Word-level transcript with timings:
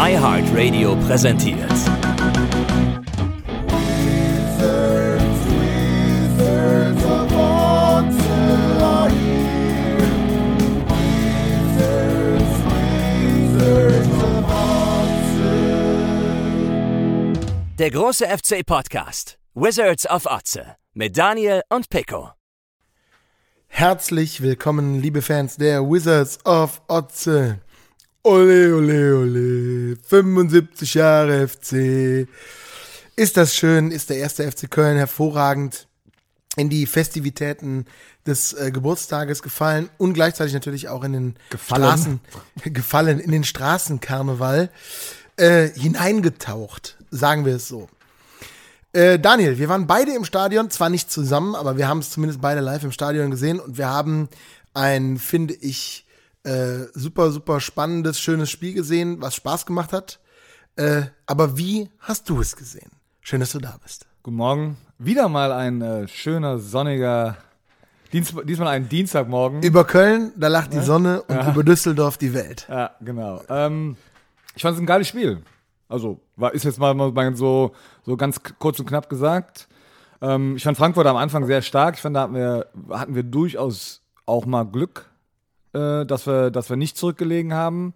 iHeartRadio 0.00 0.94
präsentiert. 1.08 1.58
Der 17.76 17.90
große 17.90 18.24
FC 18.26 18.64
Podcast. 18.64 19.36
Wizards 19.54 20.08
of 20.08 20.26
Otze. 20.26 20.76
Mit 20.94 21.18
Daniel 21.18 21.62
und 21.70 21.88
Pico. 21.88 22.30
Herzlich 23.66 24.42
willkommen, 24.42 25.02
liebe 25.02 25.22
Fans 25.22 25.56
der 25.56 25.82
Wizards 25.82 26.38
of 26.46 26.82
Otze. 26.86 27.58
Ole, 28.28 28.74
ole, 28.74 29.16
ole. 29.16 29.96
75 29.96 30.92
Jahre 30.92 31.48
FC. 31.48 32.28
Ist 33.16 33.38
das 33.38 33.56
schön? 33.56 33.90
Ist 33.90 34.10
der 34.10 34.18
erste 34.18 34.52
FC 34.52 34.70
Köln 34.70 34.98
hervorragend 34.98 35.86
in 36.54 36.68
die 36.68 36.84
Festivitäten 36.84 37.86
des 38.26 38.52
äh, 38.52 38.70
Geburtstages 38.70 39.40
gefallen 39.40 39.88
und 39.96 40.12
gleichzeitig 40.12 40.52
natürlich 40.52 40.90
auch 40.90 41.04
in 41.04 41.14
den 41.14 41.36
Gefallen? 41.48 41.82
Straßen 41.84 42.20
gefallen 42.64 43.18
in 43.18 43.32
den 43.32 43.44
Straßenkarneval 43.44 44.68
äh, 45.38 45.68
hineingetaucht, 45.68 46.98
sagen 47.10 47.46
wir 47.46 47.56
es 47.56 47.66
so. 47.66 47.88
Äh, 48.92 49.18
Daniel, 49.18 49.58
wir 49.58 49.70
waren 49.70 49.86
beide 49.86 50.14
im 50.14 50.26
Stadion, 50.26 50.68
zwar 50.68 50.90
nicht 50.90 51.10
zusammen, 51.10 51.54
aber 51.54 51.78
wir 51.78 51.88
haben 51.88 52.00
es 52.00 52.10
zumindest 52.10 52.42
beide 52.42 52.60
live 52.60 52.84
im 52.84 52.92
Stadion 52.92 53.30
gesehen 53.30 53.58
und 53.58 53.78
wir 53.78 53.88
haben 53.88 54.28
ein, 54.74 55.16
finde 55.16 55.54
ich, 55.54 56.04
äh, 56.44 56.86
super, 56.94 57.30
super 57.30 57.60
spannendes, 57.60 58.20
schönes 58.20 58.50
Spiel 58.50 58.74
gesehen, 58.74 59.20
was 59.20 59.34
Spaß 59.34 59.66
gemacht 59.66 59.92
hat. 59.92 60.20
Äh, 60.76 61.02
aber 61.26 61.58
wie 61.58 61.90
hast 62.00 62.28
du 62.28 62.40
es 62.40 62.56
gesehen? 62.56 62.90
Schön, 63.20 63.40
dass 63.40 63.52
du 63.52 63.58
da 63.58 63.76
bist. 63.82 64.06
Guten 64.22 64.36
Morgen. 64.36 64.76
Wieder 64.98 65.28
mal 65.28 65.52
ein 65.52 65.82
äh, 65.82 66.08
schöner, 66.08 66.58
sonniger, 66.58 67.36
Dienst, 68.12 68.34
diesmal 68.44 68.68
ein 68.68 68.88
Dienstagmorgen. 68.88 69.62
Über 69.62 69.84
Köln, 69.84 70.32
da 70.36 70.48
lacht 70.48 70.72
die 70.72 70.80
Sonne 70.80 71.22
und 71.22 71.46
über 71.46 71.62
Düsseldorf 71.62 72.16
die 72.16 72.32
Welt. 72.32 72.66
ja, 72.68 72.90
genau. 73.00 73.42
Ähm, 73.48 73.96
ich 74.54 74.62
fand 74.62 74.76
es 74.76 74.80
ein 74.80 74.86
geiles 74.86 75.08
Spiel. 75.08 75.42
Also, 75.88 76.20
war, 76.36 76.52
ist 76.54 76.64
jetzt 76.64 76.78
mal, 76.78 76.94
mal 76.94 77.36
so, 77.36 77.72
so 78.04 78.16
ganz 78.16 78.40
kurz 78.58 78.78
und 78.80 78.86
knapp 78.86 79.08
gesagt. 79.08 79.68
Ähm, 80.20 80.56
ich 80.56 80.64
fand 80.64 80.76
Frankfurt 80.76 81.06
am 81.06 81.16
Anfang 81.16 81.46
sehr 81.46 81.62
stark. 81.62 81.96
Ich 81.96 82.00
fand, 82.00 82.16
da 82.16 82.22
hatten 82.22 82.34
wir, 82.34 82.66
hatten 82.90 83.14
wir 83.14 83.22
durchaus 83.22 84.02
auch 84.26 84.46
mal 84.46 84.64
Glück, 84.64 85.10
äh, 85.72 86.04
dass, 86.06 86.26
wir, 86.26 86.50
dass 86.50 86.70
wir 86.70 86.76
nicht 86.76 86.96
zurückgelegen 86.96 87.54
haben. 87.54 87.94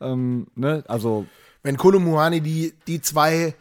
Ähm, 0.00 0.46
ne? 0.54 0.84
Also, 0.88 1.26
Wenn 1.62 1.76
Kolomuani 1.76 2.40
die, 2.40 2.74
die 2.86 3.00
zwei 3.00 3.54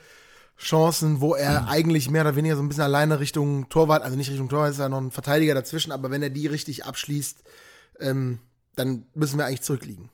Chancen, 0.58 1.20
wo 1.20 1.36
er 1.36 1.68
eigentlich 1.68 2.10
mehr 2.10 2.22
oder 2.22 2.36
weniger 2.36 2.56
so 2.56 2.62
ein 2.62 2.70
bisschen 2.70 2.84
alleine 2.84 3.20
Richtung 3.20 3.68
Torwart, 3.70 4.04
also 4.04 4.16
nicht 4.16 4.30
Richtung 4.30 4.50
Torwart, 4.50 4.72
ist 4.72 4.80
ja 4.80 4.90
noch 4.90 5.02
ein 5.02 5.12
Verteidiger 5.12 5.54
dazwischen, 5.54 5.92
aber 5.92 6.12
wenn 6.12 6.24
er 6.24 6.30
die 6.30 6.48
richtig 6.48 6.86
abschließt, 6.86 7.44
ähm, 8.00 8.40
dann 8.76 9.06
müssen 9.14 9.38
wir 9.38 9.46
eigentlich 9.46 9.62
zurückliegen. 9.62 10.10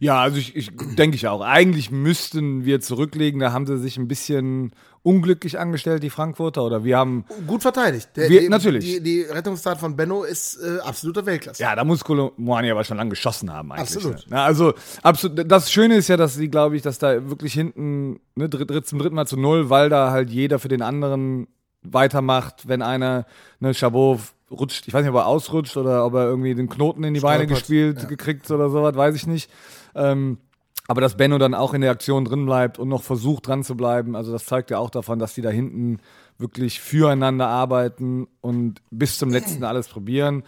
Ja, 0.00 0.20
also 0.20 0.38
ich, 0.38 0.54
ich 0.56 0.70
denke 0.96 1.16
ich 1.16 1.26
auch. 1.28 1.40
Eigentlich 1.40 1.90
müssten 1.90 2.64
wir 2.64 2.80
zurücklegen. 2.80 3.40
Da 3.40 3.52
haben 3.52 3.66
sie 3.66 3.78
sich 3.78 3.96
ein 3.96 4.08
bisschen 4.08 4.72
unglücklich 5.02 5.58
angestellt, 5.58 6.02
die 6.02 6.10
Frankfurter. 6.10 6.62
Oder 6.64 6.84
wir 6.84 6.98
haben. 6.98 7.24
Gut 7.46 7.62
verteidigt. 7.62 8.10
Der, 8.16 8.28
Wir- 8.28 8.40
die, 8.42 8.48
natürlich. 8.48 8.84
Die, 8.84 9.00
die 9.02 9.22
Rettungstat 9.22 9.78
von 9.78 9.96
Benno 9.96 10.22
ist 10.24 10.56
äh, 10.62 10.80
absoluter 10.80 11.24
Weltklasse. 11.26 11.62
Ja, 11.62 11.74
da 11.76 11.84
muss 11.84 12.04
Kolomoani 12.04 12.70
aber 12.70 12.84
schon 12.84 12.96
lange 12.96 13.10
geschossen 13.10 13.52
haben 13.52 13.72
eigentlich. 13.72 13.96
Absolut. 13.96 14.30
Ne? 14.30 14.40
Also 14.40 14.74
absolut. 15.02 15.50
Das 15.50 15.70
Schöne 15.72 15.96
ist 15.96 16.08
ja, 16.08 16.16
dass 16.16 16.34
sie, 16.34 16.48
glaube 16.48 16.76
ich, 16.76 16.82
dass 16.82 16.98
da 16.98 17.28
wirklich 17.28 17.54
hinten 17.54 18.20
ne, 18.34 18.48
dritt, 18.48 18.70
dritt, 18.70 18.86
zum 18.86 18.98
dritten 18.98 19.14
Mal 19.14 19.26
zu 19.26 19.36
null, 19.36 19.70
weil 19.70 19.88
da 19.88 20.10
halt 20.10 20.30
jeder 20.30 20.58
für 20.58 20.68
den 20.68 20.82
anderen 20.82 21.46
weitermacht, 21.82 22.68
wenn 22.68 22.82
einer, 22.82 23.26
ne, 23.60 23.74
Chabot 23.74 24.20
rutscht, 24.50 24.88
ich 24.88 24.94
weiß 24.94 25.02
nicht, 25.02 25.10
ob 25.10 25.16
er 25.16 25.26
ausrutscht 25.26 25.76
oder 25.76 26.04
ob 26.04 26.14
er 26.14 26.24
irgendwie 26.24 26.54
den 26.54 26.68
Knoten 26.68 27.04
in 27.04 27.14
die 27.14 27.20
Beine 27.20 27.44
Stolpert, 27.44 27.58
gespielt, 27.58 28.02
ja. 28.02 28.08
gekriegt 28.08 28.50
oder 28.50 28.70
sowas, 28.70 28.94
weiß 28.94 29.14
ich 29.14 29.26
nicht. 29.26 29.50
Ähm, 29.94 30.38
aber 30.86 31.02
dass 31.02 31.18
Benno 31.18 31.36
dann 31.36 31.54
auch 31.54 31.74
in 31.74 31.82
der 31.82 31.90
Aktion 31.90 32.24
drin 32.24 32.46
bleibt 32.46 32.78
und 32.78 32.88
noch 32.88 33.02
versucht 33.02 33.46
dran 33.46 33.62
zu 33.62 33.76
bleiben, 33.76 34.16
also 34.16 34.32
das 34.32 34.46
zeigt 34.46 34.70
ja 34.70 34.78
auch 34.78 34.88
davon, 34.88 35.18
dass 35.18 35.34
die 35.34 35.42
da 35.42 35.50
hinten 35.50 35.98
wirklich 36.38 36.80
füreinander 36.80 37.46
arbeiten 37.46 38.26
und 38.40 38.80
bis 38.90 39.18
zum 39.18 39.30
letzten 39.30 39.64
alles 39.64 39.88
probieren. 39.88 40.44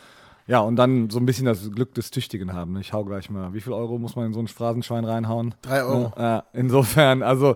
Ja, 0.46 0.60
und 0.60 0.76
dann 0.76 1.10
so 1.10 1.20
ein 1.20 1.26
bisschen 1.26 1.44
das 1.44 1.70
Glück 1.70 1.94
des 1.94 2.10
Tüchtigen 2.10 2.54
haben. 2.54 2.76
Ich 2.78 2.92
hau 2.92 3.04
gleich 3.04 3.30
mal, 3.30 3.52
wie 3.52 3.60
viel 3.60 3.72
Euro 3.72 3.98
muss 3.98 4.16
man 4.16 4.26
in 4.26 4.32
so 4.32 4.40
ein 4.40 4.48
Phrasenschwein 4.48 5.04
reinhauen? 5.04 5.54
Drei 5.62 5.84
Euro. 5.84 6.12
Ja, 6.16 6.44
insofern, 6.52 7.22
also, 7.22 7.54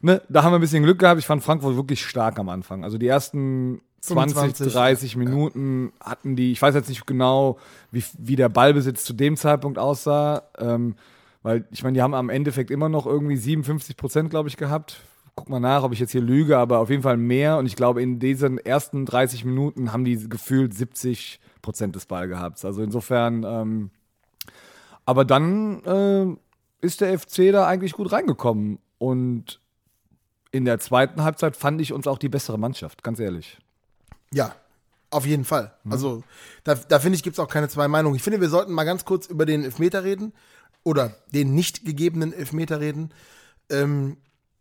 ne, 0.00 0.22
da 0.28 0.42
haben 0.42 0.52
wir 0.52 0.58
ein 0.58 0.60
bisschen 0.60 0.82
Glück 0.82 0.98
gehabt. 0.98 1.18
Ich 1.18 1.26
fand 1.26 1.42
Frankfurt 1.42 1.76
wirklich 1.76 2.04
stark 2.04 2.38
am 2.38 2.48
Anfang. 2.48 2.84
Also 2.84 2.98
die 2.98 3.08
ersten 3.08 3.80
20, 4.00 4.36
25, 4.36 4.72
30 4.72 5.16
Minuten 5.16 5.92
hatten 6.00 6.36
die, 6.36 6.52
ich 6.52 6.62
weiß 6.62 6.74
jetzt 6.74 6.88
nicht 6.88 7.06
genau, 7.06 7.58
wie, 7.90 8.04
wie 8.18 8.36
der 8.36 8.48
Ballbesitz 8.48 9.04
zu 9.04 9.12
dem 9.12 9.36
Zeitpunkt 9.36 9.78
aussah, 9.78 10.42
ähm, 10.58 10.94
weil 11.42 11.66
ich 11.70 11.82
meine, 11.82 11.94
die 11.94 12.02
haben 12.02 12.14
am 12.14 12.30
Endeffekt 12.30 12.70
immer 12.70 12.88
noch 12.88 13.06
irgendwie 13.06 13.36
57 13.36 13.96
Prozent, 13.96 14.30
glaube 14.30 14.48
ich, 14.48 14.56
gehabt. 14.56 15.00
Guck 15.34 15.48
mal 15.48 15.60
nach, 15.60 15.82
ob 15.82 15.92
ich 15.92 16.00
jetzt 16.00 16.12
hier 16.12 16.20
lüge, 16.20 16.58
aber 16.58 16.78
auf 16.78 16.90
jeden 16.90 17.02
Fall 17.02 17.16
mehr. 17.16 17.58
Und 17.58 17.66
ich 17.66 17.76
glaube, 17.76 18.02
in 18.02 18.18
diesen 18.18 18.58
ersten 18.58 19.06
30 19.06 19.44
Minuten 19.44 19.92
haben 19.92 20.04
die 20.04 20.28
gefühlt 20.28 20.74
70 20.74 21.40
Prozent 21.62 21.94
des 21.94 22.06
Ball 22.06 22.28
gehabt. 22.28 22.64
Also 22.64 22.82
insofern, 22.82 23.44
ähm, 23.44 23.90
aber 25.04 25.24
dann 25.24 25.84
äh, 25.84 26.26
ist 26.84 27.00
der 27.00 27.18
FC 27.18 27.52
da 27.52 27.66
eigentlich 27.66 27.92
gut 27.92 28.12
reingekommen. 28.12 28.78
Und 28.98 29.60
in 30.50 30.64
der 30.64 30.78
zweiten 30.80 31.22
Halbzeit 31.22 31.56
fand 31.56 31.80
ich 31.80 31.92
uns 31.92 32.06
auch 32.06 32.18
die 32.18 32.28
bessere 32.28 32.58
Mannschaft, 32.58 33.02
ganz 33.02 33.20
ehrlich. 33.20 33.58
Ja, 34.32 34.54
auf 35.10 35.26
jeden 35.26 35.44
Fall. 35.44 35.72
Mhm. 35.84 35.92
Also, 35.92 36.22
da, 36.64 36.74
da 36.74 36.98
finde 36.98 37.16
ich, 37.16 37.22
gibt 37.22 37.34
es 37.34 37.40
auch 37.40 37.48
keine 37.48 37.68
zwei 37.68 37.88
Meinungen. 37.88 38.16
Ich 38.16 38.22
finde, 38.22 38.40
wir 38.40 38.48
sollten 38.48 38.72
mal 38.72 38.84
ganz 38.84 39.04
kurz 39.04 39.26
über 39.26 39.46
den 39.46 39.64
Elfmeter 39.64 40.04
reden 40.04 40.32
oder 40.84 41.16
den 41.32 41.54
nicht 41.54 41.84
gegebenen 41.84 42.32
Elfmeter 42.32 42.80
reden. 42.80 43.10
Ähm, 43.70 44.18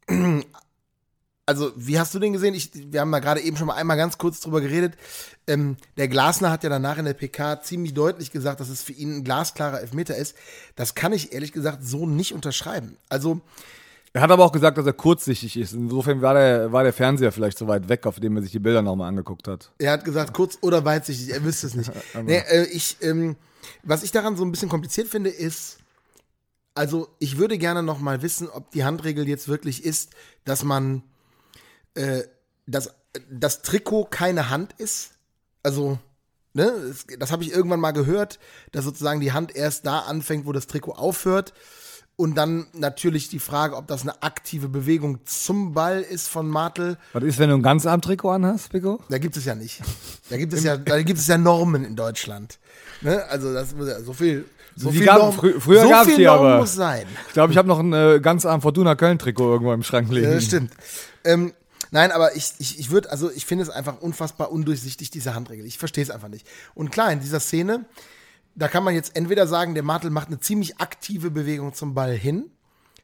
also, 1.45 1.71
wie 1.75 1.99
hast 1.99 2.13
du 2.13 2.19
den 2.19 2.33
gesehen? 2.33 2.53
Ich, 2.53 2.71
wir 2.73 3.01
haben 3.01 3.11
da 3.11 3.19
gerade 3.19 3.41
eben 3.41 3.57
schon 3.57 3.67
mal 3.67 3.75
einmal 3.75 3.97
ganz 3.97 4.17
kurz 4.17 4.39
drüber 4.39 4.61
geredet. 4.61 4.93
Ähm, 5.47 5.75
der 5.97 6.07
Glasner 6.07 6.51
hat 6.51 6.63
ja 6.63 6.69
danach 6.69 6.97
in 6.97 7.05
der 7.05 7.13
PK 7.13 7.61
ziemlich 7.61 7.93
deutlich 7.93 8.31
gesagt, 8.31 8.61
dass 8.61 8.69
es 8.69 8.81
für 8.81 8.93
ihn 8.93 9.17
ein 9.17 9.23
glasklarer 9.25 9.81
Elfmeter 9.81 10.15
ist. 10.15 10.35
Das 10.75 10.95
kann 10.95 11.11
ich 11.11 11.33
ehrlich 11.33 11.51
gesagt 11.51 11.83
so 11.83 12.05
nicht 12.05 12.33
unterschreiben. 12.33 12.97
Also, 13.09 13.41
Er 14.13 14.21
hat 14.21 14.31
aber 14.31 14.43
auch 14.45 14.51
gesagt, 14.51 14.77
dass 14.77 14.85
er 14.85 14.93
kurzsichtig 14.93 15.57
ist. 15.57 15.73
Insofern 15.73 16.21
war 16.21 16.33
der, 16.33 16.71
war 16.71 16.83
der 16.83 16.93
Fernseher 16.93 17.31
vielleicht 17.31 17.57
so 17.57 17.67
weit 17.67 17.89
weg, 17.89 18.05
auf 18.05 18.19
dem 18.19 18.35
er 18.37 18.41
sich 18.41 18.51
die 18.51 18.59
Bilder 18.59 18.81
nochmal 18.81 19.09
angeguckt 19.09 19.47
hat. 19.47 19.71
Er 19.77 19.91
hat 19.91 20.05
gesagt, 20.05 20.33
kurz 20.33 20.57
oder 20.61 20.83
weitsichtig, 20.85 21.31
er 21.33 21.43
wüsste 21.43 21.67
es 21.67 21.75
nicht. 21.75 21.91
nee, 22.23 22.37
äh, 22.37 22.63
ich, 22.71 22.97
ähm, 23.01 23.35
was 23.83 24.03
ich 24.03 24.11
daran 24.11 24.35
so 24.37 24.43
ein 24.43 24.51
bisschen 24.51 24.69
kompliziert 24.69 25.07
finde, 25.07 25.29
ist, 25.29 25.77
also 26.73 27.09
ich 27.19 27.37
würde 27.37 27.57
gerne 27.57 27.83
noch 27.83 27.99
mal 27.99 28.21
wissen, 28.21 28.49
ob 28.49 28.71
die 28.71 28.83
Handregel 28.83 29.27
jetzt 29.27 29.47
wirklich 29.47 29.83
ist, 29.83 30.11
dass 30.45 30.63
man, 30.63 31.03
äh, 31.95 32.23
dass 32.65 32.93
das 33.29 33.61
Trikot 33.61 34.05
keine 34.05 34.49
Hand 34.49 34.73
ist. 34.77 35.11
Also, 35.63 35.97
ne, 36.53 36.63
es- 36.63 37.05
das 37.19 37.31
habe 37.31 37.43
ich 37.43 37.51
irgendwann 37.51 37.79
mal 37.79 37.91
gehört, 37.91 38.39
dass 38.71 38.85
sozusagen 38.85 39.19
die 39.19 39.31
Hand 39.33 39.55
erst 39.55 39.85
da 39.85 39.99
anfängt, 39.99 40.45
wo 40.45 40.51
das 40.53 40.67
Trikot 40.67 40.93
aufhört. 40.93 41.53
Und 42.19 42.33
dann 42.35 42.65
natürlich 42.73 43.29
die 43.29 43.37
Frage, 43.37 43.75
ob 43.75 43.85
das 43.87 44.01
eine 44.01 44.23
aktive 44.23 44.67
Bewegung 44.69 45.19
zum 45.25 45.73
Ball 45.73 46.01
ist 46.01 46.27
von 46.27 46.49
Martel. 46.49 46.97
Was 47.13 47.23
ist, 47.23 47.37
wenn 47.37 47.49
du 47.51 47.55
ein 47.57 47.61
ganz 47.61 47.83
Trikot 47.83 48.31
anhast, 48.31 48.71
Pico? 48.71 48.99
Da 49.07 49.19
gibt 49.19 49.37
es 49.37 49.45
ja 49.45 49.53
nicht. 49.53 49.81
Da 50.31 50.37
gibt 50.37 50.51
es 50.51 50.63
ja, 50.63 50.77
da 50.77 50.99
gibt 51.03 51.19
es 51.19 51.27
ja 51.27 51.37
Normen 51.37 51.85
in 51.85 51.95
Deutschland. 51.95 52.57
Ne? 53.01 53.23
Also 53.29 53.53
das 53.53 53.75
muss 53.75 53.87
ja 53.87 54.01
so 54.01 54.13
viel. 54.13 54.45
So 54.75 54.89
Die 54.89 54.97
viel 54.97 55.05
gab- 55.05 55.19
Norm, 55.19 55.35
frü- 55.35 55.59
früher 55.59 55.83
so 55.83 55.89
gab's 55.89 56.07
viel 56.07 56.17
die 56.17 56.23
Norm 56.25 56.39
aber. 56.39 56.57
muss 56.59 56.73
sein. 56.73 57.05
Ich 57.27 57.33
glaube, 57.33 57.51
ich 57.53 57.57
habe 57.57 57.67
noch 57.67 57.79
ein 57.79 57.93
äh, 57.93 58.19
ganz 58.19 58.45
arm 58.47 58.61
Fortuna 58.63 58.95
Köln-Trikot 58.95 59.51
irgendwo 59.53 59.73
im 59.73 59.83
Schrank 59.83 60.09
liegen. 60.11 60.31
Ja, 60.31 60.41
stimmt. 60.41 60.71
Ähm, 61.23 61.53
nein, 61.91 62.11
aber 62.11 62.35
ich, 62.35 62.53
ich, 62.57 62.79
ich 62.79 62.89
würde, 62.89 63.11
also 63.11 63.31
ich 63.31 63.45
finde 63.45 63.63
es 63.63 63.69
einfach 63.69 64.01
unfassbar 64.01 64.51
undurchsichtig, 64.51 65.11
diese 65.11 65.35
Handregel. 65.35 65.65
Ich 65.67 65.77
verstehe 65.77 66.03
es 66.03 66.09
einfach 66.11 66.29
nicht. 66.29 66.47
Und 66.73 66.91
klar, 66.91 67.11
in 67.11 67.19
dieser 67.19 67.39
Szene, 67.39 67.85
da 68.57 68.67
kann 68.67 68.83
man 68.83 68.95
jetzt 68.95 69.15
entweder 69.15 69.47
sagen, 69.47 69.75
der 69.75 69.83
Martel 69.83 70.09
macht 70.09 70.27
eine 70.27 70.39
ziemlich 70.39 70.79
aktive 70.79 71.29
Bewegung 71.29 71.73
zum 71.75 71.93
Ball 71.93 72.13
hin, 72.13 72.49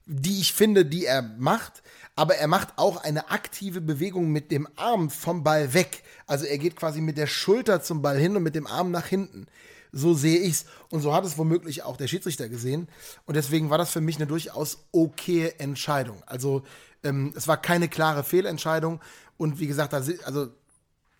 die 0.05 0.41
ich 0.41 0.51
finde, 0.51 0.83
die 0.83 1.05
er 1.05 1.21
macht, 1.21 1.83
aber 2.15 2.35
er 2.35 2.47
macht 2.47 2.69
auch 2.77 2.97
eine 2.97 3.29
aktive 3.29 3.79
Bewegung 3.79 4.31
mit 4.31 4.51
dem 4.51 4.67
Arm 4.75 5.11
vom 5.11 5.44
Ball 5.44 5.73
weg. 5.73 6.03
Also 6.25 6.45
er 6.45 6.57
geht 6.57 6.75
quasi 6.75 7.01
mit 7.01 7.17
der 7.17 7.27
Schulter 7.27 7.83
zum 7.83 8.01
Ball 8.01 8.17
hin 8.17 8.35
und 8.35 8.44
mit 8.44 8.55
dem 8.55 8.67
Arm 8.67 8.91
nach 8.91 9.05
hinten. 9.05 9.45
So 9.91 10.15
sehe 10.15 10.39
ich's. 10.39 10.65
Und 10.89 11.01
so 11.01 11.13
hat 11.13 11.23
es 11.23 11.38
womöglich 11.38 11.83
auch 11.83 11.97
der 11.97 12.07
Schiedsrichter 12.07 12.50
gesehen. 12.50 12.88
Und 13.25 13.35
deswegen 13.35 13.69
war 13.69 13.77
das 13.77 13.91
für 13.91 14.01
mich 14.01 14.15
eine 14.15 14.25
durchaus 14.25 14.85
okaye 14.91 15.59
Entscheidung. 15.59 16.23
Also 16.25 16.63
ähm, 17.03 17.31
es 17.35 17.47
war 17.47 17.57
keine 17.57 17.88
klare 17.88 18.23
Fehlentscheidung. 18.23 19.01
Und 19.38 19.59
wie 19.59 19.67
gesagt, 19.67 19.94
also, 19.94 20.50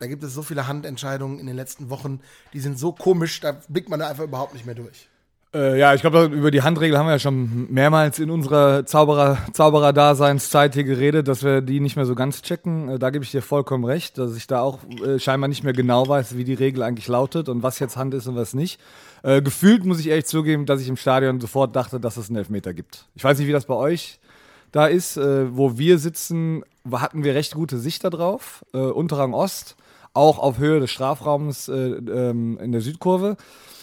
da 0.04 0.08
gibt 0.08 0.22
es 0.22 0.34
so 0.34 0.42
viele 0.42 0.68
Handentscheidungen 0.68 1.40
in 1.40 1.48
den 1.48 1.56
letzten 1.56 1.90
Wochen, 1.90 2.20
die 2.52 2.60
sind 2.60 2.78
so 2.78 2.92
komisch, 2.92 3.40
da 3.40 3.58
blickt 3.70 3.88
man 3.88 4.02
da 4.02 4.10
einfach 4.10 4.26
überhaupt 4.26 4.54
nicht 4.54 4.66
mehr 4.66 4.76
durch. 4.76 5.08
Äh, 5.54 5.80
ja, 5.80 5.94
ich 5.94 6.02
glaube, 6.02 6.26
über 6.26 6.52
die 6.52 6.62
Handregel 6.62 6.98
haben 6.98 7.06
wir 7.06 7.14
ja 7.14 7.20
schon 7.20 7.72
mehrmals 7.72 8.20
in 8.20 8.30
unserer 8.30 8.86
Zauberer, 8.86 9.38
Zauberer-Daseinszeit 9.54 10.74
hier 10.74 10.84
geredet, 10.84 11.30
dass 11.30 11.42
wir 11.42 11.62
die 11.62 11.80
nicht 11.80 11.96
mehr 11.96 12.06
so 12.06 12.16
ganz 12.16 12.42
checken. 12.42 12.90
Äh, 12.90 13.00
da 13.00 13.12
gebe 13.12 13.24
ich 13.24 13.32
dir 13.32 13.42
vollkommen 13.42 13.86
recht, 13.86 14.18
dass 14.18 14.36
ich 14.36 14.46
da 14.46 14.60
auch 14.60 14.80
äh, 15.06 15.20
scheinbar 15.20 15.48
nicht 15.48 15.64
mehr 15.64 15.72
genau 15.72 16.06
weiß, 16.06 16.36
wie 16.36 16.44
die 16.44 16.54
Regel 16.54 16.84
eigentlich 16.84 17.08
lautet 17.08 17.48
und 17.48 17.64
was 17.64 17.80
jetzt 17.80 17.96
Hand 17.96 18.14
ist 18.14 18.28
und 18.28 18.36
was 18.36 18.54
nicht. 18.54 18.82
Äh, 19.22 19.42
gefühlt 19.42 19.86
muss 19.86 20.02
ich 20.02 20.08
ehrlich 20.10 20.26
zugeben, 20.26 20.66
dass 20.66 20.82
ich 20.82 20.90
im 20.90 20.98
Stadion 20.98 21.40
sofort 21.40 21.78
dachte, 21.78 22.02
dass 22.02 22.18
es 22.18 22.28
einen 22.28 22.40
Elfmeter 22.40 22.74
gibt. 22.74 23.06
Ich 23.16 23.24
weiß 23.24 23.38
nicht, 23.38 23.48
wie 23.48 23.54
das 23.54 23.68
bei 23.68 23.76
euch 23.76 24.20
da 24.74 24.88
ist. 24.88 25.16
Äh, 25.16 25.56
wo 25.56 25.78
wir 25.78 25.98
sitzen, 25.98 26.64
hatten 26.92 27.24
wir 27.24 27.36
recht 27.36 27.54
gute 27.54 27.78
Sicht 27.78 28.04
darauf. 28.04 28.66
Äh, 28.74 28.80
Unterrang 28.80 29.34
Ost 29.34 29.78
auch 30.14 30.40
auf 30.40 30.58
Höhe 30.58 30.80
des 30.80 30.92
Strafraums 30.92 31.68
äh, 31.68 31.74
ähm, 31.74 32.58
in 32.60 32.72
der 32.72 32.82
Südkurve. 32.82 33.38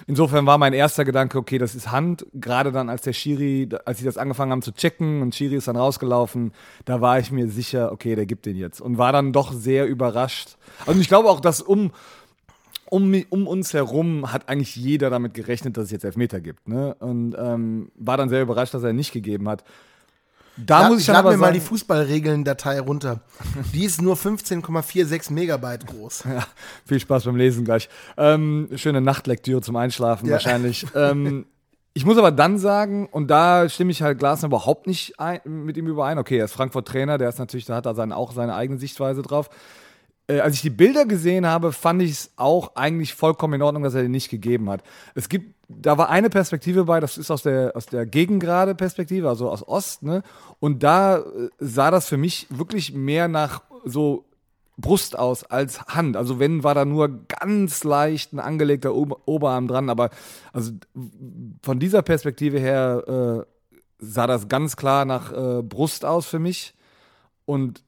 Insofern 0.07 0.47
war 0.47 0.59
mein 0.59 0.73
erster 0.73 1.05
Gedanke, 1.05 1.39
okay, 1.39 1.59
das 1.59 1.75
ist 1.75 1.91
Hand. 1.91 2.27
Gerade 2.33 2.73
dann, 2.73 2.89
als 2.89 3.03
der 3.03 3.13
Schiri, 3.13 3.69
als 3.85 3.99
sie 3.99 4.05
das 4.05 4.17
angefangen 4.17 4.53
haben 4.53 4.63
zu 4.63 4.73
checken 4.73 5.23
und 5.23 5.35
Schiri 5.35 5.57
ist 5.57 5.69
dann 5.69 5.77
rausgelaufen, 5.77 6.53
da 6.85 7.01
war 7.01 7.19
ich 7.19 7.31
mir 7.31 7.49
sicher, 7.49 7.93
okay, 7.93 8.15
der 8.15 8.27
gibt 8.27 8.47
den 8.47 8.57
jetzt. 8.57 8.81
Und 8.81 8.99
war 8.99 9.13
dann 9.13 9.33
doch 9.33 9.53
sehr 9.53 9.87
überrascht. 9.87 10.57
Also 10.87 11.01
ich 11.01 11.09
glaube 11.09 11.29
auch, 11.29 11.41
dass 11.41 11.61
um, 11.61 11.91
um, 12.89 13.15
um 13.29 13.47
uns 13.47 13.75
herum 13.75 14.33
hat 14.33 14.49
eigentlich 14.49 14.77
jeder 14.77 15.11
damit 15.11 15.35
gerechnet, 15.35 15.77
dass 15.77 15.85
es 15.85 15.91
jetzt 15.91 16.05
Elfmeter 16.05 16.41
gibt. 16.41 16.69
Ne? 16.69 16.95
Und 17.01 17.37
ähm, 17.39 17.91
war 17.97 18.17
dann 18.17 18.29
sehr 18.29 18.43
überrascht, 18.43 18.75
dass 18.75 18.83
er 18.83 18.93
nicht 18.93 19.13
gegeben 19.13 19.49
hat. 19.49 19.65
Da 20.67 20.89
muss 20.89 21.01
ich 21.01 21.07
dann 21.07 21.17
aber 21.17 21.33
mir 21.33 21.37
mal 21.37 21.53
die 21.53 21.61
Fußballregeln-Datei 21.61 22.81
runter. 22.81 23.21
Die 23.73 23.85
ist 23.85 24.03
nur 24.03 24.17
15,46 24.17 25.33
Megabyte 25.33 25.87
groß. 25.87 26.25
Ja, 26.31 26.47
viel 26.87 27.01
Spaß 27.01 27.25
beim 27.25 27.37
Lesen 27.37 27.65
gleich. 27.65 27.89
Ähm, 28.17 28.69
schöne 28.77 29.01
Nachtlektüre 29.01 29.61
zum 29.61 29.77
Einschlafen 29.77 30.27
ja. 30.27 30.33
wahrscheinlich. 30.35 30.87
ähm, 30.95 31.47
ich 31.95 32.05
muss 32.05 32.19
aber 32.19 32.31
dann 32.31 32.59
sagen, 32.59 33.09
und 33.11 33.29
da 33.29 33.69
stimme 33.69 33.91
ich 33.91 34.03
halt 34.03 34.19
Glasner 34.19 34.47
überhaupt 34.47 34.87
nicht 34.87 35.19
ein, 35.19 35.41
mit 35.45 35.77
ihm 35.77 35.89
überein. 35.89 36.19
Okay, 36.19 36.39
er 36.39 36.45
ist 36.45 36.53
Frankfurt-Trainer, 36.53 37.19
der 37.19 37.29
ist 37.29 37.39
natürlich, 37.39 37.65
da 37.65 37.77
hat 37.77 37.87
er 37.87 37.95
seine, 37.95 38.17
auch 38.17 38.33
seine 38.33 38.55
eigene 38.55 38.79
Sichtweise 38.79 39.23
drauf. 39.23 39.51
Äh, 40.31 40.41
als 40.41 40.55
ich 40.55 40.63
die 40.63 40.71
Bilder 40.71 41.07
gesehen 41.07 41.47
habe, 41.47 41.73
fand 41.73 42.03
ich 42.03 42.13
es 42.13 42.31
auch 42.37 42.77
eigentlich 42.77 43.15
vollkommen 43.15 43.55
in 43.55 43.63
Ordnung, 43.63 43.83
dass 43.83 43.95
er 43.95 44.03
den 44.03 44.13
nicht 44.13 44.31
gegeben 44.31 44.71
hat. 44.71 44.83
Es 45.15 45.29
gibt, 45.29 45.55
da 45.79 45.99
war 45.99 46.11
eine 46.11 46.31
Perspektive 46.31 46.85
bei, 46.85 47.01
das 47.01 47.17
ist 47.17 47.31
aus 47.31 47.43
der, 47.43 47.77
aus 47.77 47.87
der 47.87 48.05
gegengrade 48.07 48.75
Perspektive, 48.75 49.29
also 49.29 49.49
aus 49.51 49.67
Ost, 49.67 50.03
ne? 50.03 50.23
Und 50.59 50.83
da 50.83 51.19
äh, 51.19 51.23
sah 51.59 51.91
das 51.91 52.09
für 52.09 52.17
mich 52.17 52.47
wirklich 52.51 52.93
mehr 52.93 53.29
nach 53.29 53.63
so 53.85 54.25
Brust 54.77 55.19
aus 55.19 55.45
als 55.45 55.83
Hand. 55.87 56.17
Also 56.17 56.39
wenn 56.39 56.65
war 56.65 56.75
da 56.75 56.85
nur 56.85 57.27
ganz 57.27 57.85
leicht 57.85 58.33
ein 58.33 58.41
angelegter 58.41 58.95
Ober 58.95 59.19
Oberarm 59.27 59.69
dran, 59.69 59.91
aber 59.91 60.11
also 60.53 60.73
von 61.63 61.79
dieser 61.79 62.03
Perspektive 62.03 62.59
her 62.59 63.47
äh, 63.47 63.47
sah 63.99 64.27
das 64.27 64.49
ganz 64.49 64.77
klar 64.77 65.05
nach 65.05 65.33
äh, 65.33 65.63
Brust 65.63 66.05
aus 66.05 66.27
für 66.27 66.39
mich. 66.39 66.75
Und 67.45 67.85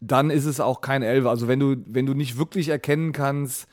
dann 0.00 0.30
ist 0.30 0.44
es 0.44 0.60
auch 0.60 0.80
kein 0.80 1.02
Elfer. 1.02 1.30
Also 1.30 1.48
wenn 1.48 1.58
du, 1.58 1.76
wenn 1.86 2.06
du 2.06 2.14
nicht 2.14 2.38
wirklich 2.38 2.68
erkennen 2.68 3.12
kannst, 3.12 3.66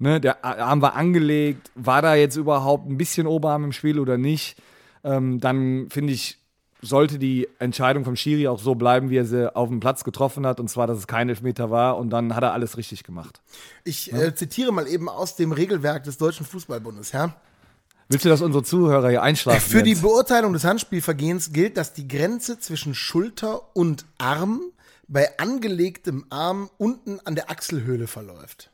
ne, 0.00 0.20
der 0.20 0.44
Arm 0.44 0.82
war 0.82 0.96
angelegt, 0.96 1.70
war 1.74 2.02
da 2.02 2.14
jetzt 2.14 2.36
überhaupt 2.36 2.88
ein 2.88 2.96
bisschen 2.96 3.26
Oberarm 3.26 3.64
im 3.64 3.72
Spiel 3.72 4.00
oder 4.00 4.18
nicht, 4.18 4.56
ähm, 5.04 5.40
dann 5.40 5.88
finde 5.90 6.12
ich, 6.12 6.38
sollte 6.82 7.18
die 7.18 7.46
Entscheidung 7.58 8.04
vom 8.04 8.16
Schiri 8.16 8.48
auch 8.48 8.58
so 8.58 8.74
bleiben, 8.74 9.10
wie 9.10 9.18
er 9.18 9.26
sie 9.26 9.54
auf 9.54 9.68
dem 9.68 9.80
Platz 9.80 10.02
getroffen 10.02 10.46
hat, 10.46 10.58
und 10.58 10.68
zwar, 10.68 10.86
dass 10.86 10.98
es 10.98 11.06
kein 11.06 11.28
Elfmeter 11.28 11.70
war, 11.70 11.98
und 11.98 12.10
dann 12.10 12.34
hat 12.34 12.42
er 12.42 12.52
alles 12.52 12.78
richtig 12.78 13.04
gemacht. 13.04 13.40
Ich 13.84 14.06
ja? 14.06 14.18
äh, 14.18 14.34
zitiere 14.34 14.72
mal 14.72 14.88
eben 14.88 15.08
aus 15.08 15.36
dem 15.36 15.52
Regelwerk 15.52 16.04
des 16.04 16.16
Deutschen 16.16 16.46
Fußballbundes, 16.46 17.12
ja. 17.12 17.36
Willst 18.08 18.24
du, 18.24 18.28
dass 18.28 18.40
unsere 18.40 18.64
Zuhörer 18.64 19.10
hier 19.10 19.22
einschlafen? 19.22 19.60
Für 19.60 19.78
jetzt? 19.78 19.86
die 19.86 19.94
Beurteilung 20.02 20.52
des 20.52 20.64
Handspielvergehens 20.64 21.52
gilt, 21.52 21.76
dass 21.76 21.92
die 21.92 22.08
Grenze 22.08 22.58
zwischen 22.58 22.94
Schulter 22.94 23.76
und 23.76 24.04
Arm 24.18 24.62
bei 25.06 25.38
angelegtem 25.38 26.24
Arm 26.30 26.70
unten 26.76 27.20
an 27.24 27.36
der 27.36 27.50
Achselhöhle 27.50 28.08
verläuft. 28.08 28.70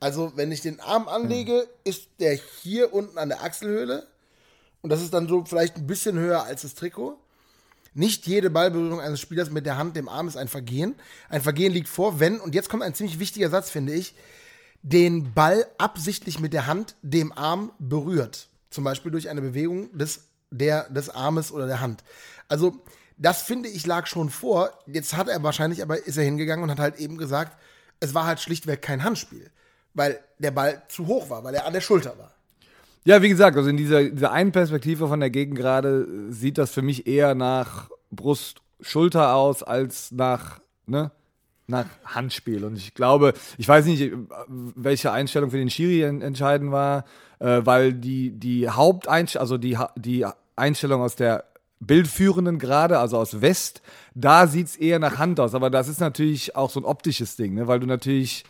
Also, 0.00 0.32
wenn 0.36 0.52
ich 0.52 0.60
den 0.60 0.80
Arm 0.80 1.08
anlege, 1.08 1.66
ist 1.84 2.08
der 2.20 2.34
hier 2.34 2.92
unten 2.92 3.18
an 3.18 3.28
der 3.28 3.42
Achselhöhle. 3.42 4.06
Und 4.80 4.90
das 4.90 5.02
ist 5.02 5.12
dann 5.12 5.28
so 5.28 5.44
vielleicht 5.44 5.76
ein 5.76 5.86
bisschen 5.86 6.18
höher 6.18 6.44
als 6.44 6.62
das 6.62 6.74
Trikot. 6.74 7.18
Nicht 7.94 8.26
jede 8.26 8.48
Ballberührung 8.48 9.00
eines 9.00 9.20
Spielers 9.20 9.50
mit 9.50 9.66
der 9.66 9.76
Hand 9.76 9.96
dem 9.96 10.08
Arm 10.08 10.28
ist 10.28 10.36
ein 10.36 10.46
Vergehen. 10.46 10.94
Ein 11.28 11.42
Vergehen 11.42 11.72
liegt 11.72 11.88
vor, 11.88 12.20
wenn, 12.20 12.38
und 12.38 12.54
jetzt 12.54 12.68
kommt 12.68 12.84
ein 12.84 12.94
ziemlich 12.94 13.18
wichtiger 13.18 13.50
Satz, 13.50 13.70
finde 13.70 13.92
ich, 13.92 14.14
den 14.82 15.34
Ball 15.34 15.66
absichtlich 15.78 16.38
mit 16.38 16.52
der 16.52 16.66
Hand 16.66 16.94
dem 17.02 17.32
Arm 17.32 17.72
berührt. 17.80 18.48
Zum 18.70 18.84
Beispiel 18.84 19.10
durch 19.10 19.28
eine 19.28 19.40
Bewegung 19.40 19.96
des, 19.98 20.28
der, 20.50 20.88
des 20.90 21.10
Armes 21.10 21.50
oder 21.50 21.66
der 21.66 21.80
Hand. 21.80 22.04
Also, 22.46 22.78
das 23.16 23.42
finde 23.42 23.68
ich 23.68 23.84
lag 23.84 24.06
schon 24.06 24.30
vor. 24.30 24.72
Jetzt 24.86 25.16
hat 25.16 25.28
er 25.28 25.42
wahrscheinlich, 25.42 25.82
aber 25.82 26.06
ist 26.06 26.16
er 26.16 26.24
hingegangen 26.24 26.62
und 26.62 26.70
hat 26.70 26.78
halt 26.78 27.00
eben 27.00 27.18
gesagt, 27.18 27.58
es 27.98 28.14
war 28.14 28.26
halt 28.26 28.40
schlichtweg 28.40 28.80
kein 28.80 29.02
Handspiel, 29.02 29.50
weil 29.94 30.18
der 30.38 30.50
Ball 30.50 30.82
zu 30.88 31.06
hoch 31.06 31.30
war, 31.30 31.44
weil 31.44 31.54
er 31.54 31.66
an 31.66 31.72
der 31.72 31.80
Schulter 31.80 32.16
war. 32.18 32.32
Ja, 33.04 33.22
wie 33.22 33.28
gesagt, 33.28 33.56
also 33.56 33.70
in 33.70 33.76
dieser, 33.76 34.04
dieser 34.04 34.32
einen 34.32 34.52
Perspektive 34.52 35.08
von 35.08 35.20
der 35.20 35.30
Gegend 35.30 35.56
gerade 35.56 36.06
sieht 36.30 36.58
das 36.58 36.72
für 36.72 36.82
mich 36.82 37.06
eher 37.06 37.34
nach 37.34 37.90
Brust-Schulter 38.10 39.34
aus 39.34 39.62
als 39.62 40.12
nach, 40.12 40.60
ne, 40.86 41.10
nach 41.66 41.86
Handspiel. 42.04 42.64
Und 42.64 42.76
ich 42.76 42.94
glaube, 42.94 43.34
ich 43.56 43.68
weiß 43.68 43.86
nicht, 43.86 44.12
welche 44.48 45.12
Einstellung 45.12 45.50
für 45.50 45.58
den 45.58 45.70
Schiri 45.70 46.02
entscheiden 46.02 46.72
war, 46.72 47.04
äh, 47.38 47.60
weil 47.64 47.94
die, 47.94 48.30
die 48.30 48.68
Haupteinstellung, 48.68 49.42
also 49.42 49.58
die, 49.58 49.78
die 49.96 50.26
Einstellung 50.56 51.02
aus 51.02 51.16
der 51.16 51.44
Bildführenden 51.80 52.58
gerade, 52.58 52.98
also 52.98 53.18
aus 53.18 53.40
West, 53.40 53.82
da 54.14 54.46
sieht 54.46 54.66
es 54.66 54.76
eher 54.76 54.98
nach 54.98 55.18
Hand 55.18 55.38
aus. 55.40 55.54
Aber 55.54 55.70
das 55.70 55.88
ist 55.88 56.00
natürlich 56.00 56.56
auch 56.56 56.70
so 56.70 56.80
ein 56.80 56.84
optisches 56.84 57.36
Ding, 57.36 57.54
ne? 57.54 57.66
weil 57.68 57.80
du 57.80 57.86
natürlich. 57.86 58.44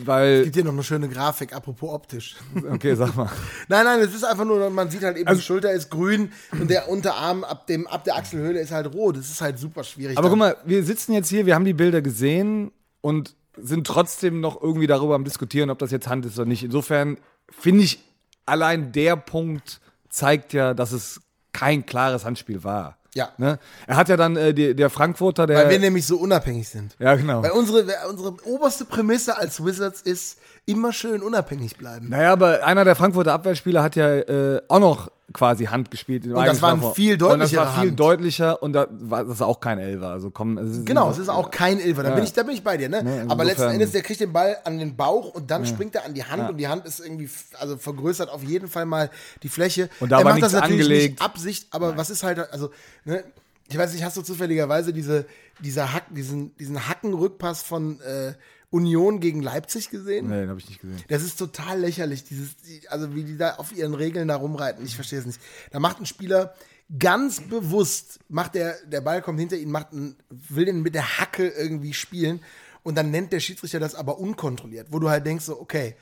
Weil 0.00 0.32
es 0.32 0.44
gibt 0.44 0.56
hier 0.56 0.64
noch 0.64 0.72
eine 0.72 0.82
schöne 0.82 1.08
Grafik, 1.08 1.54
apropos 1.54 1.92
optisch. 1.92 2.36
Okay, 2.70 2.94
sag 2.94 3.16
mal. 3.16 3.30
nein, 3.68 3.84
nein, 3.84 4.00
es 4.00 4.14
ist 4.14 4.24
einfach 4.24 4.44
nur, 4.44 4.70
man 4.70 4.90
sieht 4.90 5.02
halt 5.02 5.16
eben, 5.16 5.26
also, 5.26 5.40
die 5.40 5.44
Schulter 5.44 5.72
ist 5.72 5.90
grün 5.90 6.32
und 6.52 6.70
der 6.70 6.88
Unterarm 6.88 7.44
ab, 7.44 7.66
dem, 7.66 7.86
ab 7.86 8.04
der 8.04 8.16
Achselhöhle 8.16 8.60
ist 8.60 8.70
halt 8.70 8.92
rot. 8.94 9.16
Das 9.16 9.30
ist 9.30 9.40
halt 9.40 9.58
super 9.58 9.84
schwierig. 9.84 10.16
Aber 10.16 10.28
dann. 10.28 10.38
guck 10.38 10.38
mal, 10.38 10.56
wir 10.64 10.84
sitzen 10.84 11.12
jetzt 11.12 11.28
hier, 11.28 11.46
wir 11.46 11.54
haben 11.54 11.64
die 11.64 11.74
Bilder 11.74 12.02
gesehen 12.02 12.70
und 13.00 13.34
sind 13.56 13.86
trotzdem 13.86 14.40
noch 14.40 14.60
irgendwie 14.60 14.86
darüber 14.86 15.14
am 15.14 15.24
Diskutieren, 15.24 15.70
ob 15.70 15.78
das 15.78 15.90
jetzt 15.90 16.08
Hand 16.08 16.26
ist 16.26 16.38
oder 16.38 16.46
nicht. 16.46 16.62
Insofern 16.62 17.18
finde 17.50 17.84
ich, 17.84 17.98
allein 18.46 18.92
der 18.92 19.16
Punkt 19.16 19.80
zeigt 20.08 20.52
ja, 20.52 20.74
dass 20.74 20.92
es 20.92 21.20
kein 21.52 21.86
klares 21.86 22.24
Handspiel 22.24 22.62
war. 22.62 22.97
Ja. 23.14 23.30
Ne? 23.38 23.58
Er 23.86 23.96
hat 23.96 24.08
ja 24.08 24.16
dann 24.16 24.36
äh, 24.36 24.52
die, 24.54 24.74
der 24.74 24.90
Frankfurter, 24.90 25.46
der. 25.46 25.58
Weil 25.58 25.70
wir 25.70 25.78
nämlich 25.78 26.06
so 26.06 26.18
unabhängig 26.18 26.68
sind. 26.68 26.94
Ja, 26.98 27.14
genau. 27.14 27.42
Weil 27.42 27.52
unsere, 27.52 27.84
unsere 28.08 28.36
oberste 28.44 28.84
Prämisse 28.84 29.36
als 29.36 29.64
Wizards 29.64 30.02
ist, 30.02 30.38
immer 30.66 30.92
schön 30.92 31.22
unabhängig 31.22 31.76
bleiben. 31.76 32.10
Naja, 32.10 32.32
aber 32.32 32.64
einer 32.64 32.84
der 32.84 32.94
Frankfurter 32.94 33.32
Abwehrspieler 33.32 33.82
hat 33.82 33.96
ja 33.96 34.16
äh, 34.16 34.60
auch 34.68 34.80
noch 34.80 35.10
quasi 35.32 35.66
Hand 35.66 35.90
gespielt. 35.90 36.26
Und 36.26 36.34
das 36.34 36.62
war 36.62 36.72
ein 36.72 36.94
viel 36.94 37.18
deutlicher. 37.18 37.34
Und 37.34 37.40
das 37.40 37.56
war 37.56 37.80
viel 37.80 37.88
Hand. 37.90 38.00
deutlicher 38.00 38.62
und 38.62 38.72
da 38.72 38.86
war 38.90 39.24
das 39.24 39.34
ist 39.34 39.42
auch 39.42 39.60
kein 39.60 39.78
Elfer. 39.78 40.08
Also 40.08 40.30
komm, 40.30 40.56
es 40.58 40.84
genau, 40.84 41.10
es 41.10 41.18
ist 41.18 41.28
auch 41.28 41.50
kein 41.50 41.80
Elfer. 41.80 42.02
Da 42.02 42.10
ja. 42.10 42.14
bin 42.14 42.24
ich, 42.24 42.32
da 42.32 42.42
bin 42.42 42.54
ich 42.54 42.64
bei 42.64 42.76
dir. 42.76 42.88
Ne? 42.88 43.04
Ja, 43.04 43.30
Aber 43.30 43.44
letzten 43.44 43.70
Endes, 43.70 43.92
der 43.92 44.02
kriegt 44.02 44.20
den 44.20 44.32
Ball 44.32 44.56
an 44.64 44.78
den 44.78 44.96
Bauch 44.96 45.34
und 45.34 45.50
dann 45.50 45.64
ja. 45.64 45.68
springt 45.68 45.94
er 45.94 46.04
an 46.04 46.14
die 46.14 46.24
Hand 46.24 46.48
und 46.48 46.56
die 46.56 46.68
Hand 46.68 46.86
ist 46.86 47.00
irgendwie, 47.00 47.28
also 47.58 47.76
vergrößert 47.76 48.30
auf 48.30 48.42
jeden 48.42 48.68
Fall 48.68 48.86
mal 48.86 49.10
die 49.42 49.48
Fläche. 49.48 49.90
Und 50.00 50.10
da 50.10 50.20
er 50.20 50.24
war 50.24 50.32
macht 50.32 50.42
das 50.42 50.52
natürlich 50.52 50.82
angelegt. 50.82 51.20
nicht 51.20 51.22
Absicht, 51.22 51.66
aber 51.70 51.88
Nein. 51.88 51.98
was 51.98 52.10
ist 52.10 52.22
halt, 52.22 52.38
also 52.52 52.70
ne, 53.04 53.24
ich 53.70 53.76
weiß 53.76 53.92
nicht, 53.92 54.04
hast 54.04 54.16
du 54.16 54.22
zufälligerweise 54.22 54.94
diese, 54.94 55.26
dieser 55.60 55.92
Hack, 55.92 56.04
diesen, 56.10 56.56
diesen 56.56 56.88
Hackenrückpass 56.88 57.62
von 57.62 58.00
äh, 58.00 58.32
Union 58.70 59.20
gegen 59.20 59.42
Leipzig 59.42 59.90
gesehen? 59.90 60.28
Nee, 60.28 60.40
den 60.40 60.50
habe 60.50 60.60
ich 60.60 60.68
nicht 60.68 60.80
gesehen. 60.80 61.02
Das 61.08 61.22
ist 61.22 61.38
total 61.38 61.80
lächerlich, 61.80 62.24
dieses, 62.24 62.56
also 62.88 63.14
wie 63.14 63.24
die 63.24 63.38
da 63.38 63.54
auf 63.54 63.72
ihren 63.72 63.94
Regeln 63.94 64.28
da 64.28 64.36
rumreiten. 64.36 64.84
Ich 64.84 64.94
verstehe 64.94 65.18
es 65.18 65.26
nicht. 65.26 65.40
Da 65.70 65.80
macht 65.80 66.00
ein 66.00 66.06
Spieler 66.06 66.54
ganz 66.98 67.40
bewusst, 67.40 68.20
macht 68.28 68.54
der, 68.54 68.76
der 68.86 69.00
Ball 69.00 69.22
kommt 69.22 69.40
hinter 69.40 69.56
ihn, 69.56 69.70
macht 69.70 69.92
einen, 69.92 70.16
will 70.30 70.66
den 70.66 70.82
mit 70.82 70.94
der 70.94 71.18
Hacke 71.18 71.48
irgendwie 71.48 71.92
spielen 71.92 72.40
und 72.82 72.94
dann 72.94 73.10
nennt 73.10 73.32
der 73.32 73.40
Schiedsrichter 73.40 73.80
das 73.80 73.94
aber 73.94 74.18
unkontrolliert, 74.18 74.88
wo 74.90 74.98
du 74.98 75.08
halt 75.08 75.26
denkst 75.26 75.44
so, 75.44 75.60
okay, 75.60 75.96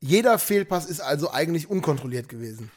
jeder 0.00 0.38
Fehlpass 0.38 0.86
ist 0.86 1.00
also 1.00 1.30
eigentlich 1.30 1.68
unkontrolliert 1.68 2.28
gewesen. 2.28 2.70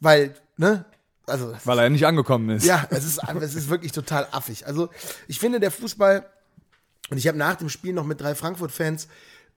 Weil, 0.00 0.34
ne? 0.56 0.84
Also, 1.26 1.54
Weil 1.64 1.78
er 1.78 1.90
nicht 1.90 2.06
angekommen 2.06 2.50
ist. 2.50 2.64
Ja, 2.64 2.86
es 2.90 3.04
ist, 3.04 3.20
es 3.40 3.54
ist 3.54 3.68
wirklich 3.68 3.92
total 3.92 4.26
affig. 4.32 4.66
Also, 4.66 4.88
ich 5.28 5.38
finde, 5.38 5.60
der 5.60 5.70
Fußball 5.70 6.26
und 7.12 7.18
ich 7.18 7.28
habe 7.28 7.36
nach 7.36 7.56
dem 7.56 7.68
Spiel 7.68 7.92
noch 7.92 8.06
mit 8.06 8.22
drei 8.22 8.34
Frankfurt-Fans 8.34 9.06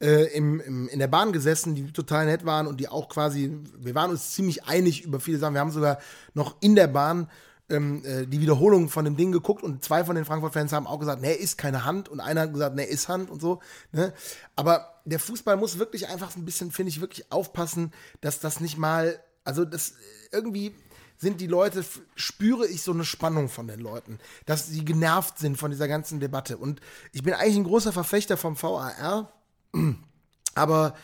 äh, 0.02 0.26
im, 0.36 0.60
im, 0.60 0.90
in 0.90 1.00
der 1.00 1.08
Bahn 1.08 1.32
gesessen, 1.32 1.74
die 1.74 1.90
total 1.94 2.26
nett 2.26 2.46
waren 2.46 2.68
und 2.68 2.82
die 2.82 2.90
auch 2.90 3.08
quasi, 3.08 3.58
wir 3.78 3.96
waren 3.96 4.12
uns 4.12 4.34
ziemlich 4.34 4.66
einig 4.66 5.06
über 5.06 5.22
viele 5.22 5.38
Sachen. 5.38 5.54
Wir 5.54 5.62
haben 5.62 5.72
sogar 5.72 6.00
noch 6.34 6.58
in 6.60 6.76
der 6.76 6.88
Bahn 6.88 7.30
ähm, 7.70 8.04
äh, 8.04 8.26
die 8.26 8.42
Wiederholung 8.42 8.90
von 8.90 9.06
dem 9.06 9.16
Ding 9.16 9.32
geguckt 9.32 9.64
und 9.64 9.86
zwei 9.86 10.04
von 10.04 10.18
den 10.18 10.26
Frankfurt-Fans 10.26 10.74
haben 10.74 10.86
auch 10.86 11.00
gesagt, 11.00 11.22
nee, 11.22 11.32
ist 11.32 11.58
keine 11.58 11.86
Hand 11.86 12.10
und 12.10 12.20
einer 12.20 12.42
hat 12.42 12.52
gesagt, 12.52 12.76
nee, 12.76 12.84
ist 12.84 13.08
Hand 13.08 13.30
und 13.30 13.40
so. 13.40 13.62
Ne? 13.94 14.12
Aber 14.58 15.00
der 15.06 15.20
Fußball 15.20 15.56
muss 15.56 15.80
wirklich 15.80 16.10
einfach 16.10 16.36
ein 16.36 16.44
bisschen, 16.44 16.72
finde 16.72 16.90
ich, 16.90 17.00
wirklich 17.00 17.32
aufpassen, 17.32 17.94
dass 18.20 18.42
das 18.42 18.60
nicht 18.60 18.78
mal 18.78 19.18
Also 19.46 19.64
das 19.64 19.94
irgendwie 20.34 20.76
sind 21.18 21.42
die 21.42 21.48
Leute, 21.48 21.84
spüre 22.16 22.68
ich 22.68 22.82
so 22.82 22.92
eine 22.92 23.06
Spannung 23.06 23.50
von 23.50 23.68
den 23.68 23.80
Leuten, 23.80 24.20
dass 24.46 24.68
sie 24.68 24.84
genervt 24.84 25.40
sind 25.40 25.58
von 25.58 25.72
dieser 25.72 25.88
ganzen 25.88 26.20
Debatte. 26.20 26.58
Und 26.58 26.82
ich 27.12 27.24
bin 27.24 27.34
eigentlich 27.34 27.58
ein 27.58 27.64
großer 27.64 27.92
Verfechter 27.92 28.38
vom 28.38 28.62
VAR, 28.62 29.32
aber 30.56 30.96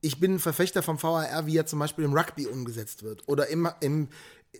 ich 0.00 0.20
bin 0.20 0.34
ein 0.34 0.38
Verfechter 0.38 0.82
vom 0.82 1.02
VAR, 1.02 1.46
wie 1.46 1.56
er 1.56 1.66
zum 1.66 1.78
Beispiel 1.78 2.04
im 2.04 2.12
Rugby 2.12 2.46
umgesetzt 2.46 3.02
wird. 3.02 3.22
Oder 3.26 3.48
im, 3.48 3.68
im 3.80 4.08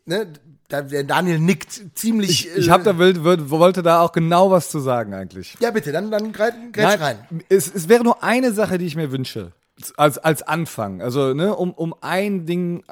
ne, 0.07 0.33
da, 0.69 0.83
der 0.83 1.05
Daniel 1.05 1.39
nickt 1.39 1.83
ziemlich. 1.95 2.49
Ich 2.57 2.69
äh, 2.69 2.71
hab 2.71 2.85
da, 2.85 2.99
will, 2.99 3.23
will, 3.25 3.51
wollte 3.51 3.83
da 3.83 4.01
auch 4.01 4.13
genau 4.13 4.51
was 4.51 4.71
zu 4.71 4.81
sagen 4.81 5.15
eigentlich. 5.15 5.57
Ja, 5.61 5.71
bitte, 5.71 5.93
dann, 5.93 6.11
dann 6.11 6.33
greift 6.33 6.57
greif 6.73 7.01
rein. 7.01 7.27
Es, 7.49 7.73
es 7.73 7.89
wäre 7.89 8.03
nur 8.03 8.23
eine 8.23 8.53
Sache, 8.53 8.79
die 8.79 8.87
ich 8.87 8.97
mir 8.97 9.13
wünsche. 9.13 9.53
Als, 9.97 10.19
als 10.19 10.43
Anfang. 10.43 11.03
Also, 11.03 11.35
ne, 11.35 11.55
um, 11.55 11.73
um 11.73 11.95
ein 12.01 12.47
Ding, 12.47 12.85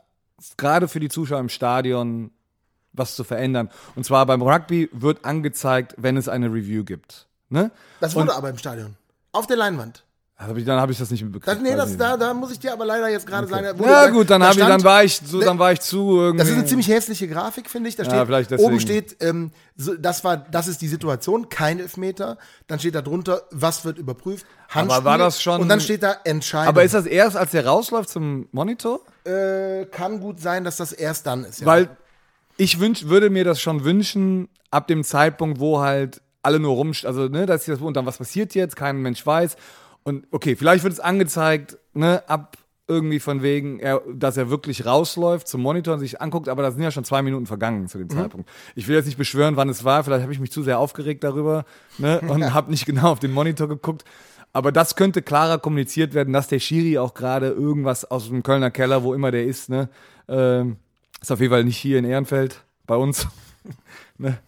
gerade 0.56 0.88
für 0.88 1.00
die 1.00 1.08
Zuschauer 1.08 1.40
im 1.40 1.48
Stadion, 1.48 2.30
was 2.92 3.16
zu 3.16 3.24
verändern. 3.24 3.70
Und 3.94 4.04
zwar 4.04 4.26
beim 4.26 4.42
Rugby 4.42 4.88
wird 4.92 5.24
angezeigt, 5.24 5.94
wenn 5.96 6.16
es 6.16 6.28
eine 6.28 6.46
Review 6.46 6.84
gibt. 6.84 7.26
Ne? 7.48 7.70
Das 8.00 8.14
wurde 8.14 8.34
aber 8.34 8.50
im 8.50 8.58
Stadion. 8.58 8.96
Auf 9.32 9.46
der 9.46 9.56
Leinwand. 9.56 10.04
Dann 10.38 10.80
habe 10.80 10.90
ich 10.90 10.98
das 10.98 11.10
nicht 11.10 11.22
mitbekommen. 11.22 11.56
Das, 11.56 11.62
nee, 11.62 11.76
das, 11.76 11.96
da, 11.96 12.16
da 12.16 12.34
muss 12.34 12.50
ich 12.50 12.58
dir 12.58 12.72
aber 12.72 12.84
leider 12.84 13.08
jetzt 13.08 13.26
gerade 13.26 13.46
sagen. 13.46 13.64
da 13.64 13.78
wurde 13.78 13.88
Ja 13.90 14.08
gut, 14.08 14.28
dann, 14.28 14.40
da 14.40 14.48
hab 14.48 14.54
ich, 14.54 14.58
dann 14.58 14.68
stand- 14.70 14.84
war 14.84 15.04
ich 15.04 15.20
so, 15.24 15.40
dann 15.40 15.58
war 15.58 15.70
ich 15.72 15.80
zu 15.80 16.16
irgendwie. 16.18 16.38
Das 16.38 16.48
ist 16.48 16.54
eine 16.56 16.64
ziemlich 16.64 16.88
hässliche 16.88 17.28
Grafik, 17.28 17.70
finde 17.70 17.88
ich. 17.88 17.94
Da 17.96 18.04
steht, 18.04 18.50
deswegen. 18.50 18.62
oben 18.64 18.80
steht, 18.80 19.16
ähm, 19.20 19.52
so, 19.76 19.94
das 19.94 20.24
war, 20.24 20.36
das 20.36 20.66
ist 20.66 20.82
die 20.82 20.88
Situation, 20.88 21.48
kein 21.48 21.78
Elfmeter. 21.78 22.38
Dann 22.66 22.80
steht 22.80 22.96
da 22.96 23.02
drunter, 23.02 23.42
was 23.52 23.84
wird 23.84 23.98
überprüft? 23.98 24.44
Handspiel. 24.68 25.04
war 25.04 25.18
das 25.18 25.40
schon- 25.40 25.60
Und 25.60 25.68
dann 25.68 25.80
steht 25.80 26.02
da 26.02 26.16
Entscheidung. 26.24 26.68
Aber 26.68 26.82
ist 26.82 26.94
das 26.94 27.06
erst, 27.06 27.36
als 27.36 27.52
der 27.52 27.64
rausläuft 27.66 28.08
zum 28.08 28.48
Monitor? 28.52 29.00
äh, 29.24 29.84
kann 29.86 30.18
gut 30.18 30.40
sein, 30.40 30.64
dass 30.64 30.78
das 30.78 30.90
erst 30.90 31.26
dann 31.28 31.44
ist. 31.44 31.60
Ja. 31.60 31.66
Weil 31.66 31.88
ich 32.56 32.80
wünsch, 32.80 33.04
würde 33.06 33.30
mir 33.30 33.44
das 33.44 33.60
schon 33.60 33.84
wünschen, 33.84 34.48
ab 34.72 34.88
dem 34.88 35.04
Zeitpunkt, 35.04 35.60
wo 35.60 35.80
halt 35.80 36.20
alle 36.42 36.58
nur 36.58 36.74
rum, 36.74 36.92
also 37.04 37.28
ne, 37.28 37.46
dass 37.46 37.66
das 37.66 37.80
und 37.80 37.96
dann 37.96 38.04
was 38.06 38.18
passiert 38.18 38.56
jetzt, 38.56 38.74
kein 38.74 38.96
Mensch 39.00 39.24
weiß. 39.24 39.54
Und 40.04 40.26
okay, 40.30 40.56
vielleicht 40.56 40.84
wird 40.84 40.92
es 40.92 41.00
angezeigt, 41.00 41.78
ne, 41.94 42.22
ab 42.28 42.56
irgendwie 42.88 43.20
von 43.20 43.42
wegen, 43.42 43.78
er, 43.78 44.02
dass 44.12 44.36
er 44.36 44.50
wirklich 44.50 44.84
rausläuft 44.84 45.48
zum 45.48 45.62
Monitor 45.62 45.94
und 45.94 46.00
sich 46.00 46.20
anguckt, 46.20 46.48
aber 46.48 46.62
da 46.62 46.70
sind 46.72 46.82
ja 46.82 46.90
schon 46.90 47.04
zwei 47.04 47.22
Minuten 47.22 47.46
vergangen 47.46 47.88
zu 47.88 47.98
dem 47.98 48.10
Zeitpunkt. 48.10 48.48
Ich 48.74 48.88
will 48.88 48.96
jetzt 48.96 49.06
nicht 49.06 49.18
beschwören, 49.18 49.56
wann 49.56 49.68
es 49.68 49.84
war, 49.84 50.02
vielleicht 50.04 50.22
habe 50.22 50.32
ich 50.32 50.40
mich 50.40 50.50
zu 50.52 50.62
sehr 50.62 50.78
aufgeregt 50.78 51.24
darüber 51.24 51.64
ne, 51.98 52.20
und 52.28 52.52
habe 52.52 52.70
nicht 52.70 52.84
genau 52.84 53.12
auf 53.12 53.20
den 53.20 53.32
Monitor 53.32 53.68
geguckt. 53.68 54.04
Aber 54.52 54.70
das 54.72 54.96
könnte 54.96 55.22
klarer 55.22 55.58
kommuniziert 55.58 56.12
werden, 56.12 56.34
dass 56.34 56.48
der 56.48 56.58
Schiri 56.58 56.98
auch 56.98 57.14
gerade 57.14 57.48
irgendwas 57.48 58.04
aus 58.04 58.28
dem 58.28 58.42
Kölner 58.42 58.70
Keller, 58.70 59.02
wo 59.02 59.14
immer 59.14 59.30
der 59.30 59.46
ist, 59.46 59.70
ne, 59.70 59.88
ähm, 60.28 60.76
ist 61.20 61.32
auf 61.32 61.40
jeden 61.40 61.52
Fall 61.52 61.64
nicht 61.64 61.78
hier 61.78 61.98
in 61.98 62.04
Ehrenfeld 62.04 62.62
bei 62.86 62.96
uns. 62.96 63.28
ne? 64.18 64.38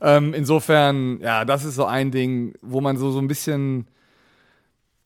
ähm, 0.00 0.34
insofern, 0.34 1.20
ja, 1.20 1.44
das 1.44 1.64
ist 1.64 1.76
so 1.76 1.84
ein 1.84 2.10
Ding, 2.10 2.54
wo 2.62 2.80
man 2.80 2.96
so, 2.96 3.12
so 3.12 3.20
ein 3.20 3.28
bisschen 3.28 3.86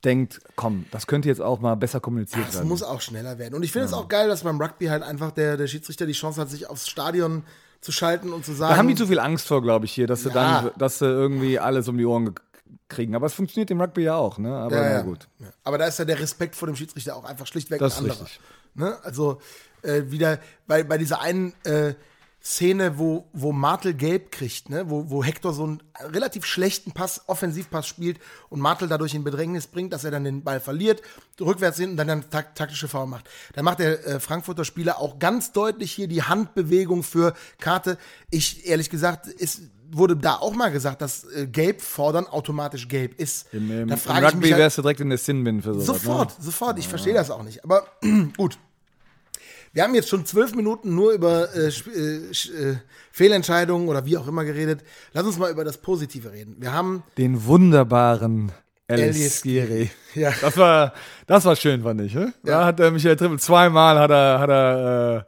denkt, 0.05 0.41
komm, 0.57 0.87
das 0.93 1.07
könnte 1.07 1.29
jetzt 1.29 1.41
auch 1.41 1.61
mal 1.61 1.75
besser 1.75 2.01
kommuniziert 2.01 2.47
Das 2.47 2.55
werden. 2.57 2.69
muss 2.69 2.83
auch 2.83 3.01
schneller 3.01 3.39
werden. 3.39 3.55
Und 3.55 3.63
ich 3.65 3.73
finde 3.73 3.87
es 3.87 3.93
auch 3.93 4.09
geil, 4.09 4.29
dass 4.29 4.43
beim 4.45 4.61
Rugby 4.61 4.87
halt 4.87 5.03
einfach 5.03 5.33
der, 5.33 5.57
der 5.57 5.67
Schiedsrichter 5.67 6.07
die 6.07 6.13
Chance 6.13 6.41
hat, 6.41 6.49
sich 6.51 6.69
aufs 6.69 6.89
Stadion 6.89 7.43
zu 7.81 7.91
schalten 7.93 8.33
und 8.33 8.45
zu 8.45 8.53
sagen. 8.53 8.73
Da 8.73 8.77
haben 8.79 8.89
die 8.89 8.95
zu 8.95 9.07
viel 9.07 9.19
Angst 9.19 9.47
vor, 9.47 9.63
glaube 9.63 9.87
ich, 9.87 9.93
hier, 9.93 10.07
dass 10.07 10.23
sie 10.23 10.29
Ja. 10.31 10.63
dann, 10.63 10.71
dass 10.79 10.99
sie 11.01 11.07
irgendwie 11.07 11.59
alles 11.59 11.89
um 11.89 11.99
die 11.99 12.07
Ohren 12.07 12.27
ge- 12.27 12.35
kriegen. 12.89 13.15
Aber 13.15 13.27
es 13.27 13.35
funktioniert 13.35 13.71
im 13.71 13.81
Rugby 13.81 14.03
ja 14.03 14.15
auch, 14.17 14.39
ne? 14.39 14.55
Aber 14.57 14.77
Ja, 14.77 14.83
na 14.83 14.91
ja. 14.93 15.03
gut. 15.03 15.29
Ja. 15.41 15.47
Aber 15.65 15.79
da 15.79 15.87
ist 15.87 15.99
ja 15.99 16.05
der 16.05 16.19
Respekt 16.21 16.55
vor 16.57 16.67
dem 16.67 16.77
Schiedsrichter 16.77 17.17
auch 17.17 17.25
einfach 17.25 17.47
schlichtweg 17.47 17.79
Das 17.81 17.97
ein 17.99 18.05
anderer. 18.05 18.21
richtig. 18.23 18.41
Ne? 18.75 18.97
Also 19.03 19.41
äh, 19.83 20.03
wieder 20.07 20.39
bei, 20.67 20.83
bei 20.85 20.97
dieser 20.99 21.21
einen 21.21 21.55
äh, 21.65 21.95
Szene, 22.49 22.99
wo, 22.99 23.29
wo 23.35 23.53
Martel 23.53 23.93
gelb 23.93 24.33
kriegt, 24.33 24.71
ne? 24.71 24.89
wo, 24.89 25.11
wo 25.11 25.23
Hector 25.23 25.53
so 25.53 25.65
einen 25.65 25.83
relativ 26.01 26.47
schlechten 26.47 26.93
Pass, 26.93 27.21
Offensivpass 27.27 27.87
spielt 27.87 28.19
und 28.49 28.59
Martel 28.61 28.89
dadurch 28.89 29.13
in 29.13 29.23
Bedrängnis 29.23 29.67
bringt, 29.67 29.93
dass 29.93 30.05
er 30.05 30.13
dann 30.13 30.25
den 30.25 30.45
Ball 30.45 30.59
verliert, 30.59 31.03
rückwärts 31.39 31.77
hin 31.77 31.91
und 31.91 31.97
dann 31.99 32.09
dann 32.09 32.31
tak 32.31 32.55
taktische 32.55 32.89
Foul 32.89 33.07
macht. 33.07 33.29
Dann 33.53 33.67
macht 33.67 33.81
der 33.81 34.07
äh, 34.07 34.19
Frankfurter 34.19 34.65
Spieler 34.65 34.99
auch 34.99 35.19
ganz 35.19 35.53
deutlich 35.53 35.93
hier 35.93 36.09
die 36.09 36.23
Handbewegung 36.23 37.03
für 37.03 37.35
Karte. 37.61 37.99
Ich, 38.31 38.67
ehrlich 38.67 38.89
gesagt, 38.89 39.27
ist 39.27 39.61
wurde 39.91 40.17
da 40.17 40.37
auch 40.37 40.55
mal 40.55 40.71
gesagt, 40.71 41.03
dass 41.03 41.25
äh, 41.25 41.47
Gelb 41.47 41.81
fordern 41.81 42.27
automatisch 42.27 42.89
gelb 42.89 43.19
ist. 43.19 43.47
Im, 43.53 43.71
im, 43.71 43.89
da 43.89 43.95
im 43.95 44.25
Rugby 44.25 44.39
mich 44.39 44.53
halt, 44.53 44.61
wärst 44.61 44.79
du 44.79 44.83
direkt 44.83 45.01
in 45.01 45.09
der 45.09 45.19
Sin-Bin 45.19 45.63
für 45.63 45.75
sowas. 45.75 45.87
Sofort, 45.87 46.39
Ne? 46.39 46.45
sofort. 46.45 46.79
Ich 46.79 46.89
verstehe 46.89 47.15
das 47.15 47.31
auch 47.31 47.43
nicht. 47.43 47.65
Aber 47.65 47.87
gut. 48.37 48.59
Wir 49.79 49.85
haben 49.85 49.95
jetzt 49.95 50.09
schon 50.09 50.27
zwölf 50.27 50.57
Minuten 50.57 50.97
nur 50.97 51.13
über 51.13 51.55
äh, 51.55 51.69
äh, 51.69 52.33
äh, 52.33 52.77
Fehlentscheidungen 53.13 53.87
oder 53.87 54.05
wie 54.05 54.17
auch 54.17 54.27
immer 54.27 54.45
geredet. 54.45 54.83
Lass 55.13 55.25
uns 55.25 55.39
mal 55.39 55.53
über 55.53 55.63
das 55.63 55.79
Positive 55.79 56.33
reden. 56.33 56.57
Wir 56.59 56.73
haben, 56.73 57.05
Den 57.17 57.45
wunderbaren 57.45 58.51
Elias 58.89 59.41
Giri. 59.41 59.89
ja, 60.17 60.33
Das 60.41 60.57
war, 60.57 60.95
das 61.29 61.45
war 61.45 61.55
schön, 61.55 61.85
fand 61.85 62.01
ich. 62.01 62.13
Ne? 62.13 62.35
Da 62.43 62.65
hat 62.65 62.81
der 62.81 62.91
Michael 62.91 63.15
Trippel 63.15 63.39
zweimal 63.39 64.01
hat 64.01 64.11
er, 64.11 64.41
hat 64.41 64.51
er, 64.51 65.27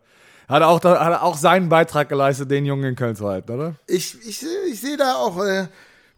äh, 0.48 0.52
hat 0.52 0.62
er 0.62 0.66
auch, 0.66 0.82
hat 0.82 1.12
er 1.12 1.22
auch 1.22 1.36
seinen 1.36 1.68
Beitrag 1.68 2.08
geleistet, 2.08 2.50
den 2.50 2.66
Jungen 2.66 2.82
in 2.82 2.96
Köln 2.96 3.14
zu 3.14 3.28
halten, 3.28 3.52
oder? 3.52 3.76
ich, 3.86 4.16
ich, 4.26 4.44
ich 4.68 4.80
sehe 4.80 4.96
da 4.96 5.14
auch, 5.14 5.40
äh, 5.44 5.68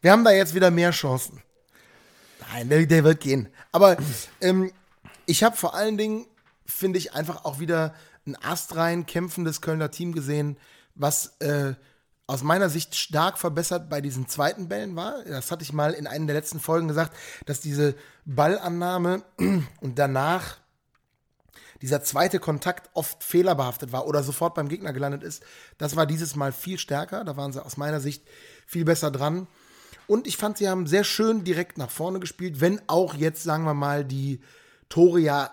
wir 0.01 0.11
haben 0.11 0.25
da 0.25 0.31
jetzt 0.31 0.55
wieder 0.55 0.71
mehr 0.71 0.93
Chancen. 0.93 1.43
Nein, 2.51 2.71
der, 2.71 2.87
der 2.87 3.05
wird 3.05 3.21
gehen. 3.21 3.49
Aber 3.73 3.99
ähm, 4.41 4.73
ich 5.27 5.45
habe 5.45 5.55
vor 5.55 5.75
allen 5.75 5.99
Dingen, 5.99 6.25
finde 6.65 6.99
ich, 6.99 7.13
einfach 7.13 7.45
auch 7.45 7.61
wieder 7.61 7.93
ein 8.27 8.37
astrein 8.43 9.07
kämpfendes 9.07 9.61
Kölner 9.61 9.91
Team 9.91 10.13
gesehen, 10.13 10.57
was 10.95 11.37
äh, 11.41 11.75
aus 12.27 12.43
meiner 12.43 12.69
Sicht 12.69 12.95
stark 12.95 13.39
verbessert 13.39 13.89
bei 13.89 14.01
diesen 14.01 14.29
zweiten 14.29 14.69
Bällen 14.69 14.97
war. 14.97 15.25
Das 15.25 15.51
hatte 15.51 15.65
ich 15.65 15.73
mal 15.73 15.93
in 15.93 16.07
einer 16.07 16.27
der 16.27 16.37
letzten 16.37 16.61
Folgen 16.61 16.89
gesagt, 16.89 17.17
dass 17.47 17.61
diese 17.61 17.95
Ballannahme 18.25 19.23
und 19.81 19.99
danach 19.99 20.59
dieser 21.83 22.05
zweite 22.05 22.39
Kontakt 22.39 22.91
oft 22.95 23.25
fehlerbehaftet 23.25 23.91
war 23.91 24.07
oder 24.07 24.23
sofort 24.23 24.55
beim 24.55 24.69
Gegner 24.69 24.93
gelandet 24.93 25.25
ist. 25.25 25.43
Das 25.79 25.97
war 25.97 26.07
dieses 26.07 26.37
Mal 26.37 26.53
viel 26.53 26.79
stärker. 26.79 27.25
Da 27.25 27.37
waren 27.37 27.53
sie 27.53 27.65
aus 27.65 27.77
meiner 27.77 28.01
Sicht 28.01 28.25
viel 28.67 28.85
besser 28.85 29.11
dran. 29.11 29.49
Und 30.07 30.29
ich 30.29 30.37
fand, 30.37 30.59
sie 30.59 30.69
haben 30.69 30.87
sehr 30.87 31.05
schön 31.05 31.43
direkt 31.43 31.79
nach 31.79 31.91
vorne 31.91 32.21
gespielt, 32.21 32.61
wenn 32.61 32.81
auch 32.87 33.15
jetzt, 33.15 33.43
sagen 33.43 33.65
wir 33.65 33.75
mal, 33.75 34.05
die 34.05 34.41
Tore 34.89 35.21
ja 35.21 35.51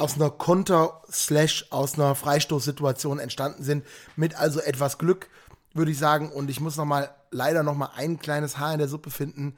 aus 0.00 0.14
einer 0.14 0.30
Konter- 0.30 1.02
slash 1.10 1.66
aus 1.70 1.94
einer 1.94 2.14
Freistoßsituation 2.14 3.18
entstanden 3.18 3.62
sind, 3.62 3.84
mit 4.16 4.34
also 4.34 4.60
etwas 4.60 4.98
Glück, 4.98 5.28
würde 5.74 5.90
ich 5.90 5.98
sagen. 5.98 6.32
Und 6.32 6.50
ich 6.50 6.60
muss 6.60 6.76
noch 6.76 6.86
mal 6.86 7.14
leider 7.30 7.62
noch 7.62 7.74
mal 7.74 7.90
ein 7.94 8.18
kleines 8.18 8.58
Haar 8.58 8.72
in 8.72 8.78
der 8.78 8.88
Suppe 8.88 9.10
finden. 9.10 9.56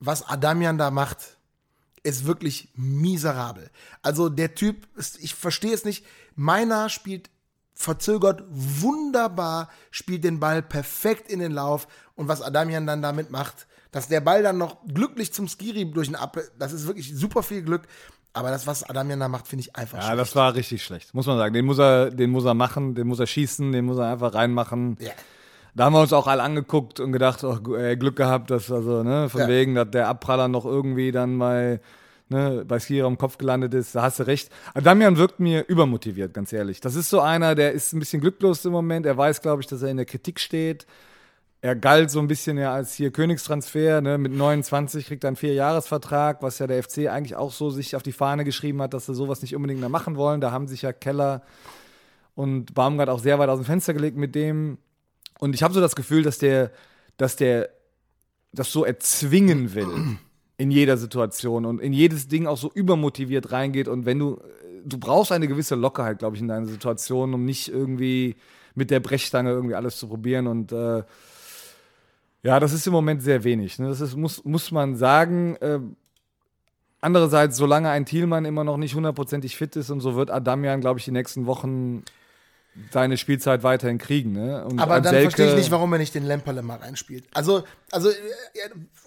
Was 0.00 0.22
Adamian 0.28 0.76
da 0.76 0.90
macht, 0.90 1.38
ist 2.02 2.26
wirklich 2.26 2.68
miserabel. 2.74 3.70
Also 4.02 4.28
der 4.28 4.54
Typ, 4.54 4.86
ich 5.18 5.34
verstehe 5.34 5.72
es 5.72 5.84
nicht. 5.84 6.04
Meiner 6.34 6.90
spielt 6.90 7.30
verzögert 7.72 8.44
wunderbar, 8.48 9.70
spielt 9.90 10.24
den 10.24 10.40
Ball 10.40 10.62
perfekt 10.62 11.30
in 11.30 11.40
den 11.40 11.52
Lauf 11.52 11.88
und 12.14 12.28
was 12.28 12.42
Adamian 12.42 12.86
dann 12.86 13.02
damit 13.02 13.30
macht, 13.30 13.66
dass 13.90 14.08
der 14.08 14.20
Ball 14.20 14.42
dann 14.42 14.58
noch 14.58 14.84
glücklich 14.86 15.32
zum 15.32 15.48
Skiri 15.48 15.90
durch 15.90 16.08
den 16.08 16.16
Ab, 16.16 16.38
das 16.58 16.72
ist 16.72 16.86
wirklich 16.86 17.16
super 17.16 17.42
viel 17.42 17.62
Glück. 17.62 17.88
Aber 18.34 18.50
das, 18.50 18.66
was 18.66 18.82
Adamian 18.82 19.20
da 19.20 19.28
macht, 19.28 19.46
finde 19.48 19.60
ich 19.62 19.76
einfach 19.76 19.98
Ja, 20.02 20.14
das 20.16 20.34
war 20.36 20.54
richtig 20.54 20.82
schlecht, 20.84 21.14
muss 21.14 21.26
man 21.26 21.38
sagen. 21.38 21.54
Den 21.54 21.64
muss 21.64 21.78
er, 21.78 22.10
den 22.10 22.30
muss 22.30 22.44
er 22.44 22.54
machen, 22.54 22.94
den 22.94 23.06
muss 23.06 23.20
er 23.20 23.26
schießen, 23.28 23.70
den 23.72 23.84
muss 23.84 23.96
er 23.98 24.12
einfach 24.12 24.34
reinmachen. 24.34 24.96
Ja. 25.00 25.12
Da 25.76 25.84
haben 25.84 25.92
wir 25.94 26.00
uns 26.00 26.12
auch 26.12 26.26
alle 26.26 26.42
angeguckt 26.42 27.00
und 27.00 27.12
gedacht, 27.12 27.42
oh, 27.44 27.56
gu- 27.62 27.76
äh, 27.76 27.96
Glück 27.96 28.16
gehabt, 28.16 28.50
dass 28.50 28.70
also, 28.70 29.02
ne, 29.02 29.28
von 29.28 29.40
Ja. 29.42 29.48
wegen, 29.48 29.74
dass 29.76 29.90
der 29.90 30.08
Abpraller 30.08 30.48
noch 30.48 30.64
irgendwie 30.64 31.10
dann 31.12 31.38
bei, 31.38 31.80
ne, 32.28 32.64
bei 32.66 32.78
Skira 32.80 33.06
am 33.06 33.18
Kopf 33.18 33.38
gelandet 33.38 33.72
ist. 33.74 33.94
Da 33.94 34.02
hast 34.02 34.18
du 34.18 34.24
recht. 34.26 34.50
Adamian 34.74 35.16
wirkt 35.16 35.38
mir 35.40 35.64
übermotiviert, 35.68 36.34
ganz 36.34 36.52
ehrlich. 36.52 36.80
Das 36.80 36.94
ist 36.96 37.10
so 37.10 37.20
einer, 37.20 37.54
der 37.54 37.72
ist 37.72 37.92
ein 37.92 37.98
bisschen 38.00 38.20
glücklos 38.20 38.64
im 38.64 38.72
Moment. 38.72 39.06
Er 39.06 39.16
weiß, 39.16 39.42
glaube 39.42 39.62
ich, 39.62 39.68
dass 39.68 39.82
er 39.82 39.90
in 39.90 39.96
der 39.96 40.06
Kritik 40.06 40.38
steht. 40.40 40.86
Er 41.64 41.74
galt 41.74 42.10
so 42.10 42.18
ein 42.20 42.28
bisschen 42.28 42.58
ja 42.58 42.74
als 42.74 42.92
hier 42.92 43.10
Königstransfer, 43.10 44.02
ne? 44.02 44.18
mit 44.18 44.32
29 44.32 45.06
kriegt 45.06 45.24
er 45.24 45.28
einen 45.28 45.36
Vierjahresvertrag, 45.36 46.42
was 46.42 46.58
ja 46.58 46.66
der 46.66 46.82
FC 46.82 47.08
eigentlich 47.08 47.36
auch 47.36 47.52
so 47.52 47.70
sich 47.70 47.96
auf 47.96 48.02
die 48.02 48.12
Fahne 48.12 48.44
geschrieben 48.44 48.82
hat, 48.82 48.92
dass 48.92 49.06
sie 49.06 49.14
sowas 49.14 49.40
nicht 49.40 49.56
unbedingt 49.56 49.80
mehr 49.80 49.88
machen 49.88 50.16
wollen. 50.16 50.42
Da 50.42 50.50
haben 50.50 50.68
sich 50.68 50.82
ja 50.82 50.92
Keller 50.92 51.40
und 52.34 52.74
Baumgart 52.74 53.08
auch 53.08 53.18
sehr 53.18 53.38
weit 53.38 53.48
aus 53.48 53.60
dem 53.60 53.64
Fenster 53.64 53.94
gelegt 53.94 54.18
mit 54.18 54.34
dem. 54.34 54.76
Und 55.38 55.54
ich 55.54 55.62
habe 55.62 55.72
so 55.72 55.80
das 55.80 55.96
Gefühl, 55.96 56.22
dass 56.22 56.36
der, 56.36 56.70
dass 57.16 57.36
der 57.36 57.70
das 58.52 58.70
so 58.70 58.84
erzwingen 58.84 59.72
will 59.72 60.18
in 60.58 60.70
jeder 60.70 60.98
Situation 60.98 61.64
und 61.64 61.80
in 61.80 61.94
jedes 61.94 62.28
Ding 62.28 62.46
auch 62.46 62.58
so 62.58 62.70
übermotiviert 62.74 63.52
reingeht. 63.52 63.88
Und 63.88 64.04
wenn 64.04 64.18
du, 64.18 64.38
du 64.84 64.98
brauchst 64.98 65.32
eine 65.32 65.48
gewisse 65.48 65.76
Lockerheit, 65.76 66.18
glaube 66.18 66.36
ich, 66.36 66.42
in 66.42 66.48
deiner 66.48 66.66
Situation, 66.66 67.32
um 67.32 67.46
nicht 67.46 67.68
irgendwie 67.68 68.36
mit 68.74 68.90
der 68.90 69.00
Brechstange 69.00 69.48
irgendwie 69.48 69.76
alles 69.76 69.96
zu 69.96 70.08
probieren. 70.08 70.46
Und 70.46 70.70
äh, 70.72 71.04
ja, 72.44 72.60
das 72.60 72.72
ist 72.72 72.86
im 72.86 72.92
Moment 72.92 73.22
sehr 73.22 73.42
wenig. 73.42 73.78
Ne? 73.80 73.88
Das 73.88 74.00
ist, 74.00 74.16
muss, 74.16 74.44
muss 74.44 74.70
man 74.70 74.94
sagen. 74.96 75.56
Äh, 75.56 75.80
andererseits, 77.00 77.56
solange 77.56 77.88
ein 77.90 78.06
Thielmann 78.06 78.44
immer 78.44 78.64
noch 78.64 78.76
nicht 78.76 78.94
hundertprozentig 78.94 79.56
fit 79.56 79.76
ist 79.76 79.90
und 79.90 80.00
so 80.00 80.14
wird 80.14 80.30
Adamian, 80.30 80.80
glaube 80.80 80.98
ich, 80.98 81.04
die 81.04 81.10
nächsten 81.10 81.46
Wochen 81.46 82.02
seine 82.90 83.16
Spielzeit 83.16 83.62
weiterhin 83.62 83.98
kriegen. 83.98 84.32
Ne? 84.32 84.66
Aber 84.78 85.00
dann 85.00 85.14
Selke- 85.14 85.22
verstehe 85.22 85.48
ich 85.50 85.56
nicht, 85.56 85.70
warum 85.70 85.92
er 85.92 85.98
nicht 85.98 86.14
den 86.14 86.24
Lemperle 86.26 86.62
mal 86.62 86.78
reinspielt. 86.78 87.24
Also, 87.34 87.62
also 87.94 88.10
äh, 88.10 88.14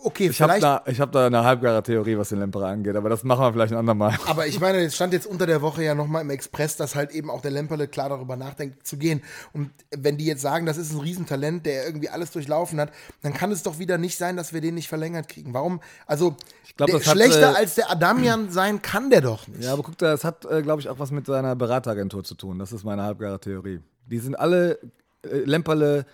okay, 0.04 0.30
Ich 0.30 0.42
habe 0.42 0.54
vielleicht. 0.54 0.64
da, 0.64 0.82
ich 0.90 1.02
hab 1.02 1.12
da 1.12 1.28
eine 1.28 1.44
halbgare 1.44 1.84
Theorie, 1.84 2.18
was 2.18 2.30
den 2.30 2.40
Lemperer 2.40 2.68
angeht, 2.68 2.96
aber 2.96 3.10
das 3.10 3.24
machen 3.24 3.42
wir 3.42 3.52
vielleicht 3.52 3.74
ein 3.74 3.78
andermal. 3.78 4.18
Aber 4.26 4.48
ich 4.48 4.60
meine, 4.62 4.80
es 4.80 4.96
stand 4.96 5.12
jetzt 5.12 5.28
unter 5.28 5.46
der 5.46 5.62
Woche 5.62 5.84
ja 5.84 5.94
nochmal 5.94 6.22
im 6.22 6.30
Express, 6.30 6.78
dass 6.78 6.96
halt 6.96 7.12
eben 7.12 7.30
auch 7.30 7.42
der 7.42 7.52
Lemperle 7.52 7.90
klar 7.90 8.08
darüber 8.10 8.38
nachdenkt, 8.38 8.88
zu 8.88 8.98
gehen. 8.98 9.22
Und 9.52 9.72
wenn 9.96 10.18
die 10.18 10.26
jetzt 10.26 10.42
sagen, 10.42 10.66
das 10.66 10.78
ist 10.78 10.94
ein 10.94 11.00
Riesentalent, 11.00 11.66
der 11.66 11.86
irgendwie 11.86 12.08
alles 12.10 12.32
durchlaufen 12.32 12.80
hat, 12.80 12.92
dann 13.22 13.34
kann 13.34 13.52
es 13.52 13.62
doch 13.62 13.78
wieder 13.78 13.98
nicht 13.98 14.18
sein, 14.18 14.38
dass 14.38 14.54
wir 14.54 14.62
den 14.62 14.76
nicht 14.76 14.88
verlängert 14.88 15.28
kriegen. 15.28 15.54
Warum? 15.54 15.82
Also, 16.06 16.38
glaub, 16.78 16.88
der, 16.90 17.00
das 17.00 17.08
hat, 17.08 17.14
schlechter 17.14 17.52
äh, 17.52 17.58
als 17.58 17.76
der 17.76 17.92
Adamian 17.92 18.50
sein 18.52 18.82
kann 18.82 19.10
der 19.10 19.22
doch 19.22 19.48
nicht. 19.50 19.64
Ja, 19.64 19.74
aber 19.74 19.84
guck 19.84 19.98
da, 19.98 20.12
das 20.12 20.24
hat, 20.24 20.46
äh, 20.46 20.62
glaube 20.62 20.82
ich, 20.82 20.88
auch 20.88 21.00
was 21.00 21.12
mit 21.12 21.26
seiner 21.26 21.58
Berateragentur 21.58 22.24
zu 22.24 22.36
tun. 22.36 22.58
Das 22.58 22.72
ist 22.72 22.86
meine 22.86 23.04
halbgare 23.04 23.40
Theorie. 23.40 23.82
Die 24.06 24.20
sind 24.20 24.36
alle, 24.40 24.80
äh, 25.24 25.40
Lemperle, 25.44 26.06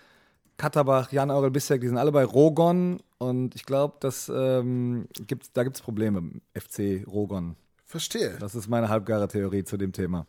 Katterbach, 0.57 1.11
Jan 1.11 1.31
Aurel 1.31 1.51
Bissek, 1.51 1.81
die 1.81 1.87
sind 1.87 1.97
alle 1.97 2.11
bei 2.11 2.23
Rogon 2.23 3.01
und 3.17 3.55
ich 3.55 3.65
glaube, 3.65 3.95
das 3.99 4.31
ähm, 4.33 5.07
gibt's, 5.27 5.51
da 5.51 5.63
gibt 5.63 5.77
es 5.77 5.81
Probleme 5.81 6.19
im 6.19 6.41
FC 6.53 7.05
Rogon. 7.07 7.55
Verstehe. 7.85 8.37
Das 8.39 8.55
ist 8.55 8.67
meine 8.67 8.89
halbgare 8.89 9.27
Theorie 9.27 9.63
zu 9.63 9.77
dem 9.77 9.91
Thema. 9.93 10.25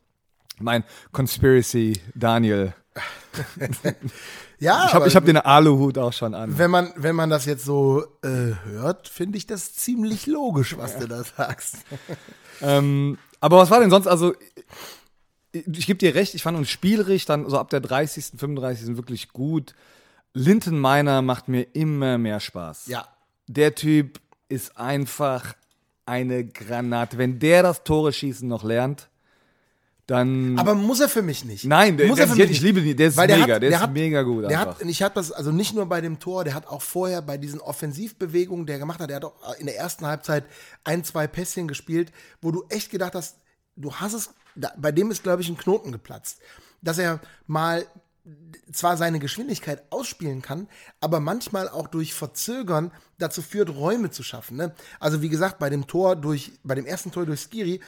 Mein 0.58 0.84
Conspiracy 1.12 2.00
Daniel. 2.14 2.74
Ja, 4.60 4.84
Ich 4.86 4.94
habe 4.94 5.10
hab 5.10 5.24
den 5.24 5.36
Aluhut 5.38 5.98
auch 5.98 6.12
schon 6.12 6.34
an. 6.34 6.56
wenn 6.58 6.70
man, 6.70 6.92
wenn 6.96 7.16
man 7.16 7.30
das 7.30 7.44
jetzt 7.44 7.64
so 7.64 8.04
äh, 8.22 8.54
hört, 8.64 9.08
finde 9.08 9.38
ich 9.38 9.46
das 9.46 9.74
ziemlich 9.74 10.26
logisch, 10.26 10.76
was 10.76 10.98
du 10.98 11.08
da 11.08 11.24
sagst. 11.24 11.76
Ähm, 12.60 13.18
aber 13.40 13.58
was 13.58 13.68
war 13.72 13.80
denn 13.80 13.90
sonst? 13.90 14.06
Also, 14.06 14.32
ich, 15.50 15.66
ich 15.66 15.86
gebe 15.88 15.98
dir 15.98 16.14
recht, 16.14 16.36
ich 16.36 16.42
fand 16.44 16.56
uns 16.56 16.70
spielerisch 16.70 17.24
dann 17.24 17.50
so 17.50 17.58
ab 17.58 17.68
der 17.68 17.80
30., 17.80 18.26
35. 18.38 18.96
wirklich 18.96 19.30
gut. 19.32 19.74
Linton 20.34 20.80
Miner 20.80 21.22
macht 21.22 21.48
mir 21.48 21.62
immer 21.74 22.18
mehr 22.18 22.40
Spaß. 22.40 22.86
Ja. 22.88 23.06
Der 23.46 23.74
Typ 23.74 24.20
ist 24.48 24.76
einfach 24.76 25.54
eine 26.06 26.44
Granate. 26.44 27.18
Wenn 27.18 27.38
der 27.38 27.62
das 27.62 27.84
Tore 27.84 28.12
schießen 28.12 28.46
noch 28.48 28.64
lernt, 28.64 29.08
dann. 30.06 30.58
Aber 30.58 30.74
muss 30.74 31.00
er 31.00 31.08
für 31.08 31.22
mich 31.22 31.44
nicht. 31.44 31.64
Nein, 31.64 31.96
der- 31.96 32.08
muss 32.08 32.16
der- 32.16 32.26
er 32.26 32.34
für 32.34 32.42
ich 32.42 32.48
mich 32.50 32.60
liebe 32.60 32.80
nicht. 32.80 32.90
die- 32.90 32.96
der 32.96 33.08
ist 33.08 33.16
Weil 33.16 33.28
mega, 33.28 33.54
hat, 33.54 33.62
der 33.62 33.70
ist 33.70 33.80
hat, 33.80 33.92
mega 33.92 34.22
gut 34.22 34.44
Der 34.50 34.60
einfach. 34.60 34.80
hat, 34.80 34.86
ich 34.86 35.02
habe 35.02 35.14
das 35.14 35.32
also 35.32 35.50
nicht 35.52 35.74
nur 35.74 35.86
bei 35.86 36.00
dem 36.02 36.18
Tor, 36.18 36.44
der 36.44 36.54
hat 36.54 36.66
auch 36.66 36.82
vorher 36.82 37.22
bei 37.22 37.38
diesen 37.38 37.60
Offensivbewegungen, 37.60 38.66
der 38.66 38.78
gemacht 38.78 39.00
hat, 39.00 39.08
der 39.08 39.16
hat 39.16 39.24
auch 39.24 39.54
in 39.58 39.66
der 39.66 39.78
ersten 39.78 40.04
Halbzeit 40.06 40.44
ein, 40.82 41.04
zwei 41.04 41.26
Pässchen 41.26 41.68
gespielt, 41.68 42.12
wo 42.42 42.50
du 42.50 42.64
echt 42.68 42.90
gedacht 42.90 43.14
hast, 43.14 43.36
du 43.76 43.94
hast 43.94 44.12
es, 44.12 44.30
bei 44.76 44.92
dem 44.92 45.10
ist 45.10 45.22
glaube 45.22 45.40
ich 45.42 45.48
ein 45.48 45.56
Knoten 45.56 45.90
geplatzt, 45.92 46.38
dass 46.82 46.98
er 46.98 47.20
mal 47.46 47.86
zwar 48.72 48.96
seine 48.96 49.18
Geschwindigkeit 49.18 49.84
ausspielen 49.90 50.40
kann, 50.40 50.68
aber 51.00 51.20
manchmal 51.20 51.68
auch 51.68 51.88
durch 51.88 52.14
Verzögern 52.14 52.90
dazu 53.18 53.42
führt, 53.42 53.70
Räume 53.70 54.10
zu 54.10 54.22
schaffen. 54.22 54.56
Ne? 54.56 54.74
Also 54.98 55.20
wie 55.20 55.28
gesagt, 55.28 55.58
bei 55.58 55.70
dem 55.70 55.86
Tor 55.86 56.16
durch, 56.16 56.52
bei 56.62 56.74
dem 56.74 56.86
ersten 56.86 57.12
Tor 57.12 57.26
durch 57.26 57.40
Skiri, 57.40 57.80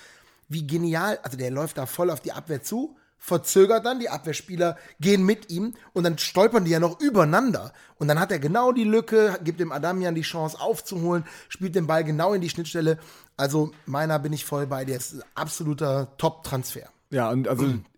wie 0.49 0.67
genial, 0.67 1.19
also 1.23 1.37
der 1.37 1.51
läuft 1.51 1.79
da 1.79 1.87
voll 1.87 2.11
auf 2.11 2.21
die 2.21 2.33
Abwehr 2.33 2.63
zu, 2.63 2.97
verzögert 3.19 3.85
dann, 3.85 3.99
die 3.99 4.11
Abwehrspieler 4.11 4.77
gehen 5.01 5.25
mit 5.25 5.51
ihm 5.51 5.75
und 5.95 6.05
dann 6.05 6.19
stolpern 6.19 6.65
die 6.65 6.71
ja 6.71 6.81
noch 6.81 7.01
übereinander. 7.01 7.73
Und 7.97 8.09
dann 8.09 8.21
hat 8.21 8.31
er 8.31 8.39
genau 8.39 8.73
die 8.73 8.85
Lücke, 8.85 9.39
gibt 9.43 9.59
dem 9.59 9.73
Adamian 9.73 10.15
die 10.15 10.23
Chance 10.23 10.61
aufzuholen, 10.61 11.25
spielt 11.49 11.75
den 11.75 11.87
Ball 11.87 12.05
genau 12.05 12.35
in 12.35 12.43
die 12.43 12.51
Schnittstelle. 12.51 12.99
Also 13.37 13.73
meiner 13.87 14.19
bin 14.19 14.33
ich 14.33 14.45
voll 14.45 14.67
bei, 14.67 14.85
der 14.85 14.99
ist 14.99 15.15
ein 15.15 15.23
absoluter 15.35 16.17
Top-Transfer. 16.19 16.89
Ja, 17.11 17.31
und 17.31 17.49
also 17.49 17.67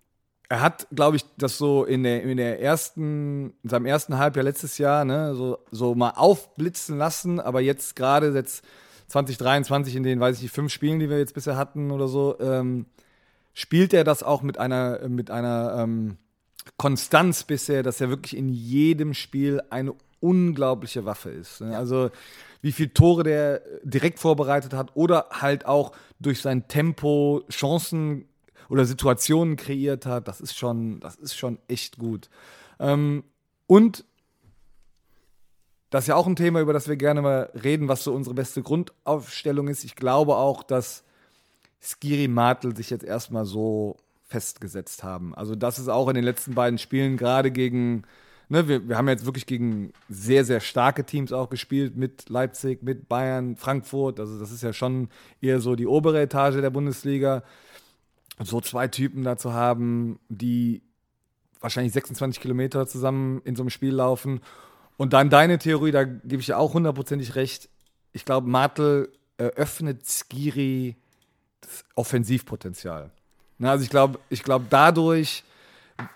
er 0.48 0.60
hat, 0.60 0.86
glaube 0.92 1.16
ich, 1.16 1.24
das 1.36 1.58
so 1.58 1.84
in 1.84 2.02
der, 2.02 2.22
in 2.22 2.38
der 2.38 2.60
ersten, 2.60 3.52
in 3.62 3.68
seinem 3.68 3.86
ersten 3.86 4.16
Halbjahr 4.18 4.44
letztes 4.44 4.78
Jahr, 4.78 5.04
ne, 5.04 5.34
so, 5.34 5.58
so 5.70 5.94
mal 5.94 6.12
aufblitzen 6.16 6.96
lassen, 6.96 7.38
aber 7.38 7.60
jetzt 7.60 7.96
gerade 7.96 8.32
jetzt 8.32 8.64
2023 9.08 9.96
in 9.96 10.02
den, 10.02 10.20
weiß 10.20 10.36
ich 10.36 10.42
nicht, 10.42 10.54
fünf 10.54 10.72
Spielen, 10.72 11.00
die 11.00 11.10
wir 11.10 11.18
jetzt 11.18 11.34
bisher 11.34 11.56
hatten 11.56 11.90
oder 11.90 12.08
so, 12.08 12.38
ähm, 12.40 12.86
spielt 13.52 13.92
er 13.92 14.04
das 14.04 14.22
auch 14.22 14.42
mit 14.42 14.58
einer, 14.58 15.06
mit 15.08 15.30
einer 15.30 15.82
ähm, 15.82 16.16
Konstanz 16.76 17.44
bisher, 17.44 17.82
dass 17.82 18.00
er 18.00 18.08
wirklich 18.08 18.36
in 18.36 18.48
jedem 18.48 19.14
Spiel 19.14 19.62
eine 19.70 19.94
unglaubliche 20.20 21.04
Waffe 21.04 21.30
ist. 21.30 21.60
Ne? 21.60 21.76
Also 21.76 22.10
wie 22.60 22.72
viele 22.72 22.92
Tore 22.92 23.22
der 23.22 23.62
direkt 23.82 24.18
vorbereitet 24.18 24.72
hat 24.72 24.90
oder 24.94 25.26
halt 25.30 25.66
auch 25.66 25.92
durch 26.18 26.40
sein 26.40 26.68
Tempo 26.68 27.42
Chancen 27.50 28.26
oder 28.68 28.84
Situationen 28.84 29.56
kreiert 29.56 30.06
hat, 30.06 30.28
das 30.28 30.40
ist 30.40 30.56
schon, 30.56 31.00
das 31.00 31.16
ist 31.16 31.36
schon 31.36 31.58
echt 31.68 31.98
gut. 31.98 32.28
Ähm, 32.78 33.24
und 33.66 34.04
das 35.90 36.04
ist 36.04 36.08
ja 36.08 36.16
auch 36.16 36.26
ein 36.26 36.36
Thema, 36.36 36.60
über 36.60 36.72
das 36.72 36.88
wir 36.88 36.96
gerne 36.96 37.22
mal 37.22 37.50
reden, 37.62 37.88
was 37.88 38.04
so 38.04 38.12
unsere 38.12 38.34
beste 38.34 38.62
Grundaufstellung 38.62 39.68
ist. 39.68 39.84
Ich 39.84 39.96
glaube 39.96 40.36
auch, 40.36 40.62
dass 40.62 41.02
Skiri 41.80 42.28
Martel 42.28 42.76
sich 42.76 42.90
jetzt 42.90 43.04
erstmal 43.04 43.46
so 43.46 43.96
festgesetzt 44.26 45.02
haben. 45.02 45.34
Also 45.34 45.54
das 45.54 45.78
ist 45.78 45.88
auch 45.88 46.08
in 46.08 46.14
den 46.14 46.24
letzten 46.24 46.54
beiden 46.54 46.78
Spielen 46.78 47.16
gerade 47.16 47.50
gegen, 47.50 48.02
ne, 48.50 48.68
wir, 48.68 48.86
wir 48.86 48.98
haben 48.98 49.08
jetzt 49.08 49.24
wirklich 49.24 49.46
gegen 49.46 49.92
sehr, 50.10 50.44
sehr 50.44 50.60
starke 50.60 51.04
Teams 51.04 51.32
auch 51.32 51.48
gespielt, 51.48 51.96
mit 51.96 52.28
Leipzig, 52.28 52.82
mit 52.82 53.08
Bayern, 53.08 53.56
Frankfurt. 53.56 54.20
Also 54.20 54.38
das 54.38 54.52
ist 54.52 54.62
ja 54.62 54.74
schon 54.74 55.08
eher 55.40 55.60
so 55.60 55.74
die 55.76 55.86
obere 55.86 56.20
Etage 56.20 56.56
der 56.60 56.70
Bundesliga. 56.70 57.42
So 58.42 58.60
zwei 58.60 58.88
Typen 58.88 59.24
da 59.24 59.36
zu 59.36 59.52
haben, 59.52 60.18
die 60.28 60.82
wahrscheinlich 61.60 61.92
26 61.92 62.40
Kilometer 62.40 62.86
zusammen 62.86 63.42
in 63.44 63.56
so 63.56 63.62
einem 63.62 63.70
Spiel 63.70 63.94
laufen. 63.94 64.40
Und 64.96 65.12
dann 65.12 65.30
deine 65.30 65.58
Theorie, 65.58 65.90
da 65.90 66.04
gebe 66.04 66.40
ich 66.40 66.48
ja 66.48 66.56
auch 66.56 66.74
hundertprozentig 66.74 67.34
recht. 67.34 67.68
Ich 68.12 68.24
glaube, 68.24 68.48
Martel 68.48 69.12
eröffnet 69.36 70.06
Skiri 70.06 70.96
das 71.60 71.84
Offensivpotenzial. 71.94 73.10
Na, 73.58 73.72
also 73.72 73.84
ich 73.84 73.90
glaube, 73.90 74.18
ich 74.28 74.42
glaube 74.42 74.66
dadurch, 74.70 75.44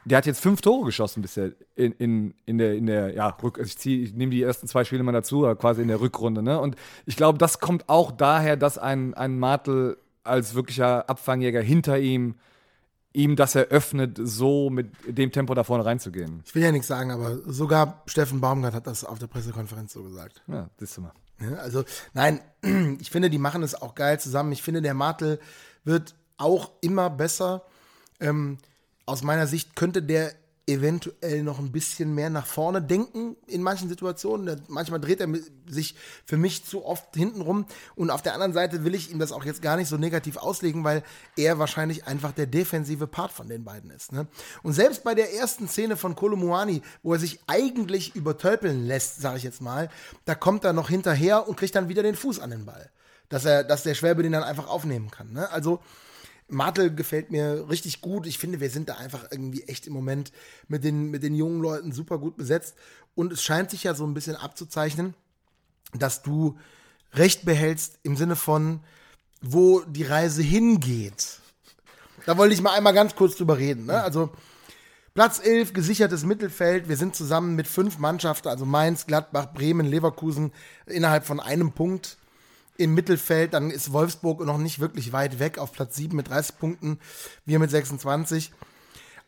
der 0.05 0.19
hat 0.19 0.27
jetzt 0.27 0.41
fünf 0.41 0.61
Tore 0.61 0.87
geschossen 0.87 1.23
bisher 1.23 1.53
in, 1.75 1.93
in, 1.93 2.35
in 2.47 2.59
der, 2.59 2.75
in 2.75 2.87
der, 2.87 3.15
ja, 3.15 3.29
Rück, 3.43 3.59
also 3.59 3.75
ich, 3.77 3.87
ich 3.87 4.15
nehme 4.15 4.31
die 4.31 4.43
ersten 4.43 4.69
zwei 4.69 4.85
Spiele 4.85 5.03
mal 5.03 5.13
dazu, 5.13 5.43
quasi 5.57 5.83
in 5.83 5.89
der 5.89 6.01
Rückrunde, 6.01 6.43
ne? 6.43 6.61
Und 6.61 6.77
ich 7.05 7.17
glaube, 7.17 7.39
das 7.39 7.59
kommt 7.59 7.89
auch 7.89 8.13
daher, 8.13 8.57
dass 8.57 8.79
ein, 8.79 9.15
ein 9.15 9.39
Martel 9.39 9.99
als 10.25 10.55
wirklicher 10.55 11.09
Abfangjäger 11.09 11.61
hinter 11.61 11.99
ihm 11.99 12.37
ihm 13.15 13.37
das 13.37 13.55
eröffnet, 13.55 14.19
so 14.23 14.71
mit 14.71 14.91
dem 15.07 15.33
Tempo 15.33 15.55
da 15.55 15.65
vorne 15.65 15.85
reinzugehen. 15.85 16.43
Ich 16.47 16.55
will 16.55 16.63
ja 16.63 16.73
nichts 16.73 16.87
sagen, 16.87 17.11
aber 17.11 17.39
sogar 17.47 18.03
Steffen 18.07 18.41
Baumgart 18.41 18.75
hat 18.75 18.87
das 18.87 19.05
auf 19.05 19.19
der 19.19 19.27
Pressekonferenz 19.27 19.93
so 19.93 20.03
gesagt. 20.03 20.43
Ja, 20.47 20.71
siehst 20.79 20.97
du 20.97 21.03
mal. 21.03 21.13
Also, 21.59 21.85
nein, 22.15 22.41
ich 23.01 23.11
finde, 23.11 23.29
die 23.29 23.39
machen 23.39 23.63
es 23.63 23.75
auch 23.75 23.95
geil 23.95 24.19
zusammen. 24.21 24.53
Ich 24.53 24.63
finde, 24.63 24.83
der 24.83 24.95
Martel 24.95 25.41
wird 25.85 26.15
auch 26.37 26.71
immer 26.81 27.11
besser. 27.11 27.65
Ähm, 28.21 28.59
aus 29.05 29.23
meiner 29.23 29.47
Sicht 29.47 29.77
könnte 29.77 30.03
der 30.03 30.33
eventuell 30.67 31.43
noch 31.43 31.59
ein 31.59 31.73
bisschen 31.73 32.15
mehr 32.15 32.31
nach 32.31 32.47
vorne 32.47 32.81
denken 32.81 33.37
in 33.49 33.63
manchen 33.63 33.89
Situationen. 33.89 34.63
Manchmal 34.69 35.01
dreht 35.01 35.21
er 35.21 35.29
sich 35.67 35.97
für 36.25 36.37
mich 36.37 36.65
zu 36.65 36.85
oft 36.85 37.17
hinten 37.17 37.41
rum. 37.41 37.67
Und 37.97 38.11
auf 38.11 38.23
der 38.23 38.35
anderen 38.35 38.53
Seite 38.53 38.85
will 38.85 38.95
ich 38.95 39.11
ihm 39.11 39.19
das 39.19 39.33
auch 39.33 39.45
jetzt 39.45 39.61
gar 39.61 39.77
nicht 39.77 39.89
so 39.89 39.97
negativ 39.97 40.37
auslegen, 40.37 40.85
weil 40.85 41.03
er 41.37 41.59
wahrscheinlich 41.59 42.07
einfach 42.07 42.31
der 42.31 42.47
defensive 42.47 43.09
Part 43.09 43.33
von 43.33 43.49
den 43.49 43.65
beiden 43.65 43.91
ist. 43.91 44.13
Ne? 44.13 44.29
Und 44.63 44.73
selbst 44.73 45.03
bei 45.03 45.15
der 45.15 45.35
ersten 45.35 45.67
Szene 45.67 45.97
von 45.97 46.15
Kolomuani, 46.15 46.83
wo 47.03 47.13
er 47.13 47.19
sich 47.19 47.41
eigentlich 47.49 48.15
übertölpeln 48.15 48.87
lässt, 48.87 49.21
sage 49.21 49.39
ich 49.39 49.43
jetzt 49.43 49.63
mal, 49.63 49.91
da 50.27 50.37
kommt 50.37 50.65
er 50.65 50.73
noch 50.73 50.89
hinterher 50.89 51.49
und 51.49 51.57
kriegt 51.57 51.75
dann 51.75 51.89
wieder 51.89 52.05
den 52.05 52.15
Fuß 52.15 52.39
an 52.39 52.51
den 52.51 52.67
Ball. 52.67 52.91
Dass, 53.29 53.47
er, 53.47 53.65
dass 53.65 53.83
der 53.83 53.95
Schwäbe 53.95 54.23
den 54.23 54.33
dann 54.33 54.43
einfach 54.43 54.69
aufnehmen 54.69 55.11
kann. 55.11 55.33
Ne? 55.33 55.51
Also 55.51 55.81
Martel 56.53 56.95
gefällt 56.95 57.31
mir 57.31 57.69
richtig 57.69 58.01
gut. 58.01 58.27
Ich 58.27 58.39
finde, 58.39 58.61
wir 58.61 58.71
sind 58.71 58.89
da 58.89 58.95
einfach 58.97 59.27
irgendwie 59.31 59.63
echt 59.65 59.87
im 59.87 59.93
Moment 59.93 60.33
mit 60.69 60.85
den, 60.85 61.11
mit 61.11 61.23
den 61.23 61.35
jungen 61.35 61.61
Leuten 61.61 61.93
super 61.93 62.19
gut 62.19 62.37
besetzt. 62.37 62.75
Und 63.15 63.33
es 63.33 63.43
scheint 63.43 63.71
sich 63.71 63.85
ja 63.85 63.95
so 63.95 64.07
ein 64.07 64.15
bisschen 64.15 64.37
abzuzeichnen, 64.37 65.15
dass 65.95 66.23
du 66.23 66.59
Recht 67.15 67.45
behältst 67.45 67.99
im 68.03 68.17
Sinne 68.17 68.37
von, 68.37 68.81
wo 69.43 69.81
die 69.81 70.05
Reise 70.05 70.43
hingeht. 70.43 71.41
Da 72.25 72.39
wollte 72.39 72.55
ich 72.55 72.63
mal 72.63 72.75
einmal 72.75 72.95
ganz 72.95 73.15
kurz 73.15 73.37
drüber 73.37 73.59
reden. 73.59 73.87
Ne? 73.87 74.03
Also 74.03 74.31
Platz 75.15 75.41
11, 75.45 75.75
gesichertes 75.75 76.25
Mittelfeld. 76.25 76.89
Wir 76.89 76.97
sind 76.97 77.15
zusammen 77.15 77.55
mit 77.55 77.67
fünf 77.67 77.99
Mannschaften, 77.99 78.49
also 78.49 78.65
Mainz, 78.65 79.07
Gladbach, 79.07 79.53
Bremen, 79.53 79.87
Leverkusen, 79.87 80.53
innerhalb 80.87 81.27
von 81.27 81.39
einem 81.41 81.73
Punkt 81.73 82.17
im 82.83 82.95
Mittelfeld. 82.95 83.55
Dann 83.55 83.71
ist 83.71 83.93
Wolfsburg 83.93 84.45
noch 84.45 84.59
nicht 84.59 84.79
wirklich 84.81 85.13
weit 85.13 85.39
weg 85.39 85.59
auf 85.59 85.73
Platz 85.73 85.97
7 85.97 86.17
mit 86.17 86.29
30 86.29 86.59
Punkten, 86.59 86.99
wir 87.45 87.59
mit 87.59 87.71
26. 87.71 88.53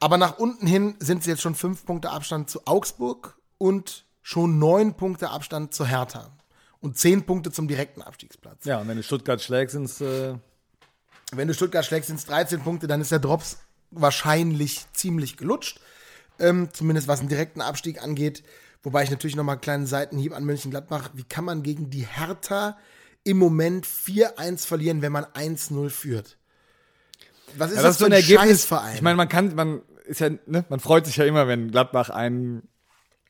Aber 0.00 0.18
nach 0.18 0.38
unten 0.38 0.66
hin 0.66 0.96
sind 0.98 1.20
es 1.20 1.26
jetzt 1.26 1.42
schon 1.42 1.54
fünf 1.54 1.86
Punkte 1.86 2.10
Abstand 2.10 2.50
zu 2.50 2.66
Augsburg 2.66 3.38
und 3.58 4.04
schon 4.22 4.58
neun 4.58 4.96
Punkte 4.96 5.30
Abstand 5.30 5.72
zu 5.74 5.86
Hertha. 5.86 6.30
und 6.80 6.98
10 6.98 7.24
Punkte 7.24 7.50
zum 7.50 7.66
direkten 7.66 8.02
Abstiegsplatz. 8.02 8.66
Ja, 8.66 8.78
und 8.78 8.88
wenn 8.88 8.98
du 8.98 9.02
Stuttgart 9.02 9.40
schlägst, 9.40 9.72
sind 9.72 9.84
es. 9.84 10.00
Äh 10.02 10.34
Wenn 11.32 11.48
du 11.48 11.54
Stuttgart 11.54 11.84
schlägst, 11.84 12.08
sind 12.08 12.16
es 12.16 12.26
13 12.26 12.60
Punkte, 12.60 12.86
dann 12.86 13.00
ist 13.00 13.10
der 13.10 13.18
Drops 13.18 13.58
wahrscheinlich 13.90 14.84
ziemlich 14.92 15.38
gelutscht. 15.38 15.80
Ähm, 16.38 16.68
zumindest 16.72 17.08
was 17.08 17.20
den 17.20 17.28
direkten 17.28 17.62
Abstieg 17.62 18.02
angeht. 18.02 18.42
Wobei 18.82 19.02
ich 19.02 19.10
natürlich 19.10 19.34
nochmal 19.34 19.54
einen 19.54 19.62
kleinen 19.62 19.86
Seitenhieb 19.86 20.34
an 20.34 20.44
Mönchengladbach. 20.44 21.10
Wie 21.14 21.24
kann 21.24 21.46
man 21.46 21.62
gegen 21.62 21.88
die 21.88 22.06
Hertha 22.06 22.76
im 23.24 23.38
Moment 23.38 23.86
4-1 23.86 24.66
verlieren, 24.66 25.02
wenn 25.02 25.12
man 25.12 25.24
1-0 25.24 25.90
führt? 25.90 26.36
Was 27.56 27.70
ist 27.70 27.76
ja, 27.78 27.82
das, 27.82 27.92
das 27.92 27.98
für 27.98 28.04
ein 28.06 28.12
ein 28.12 28.20
Ergebnis. 28.20 28.48
Scheißverein? 28.62 28.94
Ich 28.96 29.02
meine, 29.02 29.16
man 29.16 29.28
kann, 29.28 29.54
man 29.54 29.82
ist 30.06 30.20
ja, 30.20 30.30
ne, 30.46 30.64
man 30.68 30.80
freut 30.80 31.06
sich 31.06 31.16
ja 31.16 31.24
immer, 31.24 31.48
wenn 31.48 31.70
Gladbach 31.70 32.10
einen, 32.10 32.68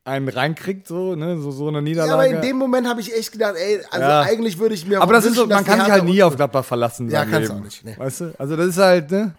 einen 0.04 0.28
reinkriegt, 0.28 0.86
so, 0.88 1.14
ne, 1.14 1.38
so, 1.40 1.50
so 1.50 1.68
eine 1.68 1.80
Niederlage. 1.82 2.08
ja, 2.10 2.14
aber 2.14 2.26
in 2.28 2.42
dem 2.42 2.56
Moment 2.56 2.88
habe 2.88 3.00
ich 3.00 3.14
echt 3.14 3.32
gedacht, 3.32 3.54
ey, 3.56 3.80
also 3.90 4.00
Ja. 4.06 4.22
eigentlich 4.22 4.58
würde 4.58 4.74
ich 4.74 4.86
mir 4.86 5.00
Aber 5.00 5.12
das 5.12 5.24
ist 5.24 5.34
so, 5.34 5.42
wünschen, 5.42 5.54
man 5.54 5.64
kann 5.64 5.80
sich 5.80 5.90
halt 5.90 6.04
nie 6.04 6.22
auf 6.22 6.36
Gladbach 6.36 6.64
verlassen. 6.64 7.08
Ja, 7.10 7.24
kannst 7.24 7.48
Leben. 7.48 7.60
auch 7.60 7.64
nicht, 7.64 7.84
nee. 7.84 7.94
Weißt 7.96 8.20
du? 8.20 8.34
Also 8.38 8.56
das 8.56 8.66
ist 8.68 8.78
halt, 8.78 9.10
ne? 9.10 9.34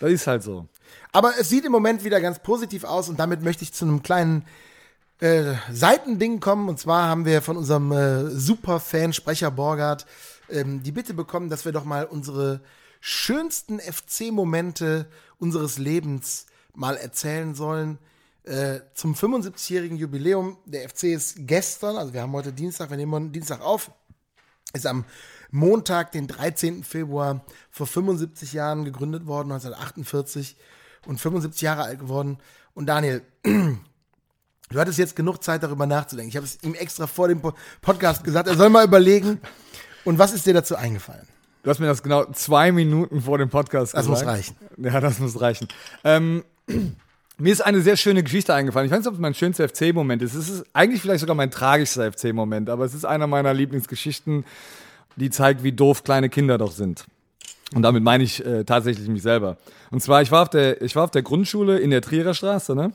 Das 0.00 0.10
ist 0.10 0.26
halt 0.26 0.42
so. 0.42 0.66
Aber 1.12 1.32
es 1.38 1.48
sieht 1.48 1.64
im 1.64 1.72
Moment 1.72 2.04
wieder 2.04 2.20
ganz 2.20 2.38
positiv 2.40 2.84
aus 2.84 3.08
und 3.08 3.18
damit 3.18 3.42
möchte 3.42 3.64
ich 3.64 3.72
zu 3.72 3.84
einem 3.84 4.02
kleinen 4.02 4.44
äh, 5.20 5.54
Seitending 5.72 6.40
kommen. 6.40 6.68
Und 6.68 6.78
zwar 6.78 7.08
haben 7.08 7.24
wir 7.24 7.42
von 7.42 7.56
unserem 7.56 7.92
äh, 7.92 8.30
Superfan 8.30 9.12
Sprecher 9.12 9.50
Borgard 9.50 10.06
ähm, 10.50 10.82
die 10.82 10.92
Bitte 10.92 11.14
bekommen, 11.14 11.48
dass 11.48 11.64
wir 11.64 11.72
doch 11.72 11.84
mal 11.84 12.04
unsere 12.04 12.60
schönsten 13.00 13.80
FC-Momente 13.80 15.06
unseres 15.38 15.78
Lebens 15.78 16.46
mal 16.74 16.96
erzählen 16.96 17.54
sollen. 17.54 17.98
Äh, 18.44 18.80
zum 18.94 19.14
75-jährigen 19.14 19.98
Jubiläum. 19.98 20.56
Der 20.64 20.88
FC 20.88 21.04
ist 21.04 21.34
gestern, 21.40 21.96
also 21.96 22.12
wir 22.12 22.22
haben 22.22 22.32
heute 22.32 22.52
Dienstag, 22.52 22.90
wir 22.90 22.96
nehmen 22.96 23.32
Dienstag 23.32 23.60
auf, 23.60 23.90
ist 24.72 24.86
am 24.86 25.04
Montag, 25.50 26.12
den 26.12 26.26
13. 26.26 26.84
Februar 26.84 27.44
vor 27.70 27.86
75 27.86 28.52
Jahren 28.52 28.84
gegründet 28.84 29.26
worden, 29.26 29.52
1948 29.52 30.56
und 31.06 31.20
75 31.20 31.60
Jahre 31.62 31.82
alt 31.82 31.98
geworden. 31.98 32.38
Und 32.72 32.86
Daniel, 32.86 33.22
du 34.70 34.78
hattest 34.80 34.98
jetzt 34.98 35.16
genug 35.16 35.42
Zeit 35.42 35.62
darüber 35.62 35.86
nachzudenken. 35.86 36.28
Ich 36.30 36.36
habe 36.36 36.46
es 36.46 36.58
ihm 36.62 36.74
extra 36.74 37.06
vor 37.06 37.28
dem 37.28 37.40
Po- 37.40 37.52
Podcast 37.80 38.24
gesagt, 38.24 38.48
er 38.48 38.56
soll 38.56 38.70
mal 38.70 38.84
überlegen. 38.84 39.40
Und 40.04 40.18
was 40.18 40.32
ist 40.32 40.46
dir 40.46 40.54
dazu 40.54 40.76
eingefallen? 40.76 41.26
Du 41.62 41.68
hast 41.70 41.78
mir 41.78 41.86
das 41.86 42.02
genau 42.02 42.24
zwei 42.32 42.72
Minuten 42.72 43.20
vor 43.20 43.36
dem 43.36 43.50
Podcast 43.50 43.92
Das 43.94 44.06
gesagt. 44.06 44.24
muss 44.26 44.34
reichen. 44.34 44.56
Ja, 44.78 45.00
das 45.00 45.18
muss 45.18 45.38
reichen. 45.40 45.68
Ähm, 46.04 46.42
mir 47.38 47.52
ist 47.52 47.60
eine 47.60 47.82
sehr 47.82 47.96
schöne 47.96 48.22
Geschichte 48.22 48.54
eingefallen. 48.54 48.86
Ich 48.86 48.92
weiß 48.92 49.00
nicht, 49.00 49.08
ob 49.08 49.14
es 49.14 49.20
mein 49.20 49.34
schönster 49.34 49.68
FC-Moment 49.68 50.22
ist. 50.22 50.34
Es 50.34 50.48
ist 50.48 50.64
eigentlich 50.72 51.02
vielleicht 51.02 51.20
sogar 51.20 51.36
mein 51.36 51.50
tragischster 51.50 52.10
FC-Moment, 52.12 52.70
aber 52.70 52.84
es 52.86 52.94
ist 52.94 53.04
einer 53.04 53.26
meiner 53.26 53.52
Lieblingsgeschichten, 53.52 54.44
die 55.16 55.28
zeigt, 55.28 55.62
wie 55.62 55.72
doof 55.72 56.02
kleine 56.02 56.30
Kinder 56.30 56.56
doch 56.56 56.72
sind. 56.72 57.04
Und 57.74 57.82
damit 57.82 58.02
meine 58.02 58.24
ich 58.24 58.44
äh, 58.44 58.64
tatsächlich 58.64 59.06
mich 59.08 59.22
selber. 59.22 59.58
Und 59.90 60.02
zwar, 60.02 60.22
ich 60.22 60.30
war 60.32 60.42
auf 60.42 60.50
der, 60.50 60.80
ich 60.80 60.96
war 60.96 61.04
auf 61.04 61.10
der 61.10 61.22
Grundschule 61.22 61.78
in 61.78 61.90
der 61.90 62.00
Trierer 62.00 62.32
Straße, 62.34 62.74
ne? 62.74 62.92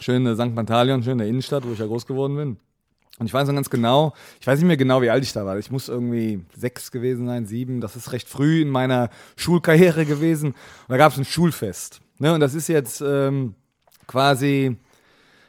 Schöne 0.00 0.34
St. 0.34 0.54
Pantaleon, 0.54 1.02
schön 1.02 1.12
in 1.12 1.18
der 1.18 1.28
Innenstadt, 1.28 1.66
wo 1.66 1.72
ich 1.72 1.78
ja 1.78 1.86
groß 1.86 2.06
geworden 2.06 2.36
bin. 2.36 2.56
Und 3.18 3.26
ich 3.26 3.34
weiß 3.34 3.46
noch 3.46 3.54
ganz 3.54 3.70
genau, 3.70 4.14
ich 4.40 4.46
weiß 4.46 4.58
nicht 4.58 4.66
mehr 4.66 4.76
genau, 4.76 5.02
wie 5.02 5.10
alt 5.10 5.22
ich 5.22 5.32
da 5.32 5.44
war. 5.44 5.58
Ich 5.58 5.70
muss 5.70 5.88
irgendwie 5.88 6.44
sechs 6.56 6.90
gewesen 6.90 7.26
sein, 7.26 7.46
sieben. 7.46 7.80
Das 7.80 7.94
ist 7.94 8.12
recht 8.12 8.28
früh 8.28 8.62
in 8.62 8.70
meiner 8.70 9.10
Schulkarriere 9.36 10.06
gewesen. 10.06 10.52
Und 10.52 10.88
da 10.88 10.96
gab 10.96 11.12
es 11.12 11.18
ein 11.18 11.24
Schulfest. 11.24 12.00
Ne? 12.18 12.32
Und 12.32 12.40
das 12.40 12.54
ist 12.54 12.68
jetzt 12.68 13.00
ähm, 13.00 13.54
quasi, 14.06 14.76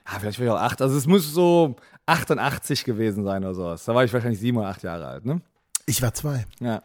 ja, 0.06 0.20
vielleicht 0.20 0.40
war 0.40 0.46
ich 0.46 0.52
auch 0.52 0.60
acht. 0.60 0.82
Also 0.82 0.98
es 0.98 1.08
muss 1.08 1.34
so 1.34 1.78
88 2.06 2.84
gewesen 2.84 3.24
sein 3.24 3.44
oder 3.44 3.56
sowas. 3.56 3.86
Da 3.86 3.96
war 3.96 4.04
ich 4.04 4.12
wahrscheinlich 4.12 4.40
sieben 4.40 4.58
oder 4.58 4.68
acht 4.68 4.84
Jahre 4.84 5.08
alt. 5.08 5.26
Ne? 5.26 5.42
Ich 5.86 6.02
war 6.02 6.14
zwei. 6.14 6.46
Ja. 6.60 6.84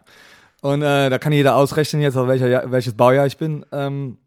Und 0.61 0.83
äh, 0.83 1.11
da 1.11 1.19
kann 1.19 1.33
jeder 1.33 1.57
ausrechnen 1.57 2.03
jetzt, 2.03 2.17
auf 2.17 2.29
welcher, 2.29 2.71
welches 2.71 2.95
Baujahr 2.95 3.27
ich 3.27 3.37
bin. 3.37 3.65
Ähm, 3.73 4.19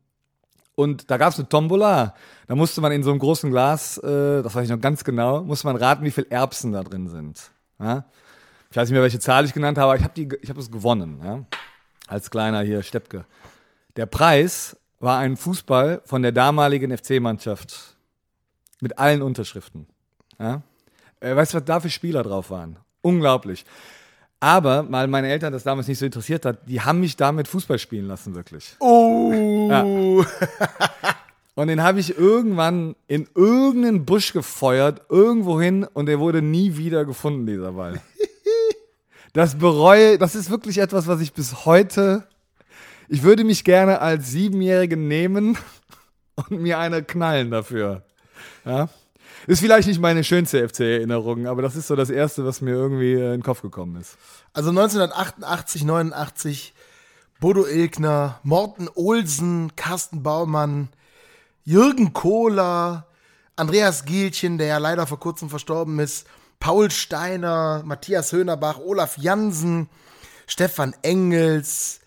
und 0.82 1.10
da 1.10 1.18
gab 1.18 1.32
es 1.32 1.40
eine 1.40 1.48
Tombola. 1.48 2.16
Da 2.48 2.56
musste 2.56 2.82
man 2.82 2.92
in 2.92 3.04
so 3.04 3.12
einem 3.12 3.20
großen 3.20 3.50
Glas, 3.50 3.98
äh, 4.00 4.42
das 4.42 4.54
weiß 4.54 4.66
ich 4.66 4.70
noch 4.72 4.82
ganz 4.82 5.04
genau, 5.04 5.44
musste 5.44 5.68
man 5.68 5.76
raten, 5.76 6.04
wie 6.04 6.12
viel 6.12 6.28
Erbsen 6.30 6.72
da 6.72 6.84
drin 6.84 7.08
sind. 7.08 7.52
Ja? 7.80 8.06
Ich 8.70 8.78
weiß 8.78 8.90
nicht 8.90 8.94
mehr, 8.94 9.04
welche 9.04 9.20
Zahl 9.20 9.46
ich 9.46 9.54
genannt 9.54 9.78
habe, 9.78 9.92
aber 9.92 10.00
ich 10.00 10.04
habe 10.04 10.50
hab 10.50 10.58
es 10.58 10.72
gewonnen. 10.72 11.22
Ja? 11.24 11.46
Als 12.08 12.30
kleiner 12.30 12.62
hier 12.62 12.84
Steppke. 12.84 13.26
Der 13.96 14.06
Preis 14.06 14.78
war 15.00 15.20
ein 15.20 15.38
Fußball 15.38 16.02
von 16.06 16.22
der 16.22 16.32
damaligen 16.32 16.96
FC-Mannschaft. 16.96 17.96
Mit 18.80 18.98
allen 18.98 19.22
Unterschriften. 19.22 19.88
Ja? 20.40 20.62
Äh, 21.20 21.36
weißt 21.36 21.54
du, 21.54 21.58
was 21.58 21.66
da 21.66 21.80
für 21.80 21.90
Spieler 21.90 22.24
drauf 22.24 22.50
waren? 22.50 22.78
Unglaublich. 23.02 23.66
Aber, 24.44 24.92
weil 24.92 25.08
meine 25.08 25.30
Eltern 25.30 25.54
das 25.54 25.62
damals 25.62 25.88
nicht 25.88 26.00
so 26.00 26.06
interessiert 26.06 26.46
hat, 26.46 26.68
die 26.68 26.82
haben 26.82 27.00
mich 27.00 27.16
damit 27.16 27.48
Fußball 27.48 27.78
spielen 27.78 28.08
lassen, 28.08 28.34
wirklich. 28.34 28.76
Oh. 28.80 30.26
Und 31.54 31.68
den 31.68 31.84
habe 31.84 32.00
ich 32.00 32.18
irgendwann 32.18 32.96
in 33.08 33.28
irgendeinen 33.36 34.04
Busch 34.04 34.34
gefeuert, 34.34 35.04
irgendwohin, 35.10 35.84
und 35.84 36.08
der 36.08 36.20
wurde 36.20 36.42
nie 36.42 36.76
wieder 36.76 37.06
gefunden, 37.06 37.46
dieser 37.46 37.74
Ball. 37.74 38.02
Das 39.34 39.58
bereue, 39.58 40.18
das 40.18 40.36
ist 40.36 40.50
wirklich 40.50 40.80
etwas, 40.80 41.08
was 41.08 41.22
ich 41.22 41.32
bis 41.32 41.64
heute, 41.64 42.28
ich 43.08 43.24
würde 43.24 43.46
mich 43.46 43.64
gerne 43.64 44.02
als 44.02 44.30
Siebenjährigen 44.30 45.08
nehmen 45.08 45.58
und 46.36 46.60
mir 46.62 46.80
eine 46.80 47.02
knallen 47.02 47.50
dafür. 47.50 48.04
Ja? 48.66 48.90
Ist 49.48 49.62
vielleicht 49.62 49.88
nicht 49.88 50.00
meine 50.00 50.24
schönste 50.24 50.68
FC-Erinnerung, 50.68 51.48
aber 51.48 51.62
das 51.62 51.76
ist 51.76 51.88
so 51.88 51.96
das 51.96 52.10
Erste, 52.10 52.46
was 52.46 52.62
mir 52.62 52.72
irgendwie 52.72 53.14
äh, 53.14 53.26
in 53.26 53.40
den 53.40 53.44
Kopf 53.44 53.62
gekommen 53.62 54.00
ist. 54.00 54.18
Also 54.54 54.70
1988, 54.70 55.84
89, 55.84 56.74
Bodo 57.40 57.66
Ilgner, 57.66 58.40
Morten 58.44 58.88
Olsen, 58.94 59.76
Carsten 59.76 60.22
Baumann, 60.22 60.90
Jürgen 61.64 62.14
Kohler, 62.14 63.08
Andreas 63.56 64.06
Gielchen, 64.06 64.58
der 64.58 64.68
ja 64.68 64.78
leider 64.78 65.08
vor 65.08 65.20
kurzem 65.20 65.50
verstorben 65.50 66.00
ist, 66.00 66.28
Paul 66.60 66.92
Steiner, 66.92 67.82
Matthias 67.84 68.32
Höhnerbach, 68.32 68.78
Olaf 68.78 69.18
Jansen, 69.18 69.90
Stefan 70.46 70.94
Engels, 71.02 72.00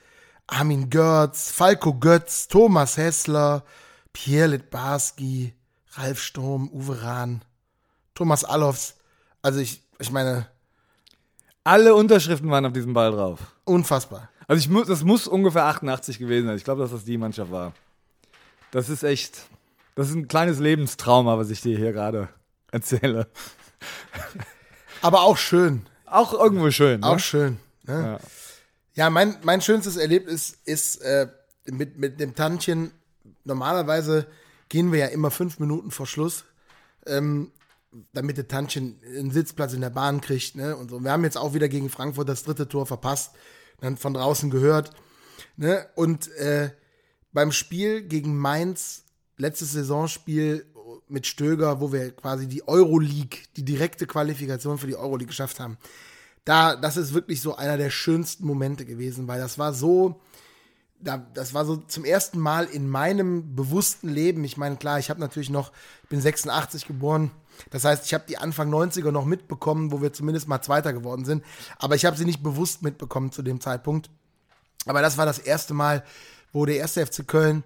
Armin 0.47 0.91
Görz, 0.91 1.51
Falco 1.51 1.95
Götz, 1.95 2.47
Thomas 2.47 2.97
Hessler, 2.97 3.65
Pierre 4.13 4.49
Litbarski, 4.49 5.55
Ralf 5.97 6.21
Sturm, 6.21 6.69
Uwe 6.73 7.03
Rahn, 7.03 7.43
Thomas 8.15 8.45
Allofs. 8.45 8.95
Also 9.43 9.61
ich, 9.61 9.83
ich 9.99 10.11
meine, 10.11 10.47
Alle 11.65 11.95
Unterschriften 11.95 12.51
waren 12.51 12.67
auf 12.67 12.73
diesem 12.73 12.93
Ball 12.95 13.11
drauf. 13.13 13.41
unfassbar. 13.65 14.29
Also 14.47 14.61
ich 14.61 14.69
muss, 14.69 14.87
das 14.87 15.03
muss 15.05 15.27
ungefähr 15.27 15.65
88 15.65 16.19
gewesen 16.19 16.47
sein. 16.47 16.57
Ich 16.57 16.65
glaube, 16.65 16.83
dass 16.83 16.91
das 16.91 17.05
die 17.05 17.17
Mannschaft 17.17 17.51
war. 17.51 17.73
Das 18.73 18.89
ist 18.89 19.03
echt, 19.03 19.43
das 19.95 20.09
ist 20.11 20.15
ein 20.15 20.29
kleines 20.29 20.59
Lebenstrauma, 20.59 21.39
was 21.39 21.49
ich 21.51 21.61
dir 21.63 21.79
hier 21.79 21.93
gerade 21.93 22.29
erzähle. 22.71 23.27
Aber 25.01 25.23
auch 25.23 25.37
schön. 25.37 25.87
Auch 26.07 26.33
irgendwo 26.35 26.71
schön. 26.71 27.01
Ne? 27.01 27.07
Auch 27.07 27.19
schön. 27.19 27.59
Ne? 27.85 28.19
Ja. 28.21 28.29
Ja, 28.97 29.11
mein, 29.11 29.37
mein 29.43 29.61
schönstes 29.61 29.97
Erlebnis 29.97 30.57
ist 30.65 30.97
äh, 31.03 31.29
mit, 31.67 31.99
mit 31.99 32.21
dem 32.21 32.35
Tantchen. 32.35 32.93
Normalerweise 33.45 34.27
gehen 34.69 34.93
wir 34.93 34.99
ja 35.01 35.07
immer 35.07 35.31
fünf 35.31 35.59
Minuten 35.59 35.91
vor 35.91 36.07
Schluss, 36.07 36.45
ähm, 37.07 37.53
damit 38.13 38.37
der 38.37 38.49
Tantchen 38.49 39.01
einen 39.05 39.31
Sitzplatz 39.31 39.73
in 39.73 39.81
der 39.81 39.91
Bahn 39.91 40.21
kriegt. 40.21 40.57
Ne? 40.57 40.77
Und 40.77 40.91
so. 40.91 41.03
Wir 41.03 41.13
haben 41.13 41.25
jetzt 41.25 41.39
auch 41.39 41.55
wieder 41.55 41.69
gegen 41.69 41.91
Frankfurt 41.91 42.29
das 42.29 42.43
dritte 42.43 42.69
Tor 42.69 42.87
verpasst, 42.87 43.33
dann 43.81 43.97
von 43.97 44.15
draußen 44.15 44.51
gehört. 44.51 44.91
Ne? 45.57 45.87
Und 45.95 46.31
äh, 46.33 46.71
beim 47.33 47.53
Spiel 47.53 48.03
gegen 48.03 48.37
Mainz, 48.37 49.05
letztes 49.37 49.73
Saisonspiel 49.73 50.67
mit 51.09 51.27
Stöger, 51.27 51.81
wo 51.81 51.93
wir 51.93 52.13
quasi 52.13 52.47
die 52.47 52.67
Euroleague, 52.67 53.41
die 53.57 53.65
direkte 53.65 54.07
Qualifikation 54.07 54.79
für 54.79 54.87
die 54.87 54.97
Euroleague 54.97 55.29
geschafft 55.29 55.61
haben, 55.61 55.79
da, 56.45 56.77
das 56.77 56.97
ist 56.97 57.15
wirklich 57.15 57.41
so 57.41 57.57
einer 57.57 57.77
der 57.77 57.91
schönsten 57.91 58.47
Momente 58.47 58.85
gewesen, 58.85 59.27
weil 59.29 59.41
das 59.41 59.59
war 59.59 59.73
so, 59.73 60.21
da, 61.05 61.19
das 61.35 61.55
war 61.55 61.65
so 61.65 61.77
zum 61.77 62.05
ersten 62.05 62.39
Mal 62.39 62.65
in 62.65 62.89
meinem 62.89 63.55
bewussten 63.55 64.09
Leben. 64.09 64.43
Ich 64.45 64.57
meine, 64.57 64.77
klar, 64.77 64.99
ich 64.99 65.11
habe 65.11 65.21
natürlich 65.21 65.51
noch, 65.51 65.71
ich 66.03 66.09
bin 66.09 66.21
86 66.21 66.87
geboren. 66.87 67.31
Das 67.71 67.85
heißt, 67.85 68.07
ich 68.07 68.15
habe 68.15 68.25
die 68.29 68.39
Anfang 68.39 68.73
90er 68.73 69.11
noch 69.11 69.27
mitbekommen, 69.27 69.93
wo 69.93 70.03
wir 70.03 70.13
zumindest 70.13 70.49
mal 70.49 70.63
Zweiter 70.63 70.93
geworden 70.93 71.25
sind. 71.25 71.45
Aber 71.79 71.95
ich 71.95 72.05
habe 72.05 72.17
sie 72.17 72.25
nicht 72.25 72.43
bewusst 72.43 72.83
mitbekommen 72.83 73.31
zu 73.31 73.43
dem 73.43 73.61
Zeitpunkt. 73.61 74.11
Aber 74.87 75.03
das 75.03 75.19
war 75.19 75.27
das 75.27 75.39
erste 75.39 75.75
Mal, 75.75 76.05
wo 76.53 76.67
der 76.67 76.77
erste 76.77 77.05
FC 77.07 77.27
Köln 77.27 77.63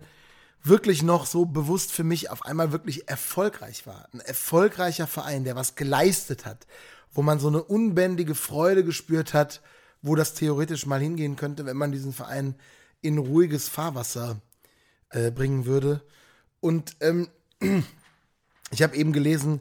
wirklich 0.62 1.02
noch 1.02 1.24
so 1.26 1.46
bewusst 1.46 1.92
für 1.92 2.04
mich 2.04 2.30
auf 2.30 2.44
einmal 2.44 2.72
wirklich 2.72 3.08
erfolgreich 3.08 3.86
war. 3.86 4.08
Ein 4.12 4.20
erfolgreicher 4.20 5.06
Verein, 5.06 5.44
der 5.44 5.56
was 5.56 5.76
geleistet 5.76 6.44
hat, 6.44 6.66
wo 7.12 7.22
man 7.22 7.38
so 7.38 7.48
eine 7.48 7.62
unbändige 7.62 8.34
Freude 8.34 8.84
gespürt 8.84 9.32
hat, 9.32 9.62
wo 10.02 10.14
das 10.14 10.34
theoretisch 10.34 10.86
mal 10.86 11.00
hingehen 11.00 11.36
könnte, 11.36 11.66
wenn 11.66 11.76
man 11.76 11.92
diesen 11.92 12.12
Verein 12.12 12.56
in 13.00 13.18
ruhiges 13.18 13.68
Fahrwasser 13.68 14.40
äh, 15.10 15.30
bringen 15.30 15.66
würde. 15.66 16.02
Und 16.60 16.96
ähm, 17.00 17.28
ich 18.70 18.82
habe 18.82 18.96
eben 18.96 19.12
gelesen, 19.12 19.60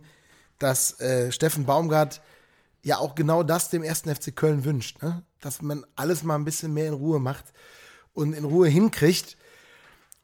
dass 0.59 0.99
äh, 0.99 1.31
Steffen 1.31 1.65
Baumgart 1.65 2.21
ja 2.83 2.97
auch 2.97 3.15
genau 3.15 3.43
das 3.43 3.69
dem 3.69 3.83
ersten 3.83 4.13
FC 4.13 4.35
Köln 4.35 4.65
wünscht, 4.65 5.01
ne? 5.01 5.23
dass 5.41 5.61
man 5.61 5.85
alles 5.95 6.23
mal 6.23 6.35
ein 6.35 6.45
bisschen 6.45 6.73
mehr 6.73 6.87
in 6.87 6.93
Ruhe 6.93 7.19
macht 7.19 7.45
und 8.13 8.33
in 8.33 8.45
Ruhe 8.45 8.67
hinkriegt 8.67 9.37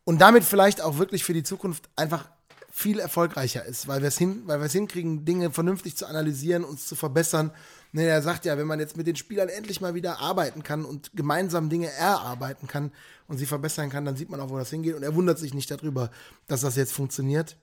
und 0.03 0.19
damit 0.19 0.43
vielleicht 0.43 0.81
auch 0.81 0.97
wirklich 0.97 1.23
für 1.23 1.33
die 1.33 1.43
Zukunft 1.43 1.89
einfach 1.95 2.29
viel 2.71 2.99
erfolgreicher 2.99 3.63
ist, 3.65 3.87
weil 3.87 4.01
wir 4.01 4.07
es 4.07 4.17
hin, 4.17 4.49
hinkriegen, 4.49 5.25
Dinge 5.25 5.51
vernünftig 5.51 5.95
zu 5.95 6.07
analysieren, 6.07 6.63
uns 6.63 6.87
zu 6.87 6.95
verbessern. 6.95 7.51
Ne, 7.95 8.05
er 8.05 8.23
sagt 8.23 8.45
ja, 8.45 8.57
wenn 8.57 8.65
man 8.65 8.79
jetzt 8.79 8.97
mit 8.97 9.05
den 9.05 9.15
Spielern 9.15 9.49
endlich 9.49 9.79
mal 9.79 9.93
wieder 9.93 10.19
arbeiten 10.19 10.63
kann 10.63 10.83
und 10.83 11.11
gemeinsam 11.13 11.69
Dinge 11.69 11.91
erarbeiten 11.91 12.67
kann 12.67 12.91
und 13.27 13.37
sie 13.37 13.45
verbessern 13.45 13.91
kann, 13.91 14.03
dann 14.03 14.15
sieht 14.15 14.31
man 14.31 14.39
auch, 14.39 14.49
wo 14.49 14.57
das 14.57 14.71
hingeht. 14.71 14.95
Und 14.95 15.03
er 15.03 15.13
wundert 15.13 15.37
sich 15.37 15.53
nicht 15.53 15.69
darüber, 15.69 16.09
dass 16.47 16.61
das 16.61 16.75
jetzt 16.75 16.91
funktioniert. 16.91 17.55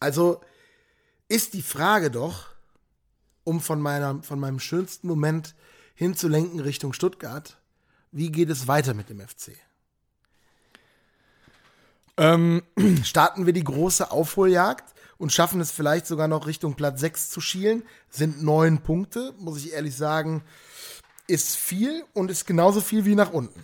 Also 0.00 0.40
ist 1.28 1.54
die 1.54 1.62
Frage 1.62 2.10
doch, 2.10 2.48
um 3.44 3.60
von, 3.60 3.80
meiner, 3.80 4.20
von 4.24 4.40
meinem 4.40 4.58
schönsten 4.58 5.06
Moment 5.06 5.54
hinzulenken 5.94 6.58
Richtung 6.58 6.92
Stuttgart, 6.92 7.58
wie 8.10 8.32
geht 8.32 8.50
es 8.50 8.66
weiter 8.66 8.92
mit 8.92 9.08
dem 9.08 9.20
FC? 9.20 9.52
Ähm, 12.16 12.64
Starten 13.04 13.46
wir 13.46 13.52
die 13.52 13.62
große 13.62 14.10
Aufholjagd 14.10 14.92
und 15.22 15.32
schaffen 15.32 15.60
es 15.60 15.70
vielleicht 15.70 16.08
sogar 16.08 16.26
noch 16.26 16.48
Richtung 16.48 16.74
Platz 16.74 16.98
6 16.98 17.30
zu 17.30 17.40
schielen. 17.40 17.84
Sind 18.10 18.42
neun 18.42 18.82
Punkte, 18.82 19.32
muss 19.38 19.64
ich 19.64 19.72
ehrlich 19.72 19.96
sagen, 19.96 20.42
ist 21.28 21.54
viel 21.54 22.02
und 22.12 22.28
ist 22.28 22.44
genauso 22.44 22.80
viel 22.80 23.04
wie 23.04 23.14
nach 23.14 23.32
unten. 23.32 23.62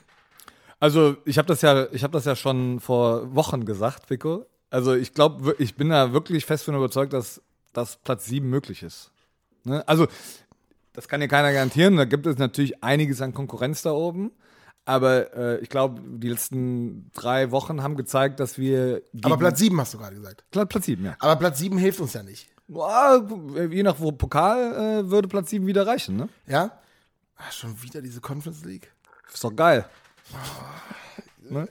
Also 0.79 1.17
ich 1.25 1.37
habe 1.37 1.49
das 1.49 1.61
ja, 1.63 1.89
ich 1.91 2.05
habe 2.05 2.13
das 2.13 2.27
ja 2.27 2.37
schon 2.37 2.79
vor 2.79 3.35
Wochen 3.35 3.65
gesagt, 3.65 4.09
Vico. 4.09 4.47
Also 4.71 4.95
ich 4.95 5.15
glaube, 5.15 5.57
ich 5.59 5.75
bin 5.75 5.89
da 5.89 6.13
wirklich 6.13 6.47
fest 6.47 6.63
von 6.63 6.77
überzeugt, 6.77 7.13
dass, 7.13 7.43
dass 7.73 7.97
Platz 7.97 8.27
7 8.27 8.49
möglich 8.49 8.85
ist. 8.85 9.11
Ne? 9.65 9.83
Also 9.89 10.07
das 10.93 11.09
kann 11.09 11.21
ja 11.21 11.27
keiner 11.27 11.53
garantieren. 11.53 11.97
Da 11.97 12.05
gibt 12.05 12.27
es 12.27 12.39
natürlich 12.39 12.85
einiges 12.85 13.21
an 13.21 13.35
Konkurrenz 13.35 13.83
da 13.83 13.91
oben. 13.91 14.31
Aber 14.89 15.35
äh, 15.37 15.59
ich 15.59 15.69
glaube, 15.69 16.01
die 16.03 16.31
letzten 16.31 17.11
drei 17.13 17.51
Wochen 17.51 17.83
haben 17.83 17.95
gezeigt, 17.95 18.41
dass 18.41 18.57
wir. 18.57 19.03
Aber 19.23 19.37
Platz 19.37 19.59
7 19.59 19.79
hast 19.79 19.93
du 19.93 19.99
gerade 19.99 20.17
gesagt. 20.17 20.45
Platz 20.51 20.87
7, 20.87 21.05
ja. 21.05 21.15
Aber 21.19 21.37
Platz 21.37 21.59
7 21.59 21.77
hilft 21.77 22.01
uns 22.01 22.15
ja 22.15 22.23
nicht. 22.23 22.49
Boah, 22.69 23.23
je 23.71 23.83
nach 23.83 24.01
wo 24.01 24.13
Pokal 24.13 25.03
äh, 25.05 25.11
würde 25.11 25.29
Platz 25.29 25.51
7 25.51 25.67
wieder 25.67 25.87
reichen, 25.87 26.17
ne? 26.17 26.31
Ja? 26.47 26.73
Ach, 27.37 27.53
schon 27.53 27.83
wieder 27.83 28.01
diese 28.01 28.23
Conference 28.23 28.65
League. 28.65 28.91
Ist 29.31 29.45
doch 29.45 29.55
geil. 29.55 29.85
ne? 31.51 31.69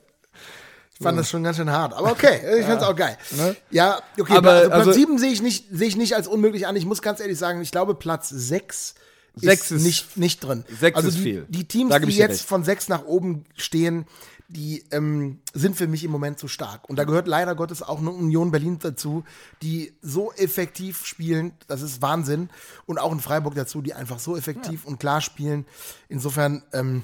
Ich 0.94 1.04
fand 1.04 1.18
das 1.18 1.28
schon 1.28 1.44
ganz 1.44 1.58
schön 1.58 1.72
hart. 1.72 1.96
Aber 1.96 2.12
okay, 2.12 2.40
ich 2.60 2.68
fand's 2.68 2.84
auch 2.84 2.96
geil. 2.96 3.18
Ne? 3.32 3.56
Ja, 3.72 4.00
okay, 4.20 4.38
Aber, 4.38 4.52
also 4.52 4.70
Platz 4.70 4.80
also- 4.80 4.92
7 4.92 5.18
sehe 5.18 5.32
ich, 5.32 5.42
nicht, 5.42 5.66
sehe 5.72 5.88
ich 5.88 5.96
nicht 5.96 6.16
als 6.16 6.28
unmöglich 6.28 6.68
an. 6.68 6.76
Ich 6.76 6.86
muss 6.86 7.02
ganz 7.02 7.20
ehrlich 7.20 7.40
sagen, 7.40 7.62
ich 7.62 7.72
glaube, 7.72 7.96
Platz 7.96 8.30
6 8.30 8.94
Sechs 9.42 9.72
ist, 9.72 9.78
ist- 9.78 9.84
nicht, 9.84 10.18
nicht 10.18 10.40
drin. 10.40 10.64
sechs 10.80 10.96
also 10.98 11.10
ist 11.10 11.18
die, 11.18 11.24
viel. 11.24 11.46
Die 11.50 11.68
Teams, 11.68 11.94
die 11.96 12.12
jetzt 12.12 12.32
recht. 12.32 12.42
von 12.44 12.64
6 12.64 12.90
nach 12.90 13.06
oben 13.06 13.46
stehen, 13.56 14.06
die 14.50 14.86
ähm, 14.92 15.40
sind 15.54 15.76
für 15.76 15.88
mich 15.88 16.04
im 16.04 16.12
Moment 16.12 16.40
zu 16.40 16.48
stark. 16.48 16.90
Und 16.90 16.96
da 16.98 17.04
gehört 17.04 17.28
leider 17.28 17.54
Gottes 17.56 17.84
auch 17.84 18.00
eine 18.00 18.12
Union 18.12 18.52
Berlin 18.52 18.80
dazu, 18.80 19.24
die 19.62 19.94
so 20.02 20.32
effektiv 20.34 21.06
spielen, 21.06 21.52
das 21.68 21.82
ist 21.82 22.02
Wahnsinn. 22.02 22.50
Und 22.86 22.98
auch 22.98 23.12
ein 23.12 23.20
Freiburg 23.20 23.56
dazu, 23.56 23.82
die 23.82 23.94
einfach 23.94 24.20
so 24.20 24.38
effektiv 24.38 24.86
und 24.86 25.00
klar 25.00 25.22
spielen. 25.22 25.66
Insofern, 26.08 26.64
ähm, 26.72 27.04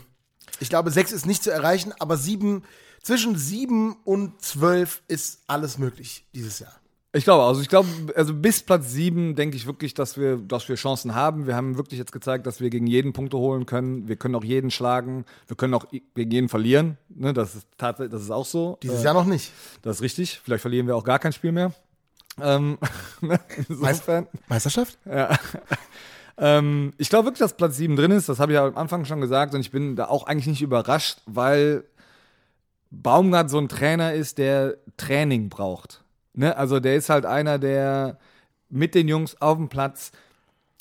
ich 0.60 0.70
glaube, 0.70 0.92
6 0.92 1.12
ist 1.12 1.26
nicht 1.26 1.44
zu 1.44 1.52
erreichen, 1.52 1.94
aber 2.00 2.16
7, 2.18 2.64
zwischen 3.02 3.38
7 3.38 3.98
und 4.06 4.42
12 4.42 5.02
ist 5.10 5.42
alles 5.48 5.78
möglich 5.78 6.26
dieses 6.34 6.60
Jahr. 6.60 6.80
Ich 7.16 7.26
glaube, 7.26 7.44
also 7.44 7.62
ich 7.62 7.70
glaube, 7.70 7.88
also 8.16 8.34
bis 8.34 8.64
Platz 8.64 8.92
7 8.92 9.36
denke 9.36 9.56
ich 9.56 9.68
wirklich, 9.68 9.94
dass 9.94 10.18
wir, 10.18 10.38
dass 10.38 10.68
wir 10.68 10.76
Chancen 10.76 11.14
haben. 11.14 11.46
Wir 11.46 11.56
haben 11.56 11.78
wirklich 11.78 12.00
jetzt 12.00 12.12
gezeigt, 12.12 12.48
dass 12.48 12.60
wir 12.60 12.72
gegen 12.72 12.88
jeden 12.88 13.14
Punkte 13.14 13.38
holen 13.38 13.68
können. 13.68 14.08
Wir 14.08 14.16
können 14.16 14.34
auch 14.34 14.44
jeden 14.44 14.72
schlagen. 14.72 15.24
Wir 15.48 15.56
können 15.56 15.76
auch 15.76 15.86
gegen 16.16 16.32
jeden 16.32 16.50
verlieren. 16.50 16.98
Ne, 17.10 17.32
das 17.32 17.54
ist 17.54 17.68
tatsächlich, 17.78 18.14
das 18.14 18.24
ist 18.24 18.32
auch 18.32 18.48
so. 18.48 18.80
Dieses 18.82 19.02
Äh, 19.02 19.06
Jahr 19.06 19.14
noch 19.14 19.26
nicht. 19.26 19.52
Das 19.84 19.98
ist 19.98 20.02
richtig. 20.02 20.42
Vielleicht 20.44 20.62
verlieren 20.62 20.88
wir 20.88 20.96
auch 20.96 21.04
gar 21.04 21.20
kein 21.20 21.34
Spiel 21.34 21.52
mehr. 21.52 21.72
Ähm, 22.42 22.80
ne, 23.22 23.40
insofern. 23.70 24.28
Meisterschaft? 24.48 24.98
Ähm, 26.36 26.94
ich 26.98 27.10
glaube 27.10 27.26
wirklich, 27.28 27.42
dass 27.42 27.56
Platz 27.56 27.78
7 27.78 27.96
drin 27.96 28.10
ist. 28.10 28.28
Das 28.28 28.40
habe 28.40 28.52
ich 28.52 28.56
ja 28.56 28.66
am 28.66 28.76
Anfang 28.76 29.06
schon 29.06 29.22
gesagt 29.22 29.54
und 29.54 29.62
ich 29.62 29.70
bin 29.70 29.96
da 29.96 30.08
auch 30.08 30.26
eigentlich 30.26 30.48
nicht 30.48 30.64
überrascht, 30.64 31.20
weil 31.28 31.84
Baumgart 32.90 33.52
so 33.52 33.60
ein 33.60 33.70
Trainer 33.70 34.14
ist, 34.14 34.40
der 34.40 34.78
Training 34.98 35.50
braucht. 35.50 36.03
Ne? 36.34 36.56
Also 36.56 36.80
der 36.80 36.96
ist 36.96 37.10
halt 37.10 37.26
einer, 37.26 37.60
der 37.60 38.18
mit 38.70 38.96
den 38.96 39.08
Jungs 39.08 39.40
auf 39.42 39.58
dem 39.58 39.70
Platz, 39.70 40.12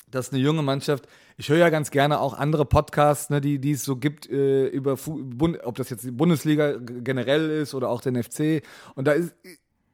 das 0.09 0.27
ist 0.27 0.33
eine 0.33 0.41
junge 0.41 0.61
Mannschaft. 0.61 1.07
Ich 1.37 1.49
höre 1.49 1.57
ja 1.57 1.69
ganz 1.69 1.89
gerne 1.91 2.19
auch 2.19 2.33
andere 2.33 2.65
Podcasts, 2.65 3.29
ne, 3.29 3.41
die, 3.41 3.59
die 3.59 3.71
es 3.71 3.83
so 3.83 3.95
gibt, 3.95 4.29
äh, 4.29 4.67
über 4.67 4.97
Fu 4.97 5.19
Bund 5.23 5.59
ob 5.63 5.75
das 5.75 5.89
jetzt 5.89 6.03
die 6.03 6.11
Bundesliga 6.11 6.75
generell 6.77 7.49
ist 7.49 7.73
oder 7.73 7.89
auch 7.89 8.01
den 8.01 8.21
FC. 8.21 8.63
Und 8.95 9.07
da 9.07 9.13
ist, 9.13 9.33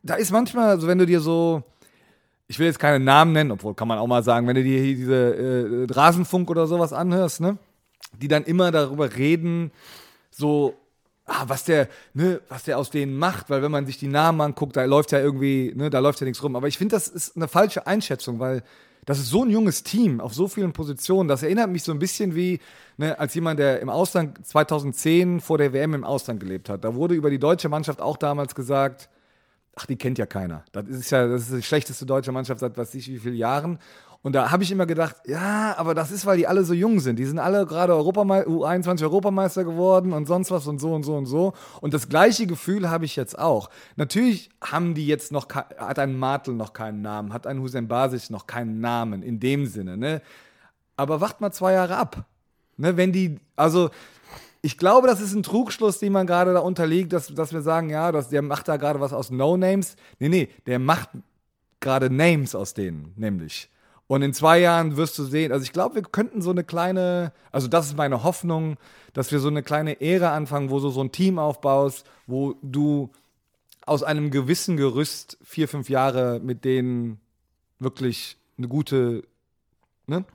da 0.04 0.16
ist 0.16 0.32
manchmal, 0.32 0.70
also 0.70 0.88
wenn 0.88 0.98
du 0.98 1.06
dir 1.06 1.22
so, 1.22 1.64
ich 2.48 2.60
will 2.60 2.68
jetzt 2.68 2.80
keine 2.80 3.04
Namen 3.04 3.32
nennen, 3.32 3.52
obwohl 3.52 3.76
kann 3.76 3.88
man 3.88 4.00
auch 4.00 4.08
mal 4.08 4.24
sagen, 4.24 4.48
wenn 4.48 4.56
du 4.56 4.64
dir 4.64 4.82
hier 4.82 4.96
diese 4.96 5.36
äh, 5.36 5.94
Rasenfunk 5.94 6.50
oder 6.50 6.68
sowas 6.68 6.92
anhörst, 6.92 7.40
ne, 7.40 7.58
die 8.18 8.28
dann 8.28 8.44
immer 8.44 8.72
darüber 8.72 9.16
reden, 9.16 9.72
so, 10.32 10.76
ah, 11.30 11.46
was 11.48 11.64
der, 11.64 11.88
ne, 12.14 12.42
was 12.50 12.64
der 12.64 12.78
aus 12.78 12.90
denen 12.90 13.18
macht, 13.18 13.50
weil 13.50 13.62
wenn 13.62 13.72
man 13.72 13.86
sich 13.86 13.98
die 13.98 14.08
Namen 14.08 14.42
anguckt, 14.42 14.76
da 14.76 14.84
läuft 14.86 15.12
ja 15.12 15.20
irgendwie, 15.20 15.74
ne, 15.76 15.90
da 15.90 16.00
läuft 16.00 16.20
ja 16.20 16.26
nichts 16.26 16.44
rum. 16.44 16.56
Aber 16.56 16.68
ich 16.68 16.78
finde, 16.78 16.96
das 16.96 17.08
ist 17.08 17.36
eine 17.36 17.48
falsche 17.48 17.88
Einschätzung, 17.88 18.40
weil 18.40 18.64
das 19.06 19.20
ist 19.20 19.30
so 19.30 19.44
ein 19.44 19.50
junges 19.50 19.84
Team 19.84 20.22
auf 20.22 20.34
so 20.34 20.48
vielen 20.48 20.74
Positionen. 20.74 21.30
Das 21.30 21.42
erinnert 21.42 21.70
mich 21.70 21.84
so 21.84 21.92
ein 21.92 22.00
bisschen 22.00 22.36
wie, 22.36 22.60
ne, 22.98 23.18
als 23.18 23.34
jemand, 23.34 23.60
der 23.60 23.80
im 23.80 23.90
Ausland 23.90 24.46
2010 24.46 25.40
vor 25.40 25.58
der 25.58 25.74
WM 25.74 25.94
im 25.94 26.04
Ausland 26.04 26.40
gelebt 26.40 26.70
hat. 26.70 26.84
Da 26.84 26.94
wurde 26.96 27.16
über 27.16 27.30
die 27.30 27.40
deutsche 27.40 27.70
Mannschaft 27.70 28.02
auch 28.02 28.18
damals 28.18 28.54
gesagt, 28.56 29.10
ach, 29.76 29.86
die 29.86 29.96
kennt 29.96 30.18
ja 30.18 30.26
keiner. 30.26 30.64
Das 30.72 30.88
ist 30.88 31.10
ja, 31.10 31.28
das 31.28 31.44
ist 31.44 31.54
die 31.54 31.64
schlechteste 31.64 32.06
deutsche 32.06 32.32
Mannschaft 32.32 32.60
seit 32.60 32.78
weiß 32.78 32.94
ich 32.96 33.08
wie 33.08 33.20
vielen 33.20 33.36
Jahren. 33.36 33.80
Und 34.22 34.34
da 34.34 34.52
habe 34.52 34.64
ich 34.64 34.72
immer 34.72 34.86
gedacht, 34.86 35.16
ja, 35.26 35.76
aber 35.78 35.96
das 35.96 36.12
ist, 36.12 36.26
weil 36.26 36.38
die 36.38 36.46
alle 36.46 36.66
so 36.66 36.74
jung 36.74 37.00
sind. 37.00 37.20
Die 37.20 37.26
sind 37.26 37.40
alle 37.40 37.66
gerade 37.66 37.94
Europamei 37.94 38.46
U21 38.46 39.04
Europameister 39.04 39.64
geworden 39.64 40.12
und 40.12 40.28
sonst 40.28 40.52
was 40.52 40.68
und 40.68 40.80
so 40.80 40.94
und 40.94 41.04
so 41.04 41.16
und 41.16 41.26
so. 41.26 41.54
Und 41.80 41.94
das 41.94 42.10
gleiche 42.10 42.46
Gefühl 42.46 42.90
habe 42.90 43.06
ich 43.06 43.16
jetzt 43.16 43.40
auch. 43.40 43.70
Natürlich 43.96 44.50
haben 44.62 44.94
die 44.94 45.08
jetzt 45.08 45.32
noch, 45.32 45.48
hat 45.50 46.00
ein 46.00 46.18
Martel 46.18 46.54
noch 46.54 46.74
keinen 46.74 47.02
Namen, 47.02 47.32
hat 47.32 47.48
ein 47.48 47.62
Hussein 47.62 47.88
Basic 47.88 48.30
noch 48.30 48.46
keinen 48.46 48.82
Namen 48.82 49.24
in 49.24 49.40
dem 49.40 49.66
Sinne, 49.68 49.96
ne? 49.96 50.22
Aber 50.98 51.22
wacht 51.22 51.40
mal 51.40 51.54
zwei 51.54 51.72
Jahre 51.72 51.96
ab. 51.96 52.26
Ne, 52.76 52.98
wenn 52.98 53.14
die, 53.14 53.40
also 53.56 53.90
ich 54.62 54.78
glaube, 54.78 55.08
das 55.08 55.22
ist 55.22 55.34
ein 55.34 55.44
Trugschluss, 55.44 56.00
den 56.00 56.12
man 56.12 56.28
gerade 56.28 56.54
da 56.54 56.60
unterliegt, 56.60 57.14
dass, 57.14 57.34
dass 57.34 57.54
wir 57.54 57.62
sagen, 57.62 57.90
ja, 57.90 58.12
dass 58.12 58.28
der 58.28 58.42
macht 58.42 58.68
da 58.68 58.76
gerade 58.76 59.00
was 59.00 59.14
aus 59.14 59.32
No-Names. 59.32 59.96
Nee, 60.20 60.28
nee, 60.28 60.50
der 60.66 60.80
macht 60.80 61.10
gerade 61.80 62.10
Names 62.10 62.56
aus 62.56 62.74
denen, 62.74 63.14
nämlich. 63.16 63.70
Und 64.10 64.24
in 64.24 64.34
zwei 64.34 64.58
Jahren 64.58 64.98
wirst 64.98 65.20
du 65.20 65.24
sehen, 65.24 65.52
also 65.52 65.64
ich 65.64 65.72
glaube, 65.72 65.94
wir 65.94 66.02
könnten 66.02 66.42
so 66.42 66.50
eine 66.50 66.64
kleine, 66.64 67.32
also 67.52 67.68
das 67.68 67.86
ist 67.86 67.96
meine 67.96 68.24
Hoffnung, 68.24 68.78
dass 69.14 69.32
wir 69.32 69.40
so 69.40 69.50
eine 69.50 69.62
kleine 69.62 70.02
Ära 70.02 70.36
anfangen, 70.36 70.72
wo 70.72 70.80
du 70.80 70.90
so 70.90 71.04
ein 71.04 71.12
Team 71.12 71.38
aufbaust, 71.38 72.10
wo 72.26 72.56
du 72.64 73.12
aus 73.86 74.02
einem 74.02 74.32
gewissen 74.32 74.78
Gerüst 74.78 75.38
vier, 75.44 75.68
fünf 75.68 75.90
Jahre 75.90 76.40
mit 76.40 76.66
denen 76.66 77.20
wirklich 77.78 78.38
eine 78.58 78.68
gute 78.68 79.28
ne, 80.08 80.26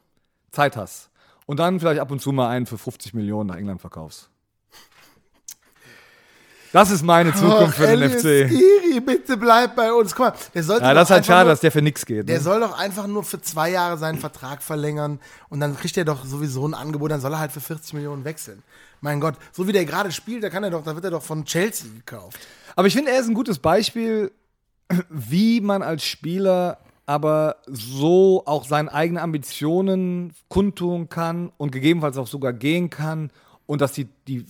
Zeit 0.53 0.77
hast. 0.77 1.11
Und 1.45 1.59
dann 1.59 1.81
vielleicht 1.81 2.01
ab 2.01 2.13
und 2.13 2.23
zu 2.23 2.31
mal 2.31 2.51
einen 2.51 2.67
für 2.67 2.79
50 2.79 3.13
Millionen 3.13 3.49
nach 3.49 3.57
England 3.57 3.81
verkaufst. 3.81 4.31
Das 6.75 6.91
ist 6.91 7.05
meine 7.05 7.33
Zukunft 7.33 7.77
für 7.77 7.87
den 7.87 8.03
Elias 8.03 8.15
FC. 8.15 8.51
Skiri, 8.51 9.01
bitte 9.01 9.37
bleib 9.37 9.77
bei 9.77 9.93
uns. 9.93 10.13
Guck 10.13 10.27
mal, 10.27 10.35
der 10.53 10.65
sollte 10.65 10.83
Ja, 10.85 10.91
doch 10.91 10.97
das 10.97 11.07
ist 11.07 11.11
halt 11.13 11.19
einfach 11.19 11.27
schade, 11.33 11.45
nur, 11.45 11.53
dass 11.53 11.61
der 11.61 11.71
für 11.71 11.83
nichts 11.83 12.05
geht. 12.05 12.29
Der 12.29 12.39
Ne? 12.39 12.43
soll 12.43 12.59
doch 12.59 12.77
einfach 12.77 13.07
nur 13.07 13.23
für 13.23 13.41
zwei 13.41 13.71
Jahre 13.71 13.97
seinen 13.97 14.19
Vertrag 14.19 14.61
verlängern 14.61 15.21
und 15.51 15.61
dann 15.61 15.77
kriegt 15.77 15.97
er 15.97 16.05
doch 16.05 16.25
sowieso 16.25 16.67
ein 16.67 16.75
Angebot, 16.75 17.13
dann 17.13 17.21
soll 17.21 17.33
er 17.33 17.39
halt 17.39 17.53
für 17.53 17.61
40 17.61 17.93
Millionen 17.93 18.25
wechseln. 18.25 18.65
Mein 19.01 19.21
Gott, 19.21 19.37
so 19.53 19.69
wie 19.69 19.73
der 19.73 19.85
gerade 19.85 20.11
spielt, 20.11 20.43
da 20.43 20.51
kann 20.51 20.65
er 20.65 20.71
doch, 20.71 20.83
da 20.83 20.97
wird 20.97 21.05
er 21.05 21.13
doch 21.13 21.23
von 21.23 21.45
Chelsea 21.45 21.87
gekauft. 21.95 22.41
Aber 22.75 22.89
ich 22.89 22.95
finde, 22.95 23.13
er 23.13 23.21
ist 23.21 23.29
ein 23.29 23.35
gutes 23.35 23.61
Beispiel, 23.61 24.33
wie 25.09 25.61
man 25.61 25.81
als 25.85 26.03
Spieler 26.05 26.79
aber 27.07 27.57
so 27.69 28.43
auch 28.47 28.65
seine 28.65 28.93
eigenen 28.93 29.23
Ambitionen 29.23 30.33
kundtun 30.49 31.09
kann 31.09 31.53
und 31.57 31.71
gegebenenfalls 31.71 32.17
auch 32.17 32.27
sogar 32.27 32.53
gehen 32.53 32.91
kann 32.91 33.31
und 33.67 33.81
dass 33.81 33.93
die, 33.93 34.09
die, 34.27 34.45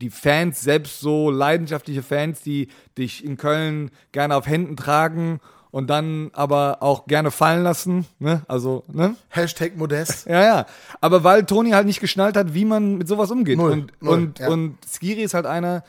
die 0.00 0.10
Fans, 0.10 0.60
selbst 0.60 1.00
so 1.00 1.30
leidenschaftliche 1.30 2.02
Fans, 2.02 2.42
die 2.42 2.68
dich 2.96 3.24
in 3.24 3.36
Köln 3.36 3.90
gerne 4.12 4.36
auf 4.36 4.46
Händen 4.46 4.76
tragen 4.76 5.40
und 5.70 5.88
dann 5.90 6.30
aber 6.32 6.78
auch 6.80 7.06
gerne 7.06 7.30
fallen 7.30 7.62
lassen, 7.62 8.06
ne? 8.18 8.42
Also, 8.48 8.84
ne? 8.92 9.16
Hashtag 9.28 9.76
Modest. 9.76 10.26
Ja, 10.28 10.42
ja. 10.42 10.66
Aber 11.00 11.24
weil 11.24 11.44
Toni 11.44 11.70
halt 11.70 11.86
nicht 11.86 12.00
geschnallt 12.00 12.36
hat, 12.36 12.54
wie 12.54 12.64
man 12.64 12.98
mit 12.98 13.08
sowas 13.08 13.30
umgeht. 13.30 13.58
Null, 13.58 13.72
und, 13.72 13.92
null, 14.00 14.14
und, 14.14 14.38
ja. 14.38 14.48
und 14.48 14.78
Skiri 14.86 15.22
ist 15.22 15.34
halt 15.34 15.46
einer, 15.46 15.84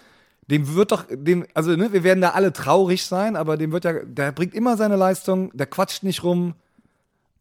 dem 0.47 0.73
wird 0.73 0.91
doch, 0.91 1.05
dem, 1.09 1.45
also 1.53 1.75
ne, 1.75 1.93
wir 1.93 2.03
werden 2.03 2.21
da 2.21 2.31
alle 2.31 2.51
traurig 2.51 3.05
sein, 3.05 3.35
aber 3.35 3.57
dem 3.57 3.71
wird 3.71 3.85
ja, 3.85 3.93
der 4.03 4.31
bringt 4.31 4.53
immer 4.53 4.77
seine 4.77 4.95
Leistung, 4.95 5.51
der 5.53 5.67
quatscht 5.67 6.03
nicht 6.03 6.23
rum. 6.23 6.55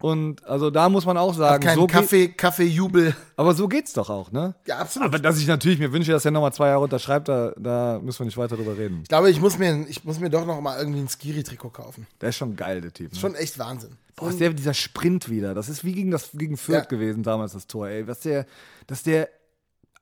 Und 0.00 0.44
also 0.44 0.70
da 0.70 0.88
muss 0.88 1.06
man 1.06 1.16
auch 1.16 1.34
sagen, 1.34 1.64
Kein 1.64 1.74
so 1.76 1.88
Kaffee, 1.88 2.28
Kaffeejubel. 2.28 3.16
aber 3.36 3.54
so 3.54 3.66
geht's 3.66 3.92
doch 3.94 4.10
auch, 4.10 4.30
ne? 4.30 4.54
Ja, 4.66 4.78
absolut. 4.78 5.08
Aber 5.08 5.18
dass 5.18 5.38
ich 5.40 5.46
natürlich 5.48 5.80
mir 5.80 5.92
wünsche, 5.92 6.12
dass 6.12 6.24
er 6.24 6.30
nochmal 6.30 6.52
zwei 6.52 6.68
Jahre 6.68 6.84
unterschreibt, 6.84 7.26
da, 7.28 7.52
da 7.56 7.98
müssen 8.00 8.20
wir 8.20 8.26
nicht 8.26 8.36
weiter 8.36 8.56
drüber 8.56 8.78
reden. 8.78 9.00
Ich 9.02 9.08
glaube, 9.08 9.28
ich 9.28 9.40
muss 9.40 9.58
mir, 9.58 9.86
ich 9.88 10.04
muss 10.04 10.20
mir 10.20 10.30
doch 10.30 10.46
noch 10.46 10.60
mal 10.60 10.78
irgendwie 10.78 11.00
ein 11.00 11.08
Skiri-Trikot 11.08 11.70
kaufen. 11.70 12.06
Der 12.20 12.28
ist 12.28 12.36
schon 12.36 12.54
geil, 12.54 12.80
der 12.80 12.92
Typ. 12.92 13.12
Ne? 13.12 13.18
Schon 13.18 13.34
echt 13.34 13.58
Wahnsinn. 13.58 13.96
Boah, 14.14 14.30
ist 14.30 14.38
der 14.38 14.50
dieser 14.52 14.74
Sprint 14.74 15.28
wieder. 15.30 15.52
Das 15.54 15.68
ist 15.68 15.84
wie 15.84 15.92
gegen 15.92 16.12
das 16.12 16.30
gegen 16.32 16.56
Fürth 16.56 16.84
Ja. 16.84 16.88
gewesen 16.88 17.24
damals 17.24 17.52
das 17.54 17.66
Tor, 17.66 17.88
ey. 17.88 18.06
Was 18.06 18.20
der, 18.20 18.46
dass 18.86 19.02
der 19.02 19.28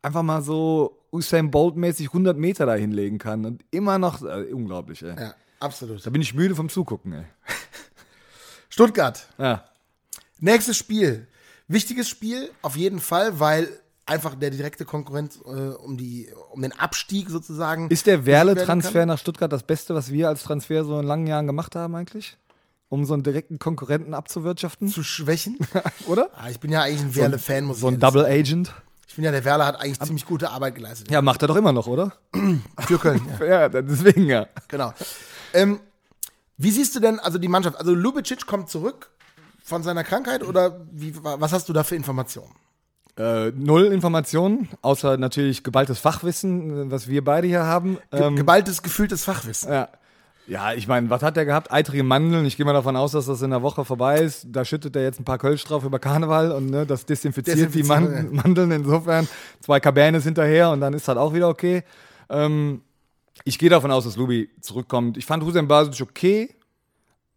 einfach 0.02 0.22
mal 0.22 0.42
so 0.42 0.98
Usain 1.10 1.50
Bolt-mäßig 1.50 2.08
100 2.08 2.36
Meter 2.36 2.66
da 2.66 2.74
hinlegen 2.74 3.16
kann 3.16 3.46
und 3.46 3.64
immer 3.70 3.98
noch 3.98 4.20
äh, 4.22 4.52
unglaublich, 4.52 5.02
ey. 5.02 5.14
Ja, 5.18 5.34
absolut. 5.58 6.04
Da 6.04 6.10
bin 6.10 6.20
ich 6.20 6.34
müde 6.34 6.54
vom 6.54 6.68
Zugucken, 6.68 7.14
ey. 7.14 7.24
Stuttgart. 8.68 9.26
Ja. 9.38 9.64
Nächstes 10.38 10.76
Spiel. 10.76 11.26
Wichtiges 11.68 12.08
Spiel, 12.08 12.50
auf 12.62 12.76
jeden 12.76 13.00
Fall, 13.00 13.40
weil 13.40 13.68
einfach 14.06 14.34
der 14.36 14.50
direkte 14.50 14.84
Konkurrent 14.84 15.38
äh, 15.44 15.48
um, 15.48 15.96
die, 15.96 16.28
um 16.52 16.62
den 16.62 16.72
Abstieg 16.72 17.28
sozusagen. 17.28 17.90
Ist 17.90 18.06
der 18.06 18.24
Werle-Transfer 18.24 19.04
nach 19.04 19.18
Stuttgart 19.18 19.52
das 19.52 19.64
Beste, 19.64 19.94
was 19.94 20.12
wir 20.12 20.28
als 20.28 20.44
Transfer 20.44 20.84
so 20.84 20.98
in 21.00 21.06
langen 21.06 21.26
Jahren 21.26 21.46
gemacht 21.46 21.74
haben 21.74 21.94
eigentlich? 21.96 22.36
Um 22.88 23.04
so 23.04 23.14
einen 23.14 23.24
direkten 23.24 23.58
Konkurrenten 23.58 24.14
abzuwirtschaften? 24.14 24.88
zu 24.88 25.02
schwächen? 25.02 25.58
Oder? 26.06 26.30
Ah, 26.34 26.48
ich 26.50 26.60
bin 26.60 26.70
ja 26.70 26.82
eigentlich 26.82 27.00
ein 27.00 27.14
Werle-Fan, 27.16 27.64
muss 27.64 27.80
So 27.80 27.88
ich 27.88 27.94
ein 27.94 28.00
ehrlich 28.00 28.14
Double 28.14 28.24
Agent? 28.26 28.72
Ich 29.08 29.16
bin 29.16 29.24
ja, 29.24 29.32
der 29.32 29.44
Werle 29.44 29.66
hat 29.66 29.80
eigentlich 29.80 29.98
ziemlich 30.00 30.26
gute 30.26 30.50
Arbeit 30.50 30.76
geleistet. 30.76 31.10
Ja, 31.10 31.20
macht 31.22 31.42
er 31.42 31.48
doch 31.48 31.56
immer 31.56 31.72
noch, 31.72 31.88
oder? 31.88 32.12
Für 32.86 32.98
Köln, 32.98 33.20
ja. 33.40 33.46
Ja, 33.46 33.68
deswegen 33.68 34.26
ja. 34.26 34.46
Genau. 34.68 34.92
Ähm, 35.52 35.80
wie 36.58 36.70
siehst 36.70 36.94
du 36.94 37.00
denn 37.00 37.18
also 37.18 37.38
die 37.38 37.48
Mannschaft? 37.48 37.76
Also 37.76 37.92
Lubicic 37.92 38.46
kommt 38.46 38.70
zurück 38.70 39.10
von 39.66 39.82
seiner 39.82 40.04
Krankheit 40.04 40.44
oder 40.44 40.86
wie, 40.92 41.12
was 41.22 41.52
hast 41.52 41.68
du 41.68 41.72
da 41.72 41.82
für 41.82 41.96
Informationen? 41.96 42.52
Äh, 43.18 43.50
null 43.50 43.86
Informationen, 43.86 44.68
außer 44.80 45.16
natürlich 45.16 45.64
geballtes 45.64 45.98
Fachwissen, 45.98 46.90
was 46.90 47.08
wir 47.08 47.24
beide 47.24 47.48
hier 47.48 47.64
haben. 47.64 47.98
Ähm, 48.12 48.36
geballtes, 48.36 48.82
gefühltes 48.82 49.24
Fachwissen. 49.24 49.72
ja. 49.72 49.88
ja, 50.46 50.72
ich 50.72 50.86
meine, 50.86 51.10
was 51.10 51.22
hat 51.22 51.36
er 51.36 51.44
gehabt? 51.44 51.72
Eitrige 51.72 52.04
Mandeln. 52.04 52.46
Ich 52.46 52.56
gehe 52.56 52.64
mal 52.64 52.74
davon 52.74 52.94
aus, 52.94 53.12
dass 53.12 53.26
das 53.26 53.42
in 53.42 53.50
der 53.50 53.62
Woche 53.62 53.84
vorbei 53.84 54.20
ist. 54.20 54.46
Da 54.50 54.64
schüttet 54.64 54.94
er 54.94 55.02
jetzt 55.02 55.18
ein 55.18 55.24
paar 55.24 55.38
Kölsch 55.38 55.64
drauf 55.64 55.82
über 55.82 55.98
Karneval 55.98 56.52
und 56.52 56.70
ne, 56.70 56.86
das 56.86 57.04
desinfiziert 57.04 57.74
die 57.74 57.82
Man 57.82 58.32
Mandeln. 58.32 58.70
Insofern 58.70 59.26
zwei 59.60 59.80
Cabernes 59.80 60.22
hinterher 60.22 60.70
und 60.70 60.80
dann 60.80 60.94
ist 60.94 61.08
halt 61.08 61.18
auch 61.18 61.34
wieder 61.34 61.48
okay. 61.48 61.82
Ähm, 62.28 62.82
ich 63.44 63.58
gehe 63.58 63.70
davon 63.70 63.90
aus, 63.90 64.04
dass 64.04 64.16
Lubi 64.16 64.48
zurückkommt. 64.60 65.16
Ich 65.16 65.26
fand 65.26 65.42
Hussein 65.42 65.66
Basic 65.66 66.06
okay, 66.08 66.55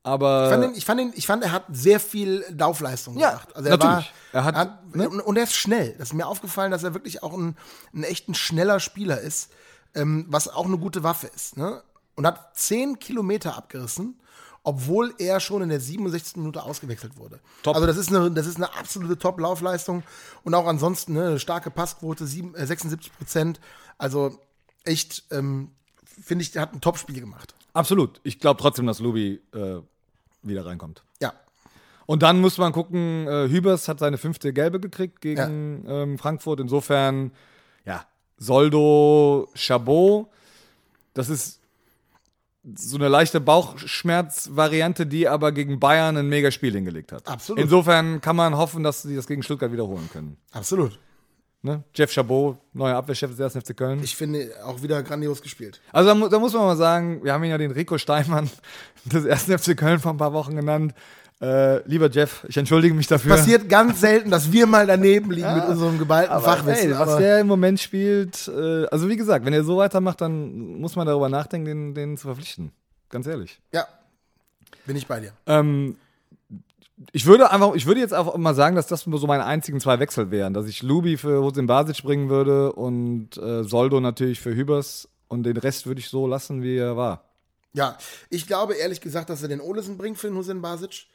aber 0.10 0.45
Ich 0.45 0.50
fand, 0.52 0.63
ihn, 0.63 0.74
ich, 0.76 0.86
fand 0.86 1.02
ihn, 1.02 1.13
ich 1.15 1.28
fand, 1.28 1.43
er 1.43 1.52
hat 1.52 1.63
sehr 1.72 2.00
viel 2.00 2.43
Laufleistung 2.58 3.17
Ja, 3.17 3.30
gemacht. 3.32 3.56
Also 3.56 3.69
er 3.69 3.78
natürlich. 3.78 4.12
War, 4.32 4.41
Er 4.41 4.43
hat- 4.45 4.95
ne? 4.95 5.10
und, 5.10 5.19
und 5.22 5.38
er 5.38 5.43
ist 5.43 5.56
schnell. 5.56 5.95
Das 5.98 6.10
ist 6.10 6.13
mir 6.13 6.28
aufgefallen, 6.28 6.72
dass 6.72 6.84
er 6.84 6.93
wirklich 6.93 7.24
auch 7.24 7.34
ein, 7.34 7.56
ein 7.93 8.04
echt 8.04 8.28
ein 8.30 8.36
schneller 8.36 8.80
Spieler 8.80 9.19
ist, 9.22 9.52
ähm, 9.95 10.26
was 10.30 10.48
auch 10.48 10.65
eine 10.65 10.78
gute 10.78 11.04
Waffe 11.04 11.28
ist. 11.28 11.58
Ne? 11.58 11.82
Und 12.15 12.28
hat 12.28 12.56
10 12.58 13.00
Kilometer 13.00 13.56
abgerissen, 13.56 14.19
obwohl 14.63 15.13
er 15.19 15.39
schon 15.39 15.62
in 15.62 15.69
der 15.69 15.80
67. 15.80 16.36
Minute 16.38 16.62
ausgewechselt 16.63 17.17
wurde. 17.17 17.39
Top. 17.63 17.76
Also 17.76 17.88
das 17.88 17.98
ist 17.98 18.10
eine, 18.13 18.30
das 18.32 18.45
ist 18.45 18.58
eine 18.58 18.74
absolute 18.76 19.17
Top-Laufleistung. 19.17 20.04
Und 20.43 20.54
auch 20.54 20.67
ansonsten 20.67 21.13
ne, 21.13 21.28
eine 21.28 21.39
starke 21.39 21.72
Passquote, 21.72 22.28
sieben, 22.28 22.54
äh, 22.56 22.65
76 22.67 23.12
Prozent. 23.17 23.60
Also 23.98 24.38
echt, 24.84 25.24
ähm, 25.32 25.72
finde 26.06 26.43
ich, 26.43 26.56
hat 26.58 26.74
ein 26.74 26.82
Top-Spiel 26.82 27.19
gemacht. 27.22 27.56
absolut. 27.74 28.19
Ich 28.24 28.39
glaube 28.39 28.60
trotzdem, 28.62 28.86
dass 28.86 29.00
Lubi 29.00 29.41
äh, 29.54 29.80
wieder 30.41 30.65
reinkommt. 30.65 31.04
Ja. 31.21 31.34
Und 32.06 32.23
dann 32.23 32.41
muss 32.41 32.58
man 32.58 32.71
gucken, 32.71 33.28
äh, 33.28 33.49
Hübers 33.49 33.88
hat 33.88 33.99
seine 33.99 34.17
fünfte 34.17 34.52
Gelbe 34.52 34.80
gekriegt 34.80 35.21
gegen 35.21 35.86
ähm, 35.88 36.17
Frankfurt. 36.17 36.60
Insofern, 36.60 37.32
ja, 37.86 38.06
Soldo, 38.38 39.47
Chabot, 39.54 40.28
das 41.13 41.30
ist 41.30 41.60
so 42.75 42.97
eine 42.97 43.08
leichte 43.08 43.39
Bauchschmerzvariante, 43.39 45.06
die 45.06 45.28
aber 45.28 45.52
gegen 45.52 45.80
Bayern 45.80 46.17
ein 46.17 46.28
mega 46.28 46.52
Spiel 46.52 46.73
hingelegt 46.73 47.12
hat. 47.12 47.28
Absolut. 47.28 47.62
Insofern 47.62 48.21
kann 48.21 48.36
man 48.36 48.58
hoffen, 48.58 48.84
dass 48.84 49.02
sie 49.02 49.15
das 49.15 49.28
gegen 49.28 49.43
Stuttgart 49.43 49.71
wiederholen 49.71 50.10
können. 50.12 50.38
Absolut. 50.52 50.99
Ne? 51.62 51.84
Jeff 51.93 52.12
Chabot, 52.12 52.58
neuer 52.74 52.95
Abwehrchef 52.95 53.36
des 53.36 53.56
1. 53.56 53.65
FC 53.65 53.76
Köln. 53.76 54.02
Ich 54.02 54.15
finde 54.15 54.50
auch 54.63 54.82
wieder 54.82 55.04
grandios 55.04 55.41
gespielt. 55.41 55.82
Also 55.91 56.13
da, 56.13 56.30
da 56.30 56.39
muss 56.39 56.54
man 56.54 56.63
mal 56.63 56.78
sagen, 56.78 57.22
wir 57.22 57.34
haben 57.34 57.43
ihn 57.43 57.50
ja 57.50 57.58
den 57.58 57.72
Rico 57.72 57.98
Steinmann 57.98 58.50
des 59.06 59.26
1. 59.26 59.62
FC 59.62 59.76
Köln 59.76 60.00
vor 60.00 60.13
ein 60.13 60.17
paar 60.17 60.32
Wochen 60.32 60.56
genannt. 60.56 60.93
Äh, 61.41 61.86
lieber 61.88 62.10
Jeff, 62.10 62.45
ich 62.48 62.58
entschuldige 62.58 62.93
mich 62.93 63.08
dafür. 63.08 63.36
Passiert 63.36 63.69
ganz 63.69 64.02
selten, 64.02 64.30
dass 64.30 64.52
wir 64.52 64.67
mal 64.67 64.88
daneben 64.88 65.32
liegen 65.32 65.54
mit 65.54 65.65
unserem 65.65 65.98
geballten 65.98 66.34
aber, 66.34 66.43
Fachwissen. 66.43 66.91
ey, 66.91 67.00
was 67.00 67.17
der 67.17 67.39
im 67.39 67.48
Moment 67.48 67.80
spielt, 67.80 68.50
äh, 68.50 68.86
also 68.88 69.08
wie 69.08 69.15
gesagt, 69.15 69.45
wenn 69.45 69.54
er 69.54 69.63
so 69.63 69.78
weitermacht, 69.78 70.19
dann 70.19 70.80
muss 70.80 70.98
man 70.98 71.08
darüber 71.08 71.30
nachdenken, 71.30 71.65
den, 71.65 71.93
den 71.93 72.17
zu 72.17 72.28
verpflichten. 72.28 72.72
Ganz 73.10 73.26
ehrlich. 73.26 73.60
ja, 73.74 73.86
bin 74.86 74.95
ich 74.98 75.08
bei 75.08 75.19
dir. 75.19 75.32
Ähm, 75.48 75.95
ich 77.12 77.26
würde 77.26 77.50
einfach, 77.52 77.76
ich 77.76 77.86
würde 77.86 78.02
jetzt 78.02 78.14
einfach 78.14 78.36
mal 78.38 78.56
sagen, 78.56 78.76
dass 78.76 78.88
das 78.88 79.04
so 79.04 79.28
meine 79.28 79.46
einzigen 79.46 79.80
zwei 79.80 80.00
Wechsel 80.00 80.32
wären, 80.32 80.54
dass 80.54 80.68
ich 80.68 80.84
Lubi 80.84 81.18
für 81.18 81.42
Hosin 81.42 81.68
Basic 81.68 82.04
bringen 82.04 82.30
würde 82.30 82.74
und 82.74 83.38
äh, 83.38 83.64
Soldo 83.64 84.00
natürlich 84.00 84.40
für 84.40 84.54
Hübers 84.54 85.08
und 85.28 85.44
den 85.44 85.58
Rest 85.58 85.86
würde 85.86 86.00
ich 86.00 86.10
so 86.10 86.28
lassen, 86.28 86.62
wie 86.62 86.78
er 86.78 86.98
war. 86.98 87.30
Ja, 87.74 87.98
ich 88.30 88.48
glaube 88.48 88.74
ehrlich 88.74 89.00
gesagt, 89.00 89.30
dass 89.30 89.42
er 89.42 89.48
den 89.48 89.62
Olesen 89.62 89.98
bringt 89.98 90.18
für 90.18 90.28
den 90.28 90.36
Hussein 90.36 90.62
Basic. 90.62 91.06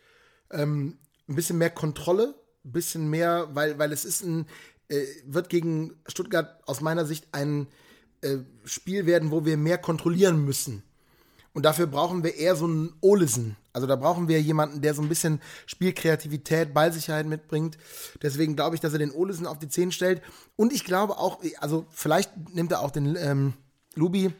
Ähm, 0.51 0.99
ein 1.29 1.35
bisschen 1.35 1.59
mehr 1.59 1.70
Kontrolle, 1.70 2.35
ein 2.64 2.73
bisschen 2.73 3.11
mehr, 3.11 3.49
weil, 3.53 3.79
weil 3.79 3.92
es 3.92 4.05
ist 4.05 4.23
ein, 4.23 4.47
äh, 4.88 5.05
wird 5.27 5.49
gegen 5.49 6.01
Stuttgart 6.07 6.62
aus 6.66 6.81
meiner 6.81 7.05
Sicht 7.05 7.29
ein 7.33 7.66
äh, 8.20 8.38
Spiel 8.64 9.07
werden, 9.07 9.31
wo 9.31 9.44
wir 9.44 9.57
mehr 9.57 9.79
kontrollieren 9.79 10.44
müssen. 10.44 10.83
Und 11.54 11.64
dafür 11.64 11.86
brauchen 11.86 12.24
wir 12.24 12.34
eher 12.34 12.56
so 12.56 12.66
einen 12.66 12.92
Olesen. 13.00 13.56
Also 13.72 13.86
da 13.86 13.94
brauchen 13.96 14.28
wir 14.28 14.42
jemanden, 14.42 14.82
der 14.82 14.92
so 14.92 15.02
ein 15.02 15.08
bisschen 15.08 15.40
Spielkreativität, 15.66 16.74
Ballsicherheit 16.74 17.26
mitbringt. 17.26 17.78
Deswegen 18.22 18.56
glaube 18.56 18.74
ich, 18.74 18.80
dass 18.80 18.92
er 18.92 18.98
den 18.98 19.12
Olesen 19.12 19.46
auf 19.46 19.58
die 19.58 19.68
Zehen 19.68 19.92
stellt. 19.92 20.20
Und 20.56 20.72
ich 20.72 20.84
glaube 20.84 21.16
auch, 21.16 21.38
also 21.60 21.86
vielleicht 21.90 22.54
nimmt 22.54 22.72
er 22.72 22.80
auch 22.80 22.90
den 22.90 23.16
ähm, 23.16 23.54
Lubi, 23.94 24.32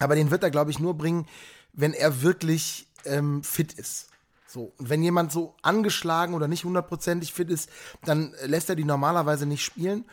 aber 0.00 0.14
den 0.14 0.30
wird 0.30 0.42
er, 0.42 0.50
glaube 0.50 0.70
ich, 0.70 0.78
nur 0.78 0.96
bringen, 0.96 1.26
wenn 1.74 1.92
er 1.92 2.22
wirklich 2.22 2.88
ähm, 3.04 3.44
fit 3.44 3.74
ist. 3.74 4.08
So, 4.46 4.72
und 4.78 4.88
wenn 4.88 5.02
jemand 5.02 5.30
so 5.30 5.54
angeschlagen 5.60 6.32
oder 6.32 6.48
nicht 6.48 6.64
hundertprozentig 6.64 7.34
fit 7.34 7.50
ist, 7.50 7.68
dann 8.06 8.34
lässt 8.46 8.70
er 8.70 8.76
die 8.76 8.84
normalerweise 8.84 9.44
nicht 9.44 9.62
spielen. 9.62 10.06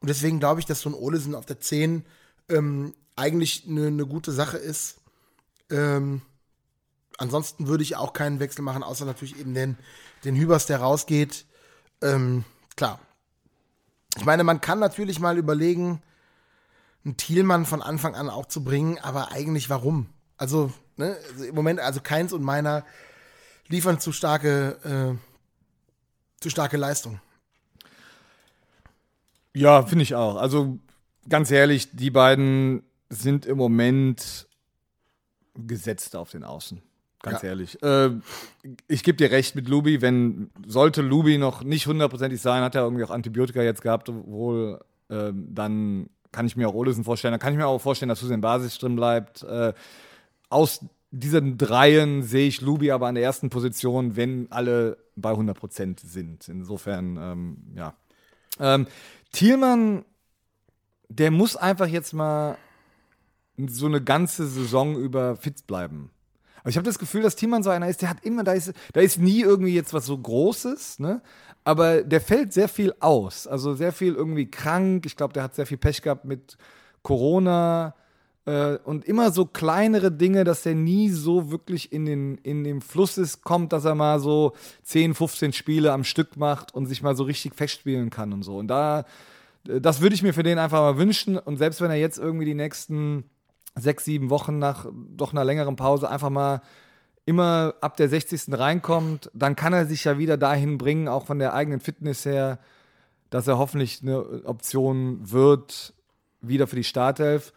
Und 0.00 0.10
deswegen 0.10 0.38
glaube 0.38 0.60
ich, 0.60 0.66
dass 0.66 0.82
so 0.82 0.90
ein 0.90 0.94
Olesen 0.94 1.34
auf 1.34 1.46
der 1.46 1.60
10 1.60 2.04
ähm, 2.50 2.94
eigentlich 3.16 3.64
eine 3.66 3.86
eine 3.86 4.06
gute 4.06 4.32
Sache 4.32 4.58
ist. 4.58 4.96
Ähm, 5.70 6.22
ansonsten 7.18 7.66
würde 7.66 7.82
ich 7.82 7.96
auch 7.96 8.12
keinen 8.12 8.40
Wechsel 8.40 8.62
machen, 8.62 8.82
außer 8.82 9.04
natürlich 9.04 9.38
eben 9.38 9.54
den, 9.54 9.76
den 10.24 10.36
Hübers, 10.36 10.66
der 10.66 10.80
rausgeht. 10.80 11.46
Ähm, 12.02 12.44
klar. 12.76 13.00
Ich 14.16 14.24
meine, 14.24 14.44
man 14.44 14.60
kann 14.60 14.78
natürlich 14.78 15.20
mal 15.20 15.36
überlegen, 15.36 16.02
einen 17.04 17.16
Thielmann 17.16 17.64
von 17.66 17.82
Anfang 17.82 18.14
an 18.14 18.28
auch 18.28 18.46
zu 18.46 18.64
bringen, 18.64 18.98
aber 18.98 19.32
eigentlich 19.32 19.70
warum? 19.70 20.06
Also, 20.36 20.72
ne, 20.96 21.16
also 21.30 21.44
im 21.44 21.54
Moment, 21.54 21.80
also 21.80 22.00
Keins 22.00 22.32
und 22.32 22.42
meiner 22.42 22.84
liefern 23.68 24.00
zu 24.00 24.12
starke, 24.12 25.18
äh, 25.18 26.40
zu 26.40 26.50
starke 26.50 26.76
Leistung. 26.76 27.20
Ja, 29.54 29.82
finde 29.82 30.02
ich 30.02 30.14
auch. 30.14 30.36
Also 30.36 30.78
ganz 31.28 31.50
ehrlich, 31.50 31.90
die 31.92 32.10
beiden 32.10 32.82
sind 33.08 33.46
im 33.46 33.56
Moment 33.56 34.47
gesetzt 35.66 36.16
auf 36.16 36.30
den 36.30 36.44
Außen. 36.44 36.82
Ganz 37.22 37.42
Ja. 37.42 37.48
ehrlich. 37.48 37.82
Äh, 37.82 38.10
ich 38.86 39.02
gebe 39.02 39.16
dir 39.16 39.30
recht 39.30 39.56
mit 39.56 39.68
Lubi, 39.68 40.00
wenn 40.00 40.50
sollte 40.66 41.02
Lubi 41.02 41.36
noch 41.38 41.64
nicht 41.64 41.86
hundertprozentig 41.86 42.40
sein, 42.40 42.62
hat 42.62 42.74
er 42.76 42.82
irgendwie 42.82 43.04
auch 43.04 43.10
Antibiotika 43.10 43.60
jetzt 43.62 43.82
gehabt, 43.82 44.08
wohl, 44.12 44.80
äh, 45.08 45.32
dann 45.34 46.10
kann 46.30 46.46
ich 46.46 46.56
mir 46.56 46.68
auch 46.68 46.74
Olesen 46.74 47.04
vorstellen. 47.04 47.32
Dann 47.32 47.40
kann 47.40 47.52
ich 47.52 47.58
mir 47.58 47.66
auch 47.66 47.80
vorstellen, 47.80 48.08
dass 48.08 48.22
Hussein 48.22 48.40
Basis 48.40 48.78
drin 48.78 48.94
bleibt. 48.96 49.42
Äh, 49.42 49.72
aus 50.48 50.84
diesen 51.10 51.56
Dreien 51.58 52.22
sehe 52.22 52.46
ich 52.46 52.60
Lubi 52.60 52.90
aber 52.90 53.08
an 53.08 53.14
der 53.14 53.24
ersten 53.24 53.50
Position, 53.50 54.14
wenn 54.14 54.46
alle 54.52 54.98
bei 55.16 55.32
100% 55.32 56.00
sind. 56.06 56.48
Insofern, 56.48 57.16
ähm, 57.16 57.56
ja. 57.74 57.94
Ähm, 58.60 58.86
Thielmann, 59.32 60.04
der 61.08 61.30
muss 61.30 61.56
einfach 61.56 61.86
jetzt 61.86 62.12
mal 62.12 62.58
so 63.66 63.86
eine 63.86 64.02
ganze 64.02 64.46
Saison 64.46 64.96
über 64.96 65.36
fit 65.36 65.66
bleiben. 65.66 66.10
Aber 66.60 66.70
ich 66.70 66.76
habe 66.76 66.86
das 66.86 66.98
Gefühl, 66.98 67.22
dass 67.22 67.36
Thielmann 67.36 67.62
so 67.62 67.70
einer 67.70 67.88
ist, 67.88 68.02
der 68.02 68.10
hat 68.10 68.24
immer, 68.24 68.44
da 68.44 68.52
ist, 68.52 68.72
da 68.92 69.00
ist 69.00 69.18
nie 69.18 69.40
irgendwie 69.40 69.74
jetzt 69.74 69.94
was 69.94 70.06
so 70.06 70.18
Großes, 70.18 70.98
ne? 70.98 71.22
Aber 71.64 72.02
der 72.02 72.20
fällt 72.20 72.52
sehr 72.52 72.68
viel 72.68 72.94
aus. 73.00 73.46
Also 73.46 73.74
sehr 73.74 73.92
viel 73.92 74.14
irgendwie 74.14 74.50
krank. 74.50 75.04
Ich 75.04 75.16
glaube, 75.16 75.34
der 75.34 75.42
hat 75.42 75.54
sehr 75.54 75.66
viel 75.66 75.76
Pech 75.76 76.02
gehabt 76.02 76.24
mit 76.24 76.56
Corona. 77.02 77.94
Äh, 78.46 78.78
und 78.84 79.04
immer 79.04 79.30
so 79.30 79.44
kleinere 79.44 80.10
Dinge, 80.10 80.44
dass 80.44 80.62
der 80.62 80.74
nie 80.74 81.10
so 81.10 81.50
wirklich 81.50 81.92
in 81.92 82.06
den, 82.06 82.38
in 82.38 82.64
den 82.64 82.80
Fluss 82.80 83.18
ist, 83.18 83.44
kommt, 83.44 83.74
dass 83.74 83.84
er 83.84 83.94
mal 83.94 84.18
so 84.20 84.54
10, 84.84 85.14
15 85.14 85.52
Spiele 85.52 85.92
am 85.92 86.04
Stück 86.04 86.36
macht 86.38 86.74
und 86.74 86.86
sich 86.86 87.02
mal 87.02 87.14
so 87.14 87.24
richtig 87.24 87.54
festspielen 87.54 88.08
kann 88.08 88.32
und 88.32 88.42
so. 88.44 88.56
Und 88.56 88.68
da, 88.68 89.04
äh, 89.68 89.80
das 89.80 90.00
würde 90.00 90.14
ich 90.14 90.22
mir 90.22 90.32
für 90.32 90.42
den 90.42 90.58
einfach 90.58 90.80
mal 90.80 90.96
wünschen. 90.96 91.36
Und 91.36 91.58
selbst 91.58 91.82
wenn 91.82 91.90
er 91.90 91.98
jetzt 91.98 92.18
irgendwie 92.18 92.46
die 92.46 92.54
nächsten 92.54 93.24
sechs, 93.80 94.04
sieben 94.04 94.30
Wochen 94.30 94.58
nach 94.58 94.86
doch 94.92 95.32
einer 95.32 95.44
längeren 95.44 95.76
Pause 95.76 96.08
einfach 96.10 96.30
mal 96.30 96.60
immer 97.28 97.74
ab 97.82 97.98
der 97.98 98.08
60. 98.08 98.58
reinkommt, 98.58 99.30
dann 99.34 99.54
kann 99.54 99.74
er 99.74 99.84
sich 99.84 100.04
ja 100.04 100.16
wieder 100.16 100.38
dahin 100.38 100.78
bringen, 100.78 101.08
auch 101.08 101.26
von 101.26 101.38
der 101.38 101.52
eigenen 101.52 101.80
Fitness 101.80 102.24
her, 102.24 102.58
dass 103.28 103.46
er 103.46 103.58
hoffentlich 103.58 104.00
eine 104.02 104.44
Option 104.46 105.30
wird, 105.30 105.92
wieder 106.40 106.66
für 106.66 106.76
die 106.76 106.84
Startelf. 106.84 107.52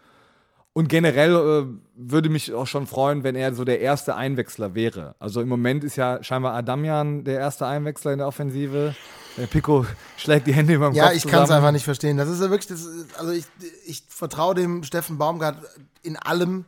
Und 0.73 0.87
generell 0.87 1.35
äh, 1.35 1.65
würde 1.95 2.29
mich 2.29 2.53
auch 2.53 2.67
schon 2.67 2.87
freuen, 2.87 3.23
wenn 3.23 3.35
er 3.35 3.53
so 3.53 3.65
der 3.65 3.81
erste 3.81 4.15
Einwechsler 4.15 4.73
wäre. 4.73 5.15
Also 5.19 5.41
im 5.41 5.49
Moment 5.49 5.83
ist 5.83 5.97
ja 5.97 6.23
scheinbar 6.23 6.53
Adamian 6.53 7.23
der 7.23 7.39
erste 7.39 7.65
Einwechsler 7.65 8.11
in 8.11 8.19
der 8.19 8.27
Offensive. 8.27 8.95
Der 9.37 9.47
Pico 9.47 9.85
schlägt 10.17 10.47
die 10.47 10.53
Hände 10.53 10.73
über 10.73 10.89
dem 10.89 10.95
Ja, 10.95 11.07
Kopf 11.07 11.15
ich 11.15 11.27
kann 11.27 11.43
es 11.43 11.51
einfach 11.51 11.71
nicht 11.71 11.83
verstehen. 11.83 12.17
Das 12.17 12.29
ist 12.29 12.41
ja 12.41 12.49
wirklich, 12.49 12.67
das 12.67 12.87
also 13.17 13.31
ich, 13.31 13.45
ich 13.85 14.03
vertraue 14.07 14.55
dem 14.55 14.83
Steffen 14.83 15.17
Baumgart 15.17 15.57
in 16.03 16.17
allem, 16.17 16.65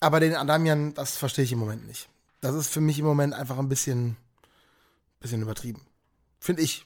aber 0.00 0.20
den 0.20 0.34
Adamian, 0.34 0.94
das 0.94 1.16
verstehe 1.16 1.44
ich 1.44 1.52
im 1.52 1.58
Moment 1.58 1.86
nicht. 1.86 2.08
Das 2.40 2.54
ist 2.54 2.68
für 2.68 2.80
mich 2.80 2.98
im 2.98 3.04
Moment 3.06 3.32
einfach 3.34 3.58
ein 3.58 3.68
bisschen, 3.68 4.16
bisschen 5.20 5.42
übertrieben. 5.42 5.80
Finde 6.40 6.62
ich. 6.62 6.84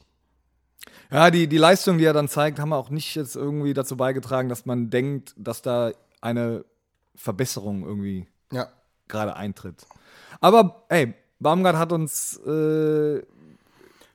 Ja, 1.11 1.31
die, 1.31 1.49
die 1.49 1.59
Leistung, 1.59 1.99
die 1.99 2.05
er 2.05 2.13
dann 2.13 2.29
zeigt, 2.29 2.59
haben 2.61 2.73
auch 2.73 2.91
nicht 2.91 3.15
jetzt 3.17 3.35
irgendwie 3.35 3.75
dazu 3.75 3.97
beigetragen, 3.97 4.49
dass 4.49 4.67
man 4.67 4.91
denkt, 4.91 5.35
dass 5.37 5.63
da 5.63 5.93
eine 6.21 6.65
Verbesserung 7.17 7.85
irgendwie 7.85 8.27
Ja. 8.53 8.69
gerade 9.09 9.35
eintritt. 9.35 9.87
Aber 10.41 10.85
ey, 10.89 11.15
Baumgart 11.41 11.77
hat 11.77 11.93
uns 11.93 12.37
äh, 12.39 13.23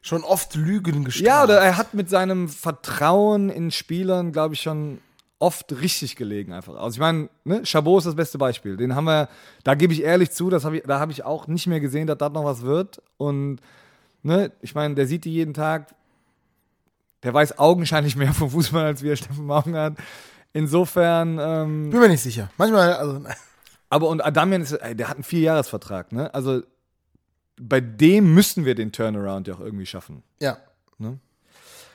Schon 0.06 0.26
oft 0.26 0.56
Lügen 0.56 1.06
gestraft. 1.06 1.26
Ja, 1.26 1.44
oder 1.46 1.62
er 1.62 1.78
hat 1.78 1.94
mit 1.94 2.10
seinem 2.10 2.50
Vertrauen 2.50 3.50
in 3.50 3.72
Spielern, 3.72 4.34
glaube 4.34 4.54
ich, 4.54 4.62
schon 4.62 5.00
oft 5.44 5.74
richtig 5.82 6.16
gelegen 6.16 6.54
einfach. 6.54 6.76
Also 6.76 6.96
ich 6.96 7.00
meine, 7.02 7.30
ne, 7.44 7.66
Chabot 7.66 7.98
ist 8.00 8.06
das 8.06 8.16
beste 8.16 8.38
Beispiel. 8.38 8.78
Den 8.78 8.96
haben 8.96 9.04
wir, 9.04 9.28
da 9.66 9.76
gebe 9.76 9.92
ich 9.92 10.02
ehrlich 10.02 10.32
zu, 10.32 10.50
das 10.50 10.64
hab 10.64 10.72
ich, 10.72 10.84
da 10.84 11.02
habe 11.02 11.12
ich 11.12 11.26
auch 11.26 11.48
nicht 11.48 11.68
mehr 11.68 11.82
gesehen, 11.82 12.08
dass 12.08 12.18
das 12.18 12.32
noch 12.32 12.46
was 12.46 12.62
wird. 12.62 13.02
Und 13.18 13.60
ne, 14.22 14.54
ich 14.62 14.74
meine, 14.74 14.96
der 14.96 15.06
sieht 15.06 15.26
die 15.26 15.34
jeden 15.34 15.54
Tag. 15.54 15.94
Der 17.24 17.34
weiß 17.34 17.60
augenscheinlich 17.60 18.16
mehr 18.16 18.34
vom 18.34 18.52
Fußball 18.52 18.86
als 18.86 19.04
wir, 19.04 19.16
Steffen 19.18 19.46
Baumgart. 19.46 19.98
Insofern, 20.54 21.38
ähm, 21.42 21.90
Bin 21.90 22.00
mir 22.00 22.08
nicht 22.08 22.24
sicher. 22.24 22.50
Manchmal, 22.58 22.94
also, 22.94 23.22
aber 23.90 24.08
und 24.08 24.24
Adamian 24.24 24.62
ist, 24.62 24.72
ey, 24.72 24.96
der 24.96 25.10
hat 25.10 25.18
einen 25.18 25.26
Vierjahresvertrag, 25.26 26.14
ne? 26.14 26.34
Also 26.34 26.64
bei 27.60 27.82
dem 27.82 28.34
müssen 28.34 28.64
wir 28.64 28.76
den 28.76 28.94
Turnaround 28.94 29.48
ja 29.50 29.56
auch 29.56 29.60
irgendwie 29.60 29.86
schaffen. 29.86 30.24
ja. 30.40 30.58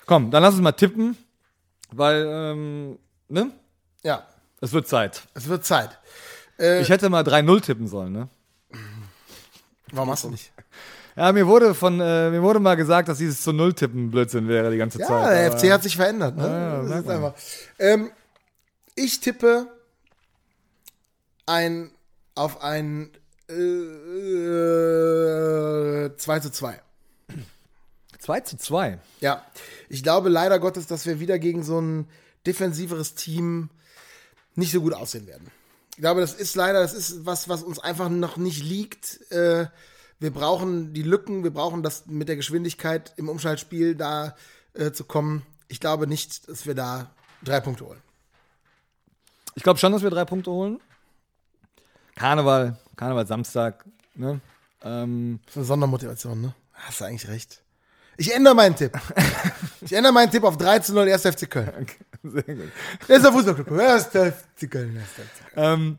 Komm, 0.04 0.30
dann 0.30 0.42
lass 0.42 0.54
uns 0.54 0.62
mal 0.62 0.72
tippen, 0.72 1.16
weil, 1.92 2.26
ähm, 2.30 2.98
ne? 3.28 3.50
Ja. 4.02 4.26
Es 4.60 4.72
wird 4.72 4.88
Zeit. 4.88 5.22
Es 5.34 5.48
wird 5.48 5.64
Zeit. 5.64 5.98
Äh, 6.58 6.80
Ich 6.82 6.88
hätte 6.88 7.08
mal 7.10 7.22
3-0 7.22 7.60
tippen 7.62 7.86
sollen, 7.86 8.12
ne? 8.12 8.28
warum 9.92 10.10
hast 10.10 10.24
du 10.24 10.30
nicht? 10.30 10.52
Ja, 11.16 11.32
mir 11.32 11.46
wurde 11.46 11.74
von, 11.74 12.00
äh, 12.00 12.30
mir 12.30 12.42
wurde 12.42 12.60
mal 12.60 12.74
gesagt, 12.76 13.08
dass 13.08 13.18
dieses 13.18 13.42
zu 13.42 13.52
Null 13.52 13.72
tippen 13.74 14.10
Blödsinn 14.10 14.46
wäre 14.48 14.70
die 14.70 14.76
ganze 14.78 15.00
Ja, 15.00 15.06
Zeit. 15.06 15.32
der 15.32 15.46
aber- 15.46 15.56
FC 15.58 15.72
hat 15.72 15.82
sich 15.82 15.96
verändert. 15.96 16.36
Ne? 16.36 16.42
Ja, 16.46 16.82
das 16.82 17.00
ist 17.04 17.08
einfach. 17.08 17.34
Ähm, 17.78 18.10
ich 18.94 19.18
tippe 19.20 19.66
ein 21.46 21.90
auf 22.34 22.62
ein 22.62 23.10
äh, 23.48 23.54
äh, 26.06 26.16
2 26.16 26.40
zu 26.40 26.50
2. 26.52 26.80
2 28.18 28.40
zu 28.40 28.56
2. 28.58 28.98
Ja, 29.20 29.42
ich 29.88 30.02
glaube 30.02 30.28
leider 30.28 30.58
Gottes, 30.58 30.86
dass 30.86 31.06
wir 31.06 31.18
wieder 31.20 31.38
gegen 31.38 31.62
so 31.62 31.80
ein 31.80 32.08
defensiveres 32.48 33.14
Team 33.14 33.68
nicht 34.54 34.72
so 34.72 34.80
gut 34.80 34.94
aussehen 34.94 35.26
werden. 35.26 35.50
Ich 35.92 35.98
glaube, 35.98 36.20
das 36.20 36.34
ist 36.34 36.54
leider, 36.54 36.80
das 36.80 36.94
ist 36.94 37.26
was, 37.26 37.48
was 37.48 37.62
uns 37.62 37.78
einfach 37.78 38.08
noch 38.08 38.36
nicht 38.36 38.62
liegt. 38.62 39.30
Äh, 39.30 39.66
wir 40.18 40.32
brauchen 40.32 40.94
die 40.94 41.02
Lücken, 41.02 41.44
wir 41.44 41.52
brauchen 41.52 41.82
das 41.82 42.06
mit 42.06 42.28
der 42.28 42.36
Geschwindigkeit 42.36 43.12
im 43.16 43.28
Umschaltspiel 43.28 43.94
da 43.94 44.34
äh, 44.74 44.90
zu 44.90 45.04
kommen. 45.04 45.44
Ich 45.68 45.80
glaube 45.80 46.06
nicht, 46.06 46.48
dass 46.48 46.66
wir 46.66 46.74
da 46.74 47.10
drei 47.42 47.60
Punkte 47.60 47.84
holen. 47.86 48.00
Ich 49.54 49.62
glaube 49.62 49.78
schon, 49.78 49.92
dass 49.92 50.02
wir 50.02 50.10
drei 50.10 50.24
Punkte 50.24 50.50
holen. 50.50 50.80
Karneval, 52.14 52.78
Karneval 52.96 53.26
Samstag, 53.26 53.84
ne? 54.14 54.40
Ähm, 54.82 55.40
Das 55.46 55.52
ist 55.52 55.56
eine 55.58 55.66
Sondermotivation, 55.66 56.40
ne? 56.40 56.54
Hast 56.72 57.00
du 57.00 57.04
eigentlich 57.04 57.28
recht. 57.28 57.62
Ich 58.18 58.34
ändere 58.34 58.54
meinen 58.54 58.74
Tipp. 58.76 58.92
Ich 59.80 59.92
ändere 59.92 60.12
meinen 60.12 60.30
Tipp 60.30 60.42
auf 60.44 60.56
3 60.58 60.80
zu 60.80 60.92
0 60.92 61.08
1. 61.10 61.22
FC 61.22 61.48
Köln. 61.50 61.86
sehr 62.24 62.42
gut. 62.42 62.68
Erster 63.08 63.32
Fußballclub. 63.32 63.70
1. 63.78 64.04
FC 64.06 64.70
Köln. 64.70 64.96
1. 64.98 65.06
FC 65.08 65.54
Köln. 65.54 65.64
Ähm, 65.64 65.98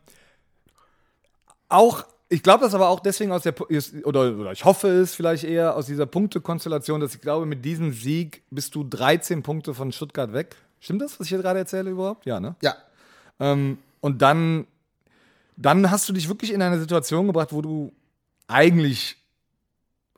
auch, 1.69 2.05
ich 2.27 2.43
glaube 2.43 2.65
das 2.65 2.73
aber 2.73 2.89
auch 2.89 2.99
deswegen 2.99 3.31
aus 3.31 3.43
der, 3.43 3.55
ist- 3.69 4.05
oder, 4.05 4.35
oder 4.37 4.51
ich 4.51 4.65
hoffe 4.65 4.89
es 4.89 5.15
vielleicht 5.15 5.43
eher 5.45 5.75
aus 5.75 5.85
dieser 5.85 6.05
Punktekonstellation, 6.05 6.99
dass 6.99 7.15
ich 7.15 7.21
glaube, 7.21 7.45
mit 7.45 7.63
diesem 7.63 7.93
Sieg 7.93 8.43
bist 8.49 8.75
du 8.75 8.83
13 8.83 9.41
Punkte 9.43 9.73
von 9.73 9.91
Stuttgart 9.91 10.33
weg. 10.33 10.55
Stimmt 10.81 11.01
das, 11.01 11.19
was 11.19 11.25
ich 11.25 11.29
hier 11.29 11.39
gerade 11.39 11.59
erzähle 11.59 11.89
überhaupt? 11.91 12.25
Ja, 12.25 12.39
ne? 12.39 12.55
Ja. 12.61 12.75
Ähm, 13.39 13.77
und 14.01 14.21
dann, 14.21 14.67
dann 15.55 15.89
hast 15.89 16.07
du 16.09 16.13
dich 16.13 16.27
wirklich 16.27 16.51
in 16.53 16.61
eine 16.61 16.79
Situation 16.79 17.27
gebracht, 17.27 17.53
wo 17.53 17.61
du 17.61 17.93
eigentlich 18.47 19.17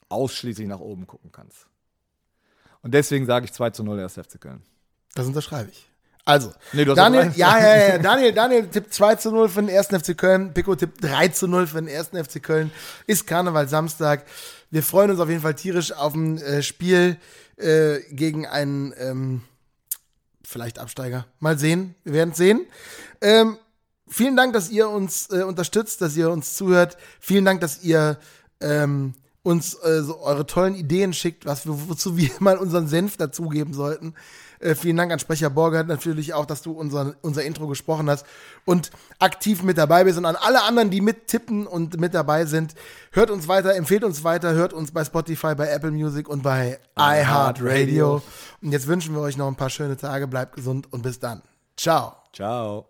ausschließlich 0.09 0.67
nach 0.67 0.79
oben 0.79 1.05
gucken 1.07 1.31
kannst. 1.31 1.67
Und 2.81 2.93
deswegen 2.93 3.25
sage 3.25 3.45
ich 3.45 3.53
2 3.53 3.71
zu 3.71 3.83
0 3.83 3.99
erst 3.99 4.15
FC 4.15 4.39
Köln. 4.39 4.61
Das 5.13 5.25
unterschreibe 5.27 5.69
ich. 5.71 5.87
Also, 6.23 6.51
Nee, 6.73 6.85
du 6.85 6.91
hast 6.91 6.97
Daniel, 6.97 7.31
ja, 7.35 7.57
ja, 7.57 7.87
ja, 7.89 7.97
Daniel, 8.01 8.31
Daniel 8.31 8.67
tippt 8.67 8.93
2 8.93 9.15
zu 9.15 9.31
0 9.31 9.49
für 9.49 9.63
den 9.63 9.75
1. 9.75 9.87
FC 9.87 10.15
Köln, 10.17 10.53
Pico 10.53 10.75
tippt 10.75 11.03
3 11.03 11.29
zu 11.29 11.47
0 11.47 11.67
für 11.67 11.81
den 11.81 11.89
1. 11.89 12.09
FC 12.09 12.41
Köln. 12.41 12.71
Ist 13.07 13.25
Karneval 13.25 13.67
Samstag. 13.67 14.25
Wir 14.69 14.83
freuen 14.83 15.11
uns 15.11 15.19
auf 15.19 15.29
jeden 15.29 15.41
Fall 15.41 15.55
tierisch 15.55 15.91
auf 15.91 16.13
ein 16.13 16.37
äh, 16.37 16.61
Spiel 16.61 17.17
äh, 17.57 17.99
gegen 18.11 18.45
einen 18.45 18.93
ähm, 18.97 19.41
vielleicht 20.43 20.79
Absteiger. 20.79 21.25
Mal 21.39 21.57
sehen, 21.57 21.95
wir 22.03 22.13
werden 22.13 22.31
es 22.31 22.37
sehen. 22.37 22.65
Ähm, 23.21 23.57
vielen 24.07 24.35
Dank, 24.35 24.53
dass 24.53 24.69
ihr 24.69 24.89
uns 24.89 25.29
äh, 25.31 25.43
unterstützt, 25.43 26.01
dass 26.01 26.15
ihr 26.15 26.29
uns 26.29 26.55
zuhört. 26.55 26.97
Vielen 27.19 27.45
Dank, 27.45 27.61
dass 27.61 27.83
ihr 27.83 28.19
ähm, 28.59 29.13
uns 29.43 29.73
äh, 29.73 30.03
so 30.03 30.19
eure 30.21 30.45
tollen 30.45 30.75
Ideen 30.75 31.13
schickt, 31.13 31.45
was 31.45 31.65
wir, 31.65 31.89
wozu 31.89 32.17
wir 32.17 32.29
mal 32.39 32.57
unseren 32.57 32.87
Senf 32.87 33.17
dazugeben 33.17 33.73
sollten. 33.73 34.13
Äh, 34.59 34.75
vielen 34.75 34.97
Dank 34.97 35.11
an 35.11 35.19
Sprecher 35.19 35.49
Borgert 35.49 35.87
natürlich 35.87 36.33
auch, 36.33 36.45
dass 36.45 36.61
du 36.61 36.71
unser, 36.71 37.15
unser 37.21 37.43
Intro 37.43 37.67
gesprochen 37.67 38.09
hast 38.09 38.25
und 38.65 38.91
aktiv 39.17 39.63
mit 39.63 39.77
dabei 39.77 40.03
bist 40.03 40.19
und 40.19 40.25
an 40.25 40.35
alle 40.35 40.61
anderen, 40.63 40.91
die 40.91 41.01
mittippen 41.01 41.65
und 41.65 41.99
mit 41.99 42.13
dabei 42.13 42.45
sind. 42.45 42.75
Hört 43.11 43.31
uns 43.31 43.47
weiter, 43.47 43.75
empfehlt 43.75 44.03
uns 44.03 44.23
weiter, 44.23 44.53
hört 44.53 44.73
uns 44.73 44.91
bei 44.91 45.03
Spotify, 45.03 45.55
bei 45.55 45.67
Apple 45.69 45.91
Music 45.91 46.29
und 46.29 46.43
bei 46.43 46.79
iHeartRadio. 46.95 48.21
Und 48.61 48.71
jetzt 48.71 48.85
wünschen 48.85 49.15
wir 49.15 49.21
euch 49.21 49.37
noch 49.37 49.47
ein 49.47 49.55
paar 49.55 49.71
schöne 49.71 49.97
Tage, 49.97 50.27
bleibt 50.27 50.55
gesund 50.55 50.91
und 50.93 51.01
bis 51.01 51.19
dann. 51.19 51.41
Ciao. 51.75 52.13
Ciao. 52.31 52.85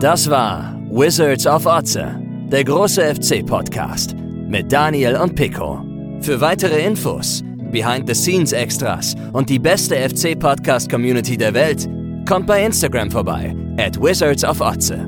Das 0.00 0.28
war 0.28 0.74
Wizards 0.90 1.46
of 1.46 1.66
Otze, 1.66 2.20
der 2.50 2.64
große 2.64 3.14
FC-Podcast 3.14 4.16
mit 4.48 4.72
Daniel 4.72 5.16
und 5.16 5.34
Pico. 5.34 5.84
Für 6.20 6.40
weitere 6.40 6.84
Infos, 6.84 7.42
Behind-the-Scenes-Extras 7.70 9.14
und 9.32 9.50
die 9.50 9.58
beste 9.58 9.96
FC-Podcast-Community 9.96 11.36
der 11.36 11.54
Welt, 11.54 11.88
kommt 12.28 12.46
bei 12.46 12.64
Instagram 12.64 13.10
vorbei, 13.10 13.54
at 13.78 14.00
Wizards 14.00 14.44
of 14.44 14.60
Otze. 14.60 15.06